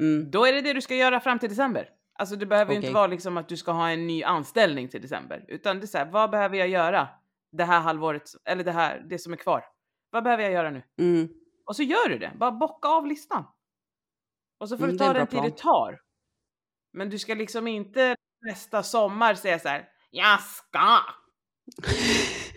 mm, 0.00 0.30
Då 0.30 0.44
är 0.46 0.52
det 0.52 0.60
det 0.60 0.72
du 0.72 0.80
ska 0.80 0.94
göra 0.94 1.20
fram 1.20 1.38
till 1.38 1.48
december. 1.48 1.90
Alltså 2.18 2.36
det 2.36 2.46
behöver 2.46 2.72
ju 2.72 2.76
inte 2.80 2.92
vara 2.92 3.06
liksom 3.06 3.36
att 3.36 3.48
du 3.48 3.56
ska 3.56 3.72
ha 3.72 3.90
en 3.90 4.06
ny 4.06 4.22
anställning 4.22 4.88
till 4.88 5.02
december. 5.02 5.44
Utan 5.48 5.78
det 5.80 5.84
är 5.84 5.86
så 5.86 5.98
här, 5.98 6.10
vad 6.10 6.30
behöver 6.30 6.56
jag 6.56 6.68
göra 6.68 7.08
det 7.52 7.64
här 7.64 7.80
halvåret, 7.80 8.30
eller 8.44 8.64
det 8.64 8.72
här, 8.72 9.06
det 9.10 9.18
som 9.18 9.32
är 9.32 9.36
kvar? 9.36 9.64
Vad 10.10 10.24
behöver 10.24 10.42
jag 10.42 10.52
göra 10.52 10.70
nu? 10.70 10.82
mm. 11.00 11.28
Och 11.66 11.76
så 11.76 11.82
gör 11.82 12.08
du 12.08 12.18
det, 12.18 12.32
bara 12.36 12.50
bocka 12.52 12.88
av 12.88 13.06
listan. 13.06 13.44
Och 14.60 14.68
så 14.68 14.78
får 14.78 14.84
Mm, 14.84 14.96
du 14.96 15.04
ta 15.04 15.10
en 15.10 15.14
den 15.14 15.26
tid 15.26 15.42
det 15.42 15.56
tar. 15.56 16.00
Men 16.92 17.10
du 17.10 17.18
ska 17.18 17.34
liksom 17.34 17.66
inte 17.66 18.16
nästa 18.46 18.82
sommar 18.82 19.34
säga 19.34 19.58
så 19.58 19.68
här, 19.68 19.88
jag 20.10 20.40
ska. 20.40 21.00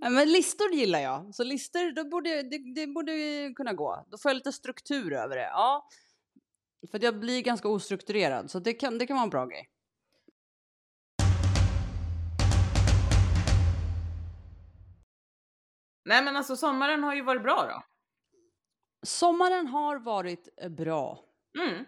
Ja, 0.00 0.10
Men 0.10 0.32
listor 0.32 0.72
gillar 0.72 0.98
jag. 0.98 1.34
Så 1.34 1.44
listor, 1.44 1.94
då 1.94 2.04
borde, 2.04 2.42
det, 2.42 2.74
det 2.74 2.86
borde 2.86 3.12
kunna 3.56 3.72
gå. 3.72 4.06
Då 4.10 4.18
får 4.18 4.28
jag 4.28 4.34
lite 4.34 4.52
struktur 4.52 5.12
över 5.12 5.36
det. 5.36 5.42
Ja. 5.52 5.88
För 6.90 7.04
jag 7.04 7.20
blir 7.20 7.42
ganska 7.42 7.68
ostrukturerad, 7.68 8.50
så 8.50 8.58
det 8.58 8.72
kan, 8.72 8.98
det 8.98 9.06
kan 9.06 9.16
vara 9.16 9.24
en 9.24 9.30
bra 9.30 9.46
grej. 9.46 9.68
Nej 16.04 16.22
men 16.22 16.36
alltså 16.36 16.56
sommaren 16.56 17.02
har 17.02 17.14
ju 17.14 17.22
varit 17.22 17.42
bra 17.42 17.66
då. 17.70 17.82
Sommaren 19.06 19.66
har 19.66 19.98
varit 19.98 20.48
eh, 20.56 20.68
bra. 20.68 21.24
Mm, 21.58 21.84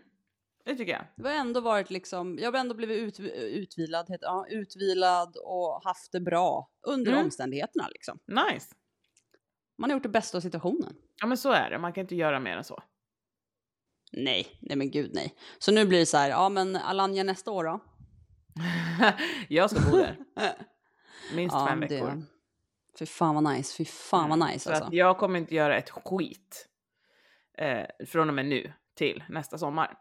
det 0.64 0.76
tycker 0.76 0.92
jag. 0.92 1.04
Det 1.16 1.28
har 1.28 1.36
ändå 1.36 1.60
varit 1.60 1.90
liksom, 1.90 2.38
jag 2.38 2.52
har 2.52 2.58
ändå 2.58 2.74
blivit 2.74 2.98
ut, 2.98 3.20
utvilad, 3.34 4.10
heter, 4.10 4.26
ja, 4.26 4.46
utvilad 4.50 5.36
och 5.36 5.84
haft 5.84 6.12
det 6.12 6.20
bra 6.20 6.70
under 6.86 7.12
Mm. 7.12 7.24
omständigheterna 7.24 7.88
liksom. 7.88 8.18
Nice. 8.26 8.74
Man 9.78 9.90
har 9.90 9.96
gjort 9.96 10.02
det 10.02 10.08
bästa 10.08 10.38
av 10.38 10.40
situationen. 10.42 10.96
Ja 11.20 11.26
men 11.26 11.36
så 11.38 11.52
är 11.52 11.70
det, 11.70 11.78
man 11.78 11.92
kan 11.92 12.00
inte 12.00 12.14
göra 12.16 12.40
mer 12.40 12.56
än 12.56 12.64
så. 12.64 12.82
Nej, 14.12 14.58
nej 14.60 14.76
men 14.76 14.90
gud 14.90 15.10
nej. 15.14 15.34
Så 15.58 15.72
nu 15.72 15.86
blir 15.86 15.98
det 15.98 16.06
så 16.06 16.16
här, 16.16 16.30
ja 16.30 16.48
men 16.48 16.76
Alanya 16.76 17.22
nästa 17.22 17.50
år 17.50 17.64
då? 17.64 17.80
jag 19.48 19.70
ska 19.70 19.90
bo 19.90 19.96
där, 19.96 20.16
minst 21.34 21.54
ja, 21.54 21.66
fem 21.66 21.80
veckor. 21.80 22.06
Det, 22.06 22.22
fy 22.98 23.06
fan 23.06 23.34
vad 23.34 23.54
nice, 23.54 23.76
fy 23.76 23.84
fan 23.84 24.28
vad 24.28 24.38
nice 24.38 24.58
Så 24.58 24.70
alltså. 24.70 24.84
att 24.84 24.92
jag 24.92 25.18
kommer 25.18 25.38
inte 25.38 25.54
göra 25.54 25.76
ett 25.76 25.90
skit 25.90 26.68
eh, 27.58 28.06
från 28.06 28.28
och 28.28 28.34
med 28.34 28.46
nu 28.46 28.72
till 28.94 29.24
nästa 29.28 29.58
sommar. 29.58 29.98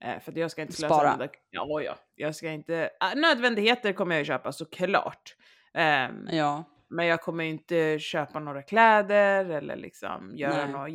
Eh, 0.00 0.20
för 0.20 0.32
att 0.32 0.38
jag 0.38 0.50
ska 0.50 0.62
inte 0.62 0.74
slösa 0.74 0.94
Spara. 0.94 1.28
Ja, 1.50 1.82
ja. 1.82 1.98
Jag 2.14 2.34
ska 2.34 2.50
inte... 2.50 2.90
Ah, 3.00 3.14
nödvändigheter 3.14 3.92
kommer 3.92 4.14
jag 4.14 4.20
ju 4.20 4.24
köpa 4.24 4.52
såklart. 4.52 5.36
Ehm, 5.74 6.28
Ja, 6.32 6.64
Men 6.90 7.06
jag 7.06 7.22
kommer 7.22 7.44
inte 7.44 7.98
köpa 7.98 8.38
några 8.40 8.62
kläder 8.62 9.44
eller 9.44 9.76
liksom 9.76 10.36
göra 10.36 10.64
Nej. 10.64 10.72
några 10.72 10.88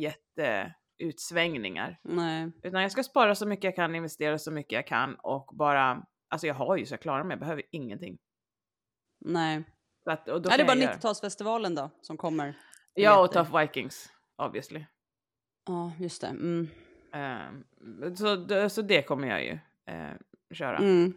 jätteutsvängningar. 1.06 1.98
nej. 2.02 2.50
Utan 2.62 2.82
jag 2.82 2.92
ska 2.92 3.02
spara 3.02 3.34
så 3.34 3.46
mycket 3.46 3.64
jag 3.64 3.76
kan, 3.76 3.94
investera 3.94 4.38
så 4.38 4.50
mycket 4.50 4.72
jag 4.72 4.86
kan 4.86 5.14
och 5.14 5.50
bara... 5.52 6.02
Alltså 6.28 6.46
jag 6.46 6.54
har 6.54 6.76
ju 6.76 6.86
så 6.86 6.92
jag 6.92 7.00
klarar 7.00 7.24
mig, 7.24 7.32
jag 7.34 7.40
behöver 7.40 7.62
ingenting. 7.70 8.18
Nej. 9.20 9.64
Så 10.04 10.10
att, 10.10 10.28
och 10.28 10.42
då 10.42 10.50
Är 10.50 10.58
det 10.58 10.64
bara 10.64 10.76
jag 10.76 10.82
göra- 10.82 10.94
90-talsfestivalen 10.94 11.76
då 11.76 11.90
som 12.00 12.16
kommer? 12.16 12.58
Ja, 12.94 13.24
och? 13.24 13.32
Tough 13.32 13.58
Vikings, 13.58 14.12
obviously. 14.36 14.84
Ja, 15.66 15.92
just 15.98 16.20
det. 16.20 16.26
Mm. 16.26 16.68
Ehm, 17.12 17.64
så, 18.16 18.68
så 18.68 18.82
det 18.82 19.02
kommer 19.02 19.28
jag 19.28 19.44
ju 19.44 19.58
eh, 19.94 20.12
köra. 20.54 20.76
Mm. 20.78 21.14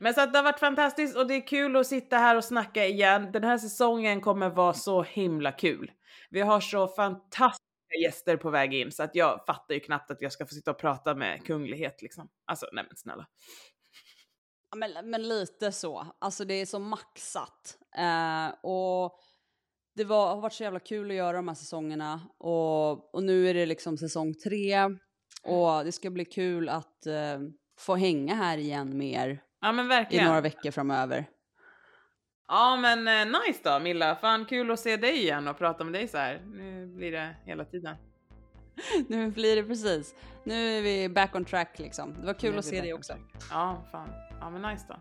Men 0.00 0.14
så 0.14 0.20
att 0.20 0.32
det 0.32 0.38
har 0.38 0.44
varit 0.44 0.60
fantastiskt 0.60 1.16
och 1.16 1.26
det 1.26 1.34
är 1.34 1.46
kul 1.46 1.76
att 1.76 1.86
sitta 1.86 2.16
här 2.16 2.36
och 2.36 2.44
snacka 2.44 2.84
igen. 2.86 3.32
Den 3.32 3.44
här 3.44 3.58
säsongen 3.58 4.20
kommer 4.20 4.50
vara 4.50 4.72
så 4.72 5.02
himla 5.02 5.52
kul. 5.52 5.92
Vi 6.30 6.40
har 6.40 6.60
så 6.60 6.88
fantastiska 6.88 7.65
gäster 8.02 8.36
på 8.36 8.50
väg 8.50 8.74
in 8.74 8.92
så 8.92 9.02
att 9.02 9.14
jag 9.14 9.44
fattar 9.46 9.74
ju 9.74 9.80
knappt 9.80 10.10
att 10.10 10.22
jag 10.22 10.32
ska 10.32 10.46
få 10.46 10.54
sitta 10.54 10.70
och 10.70 10.78
prata 10.78 11.14
med 11.14 11.46
kunglighet 11.46 12.02
liksom. 12.02 12.28
Alltså 12.46 12.66
nej 12.72 12.84
men 12.88 12.96
snälla. 12.96 13.26
Ja, 14.70 14.76
men, 14.76 15.10
men 15.10 15.28
lite 15.28 15.72
så. 15.72 16.06
Alltså 16.18 16.44
det 16.44 16.54
är 16.54 16.66
så 16.66 16.78
maxat. 16.78 17.78
Eh, 17.96 18.48
och 18.62 19.20
det 19.96 20.04
var, 20.04 20.34
har 20.34 20.40
varit 20.40 20.52
så 20.52 20.62
jävla 20.62 20.80
kul 20.80 21.10
att 21.10 21.16
göra 21.16 21.36
de 21.36 21.48
här 21.48 21.54
säsongerna. 21.54 22.20
Och, 22.38 23.14
och 23.14 23.22
nu 23.22 23.48
är 23.48 23.54
det 23.54 23.66
liksom 23.66 23.98
säsong 23.98 24.34
tre. 24.34 24.84
Och 25.44 25.84
det 25.84 25.92
ska 25.92 26.10
bli 26.10 26.24
kul 26.24 26.68
att 26.68 27.06
eh, 27.06 27.38
få 27.78 27.96
hänga 27.96 28.34
här 28.34 28.58
igen 28.58 28.98
med 28.98 29.12
er 29.12 29.42
Ja 29.60 30.06
i 30.10 30.24
några 30.24 30.40
veckor 30.40 30.70
framöver. 30.70 31.26
Ja 32.48 32.76
men 32.76 33.08
eh, 33.08 33.40
nice 33.46 33.60
då 33.62 33.78
Milla. 33.78 34.16
Fan 34.16 34.44
kul 34.44 34.70
att 34.70 34.80
se 34.80 34.96
dig 34.96 35.16
igen 35.22 35.48
och 35.48 35.58
prata 35.58 35.84
med 35.84 35.92
dig 35.92 36.08
så 36.08 36.18
här. 36.18 36.40
Nu 36.46 36.86
blir 36.86 37.12
det 37.12 37.34
hela 37.44 37.64
tiden. 37.64 37.96
Nu 39.08 39.30
blir 39.30 39.56
det 39.56 39.62
precis. 39.62 40.14
Nu 40.44 40.78
är 40.78 40.82
vi 40.82 41.08
back 41.08 41.34
on 41.34 41.44
track 41.44 41.78
liksom. 41.78 42.14
Det 42.20 42.26
var 42.26 42.34
kul 42.34 42.52
Nu 42.52 42.58
att 42.58 42.64
se 42.64 42.80
dig 42.80 42.94
också. 42.94 43.12
Ja 43.50 43.84
fan. 43.92 44.08
Ja 44.40 44.50
men 44.50 44.62
nice 44.62 44.84
då. 44.88 44.96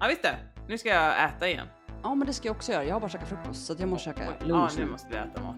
Ja 0.00 0.06
visst 0.08 0.22
det. 0.22 0.36
Nu 0.68 0.78
ska 0.78 0.88
jag 0.88 1.24
äta 1.24 1.48
igen. 1.48 1.66
Ja 2.02 2.14
men 2.14 2.26
det 2.26 2.32
ska 2.32 2.48
jag 2.48 2.56
också 2.56 2.72
göra. 2.72 2.84
Jag 2.84 2.94
har 2.94 3.00
bara 3.00 3.10
käkat 3.10 3.28
frukost 3.28 3.66
så 3.66 3.72
att 3.72 3.80
jag 3.80 3.88
måste 3.88 4.04
käka 4.04 4.24
Ja 4.24 4.46
lunch 4.46 4.72
nu 4.78 4.84
nu. 4.84 4.90
måste 4.90 5.08
vi 5.10 5.16
äta 5.16 5.42
mat. 5.42 5.56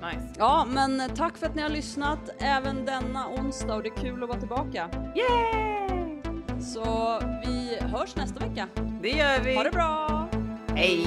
Ja, 0.00 0.08
nice. 0.10 0.34
Ja 0.38 0.66
men 0.68 1.10
tack 1.16 1.36
för 1.38 1.46
att 1.46 1.54
ni 1.54 1.62
har 1.62 1.68
lyssnat 1.70 2.30
även 2.38 2.84
denna 2.84 3.28
onsdag 3.28 3.74
och 3.74 3.82
det 3.82 3.88
är 3.88 3.96
kul 3.96 4.22
att 4.22 4.28
vara 4.28 4.38
tillbaka. 4.40 4.90
Yay! 5.14 5.93
Så 6.64 7.20
vi 7.46 7.78
hörs 7.80 8.16
nästa 8.16 8.46
vecka. 8.46 8.68
Det 9.02 9.10
gör 9.10 9.40
vi. 9.40 9.56
Ha 9.56 9.62
det 9.62 9.70
bra! 9.70 10.28
Hej! 10.76 11.06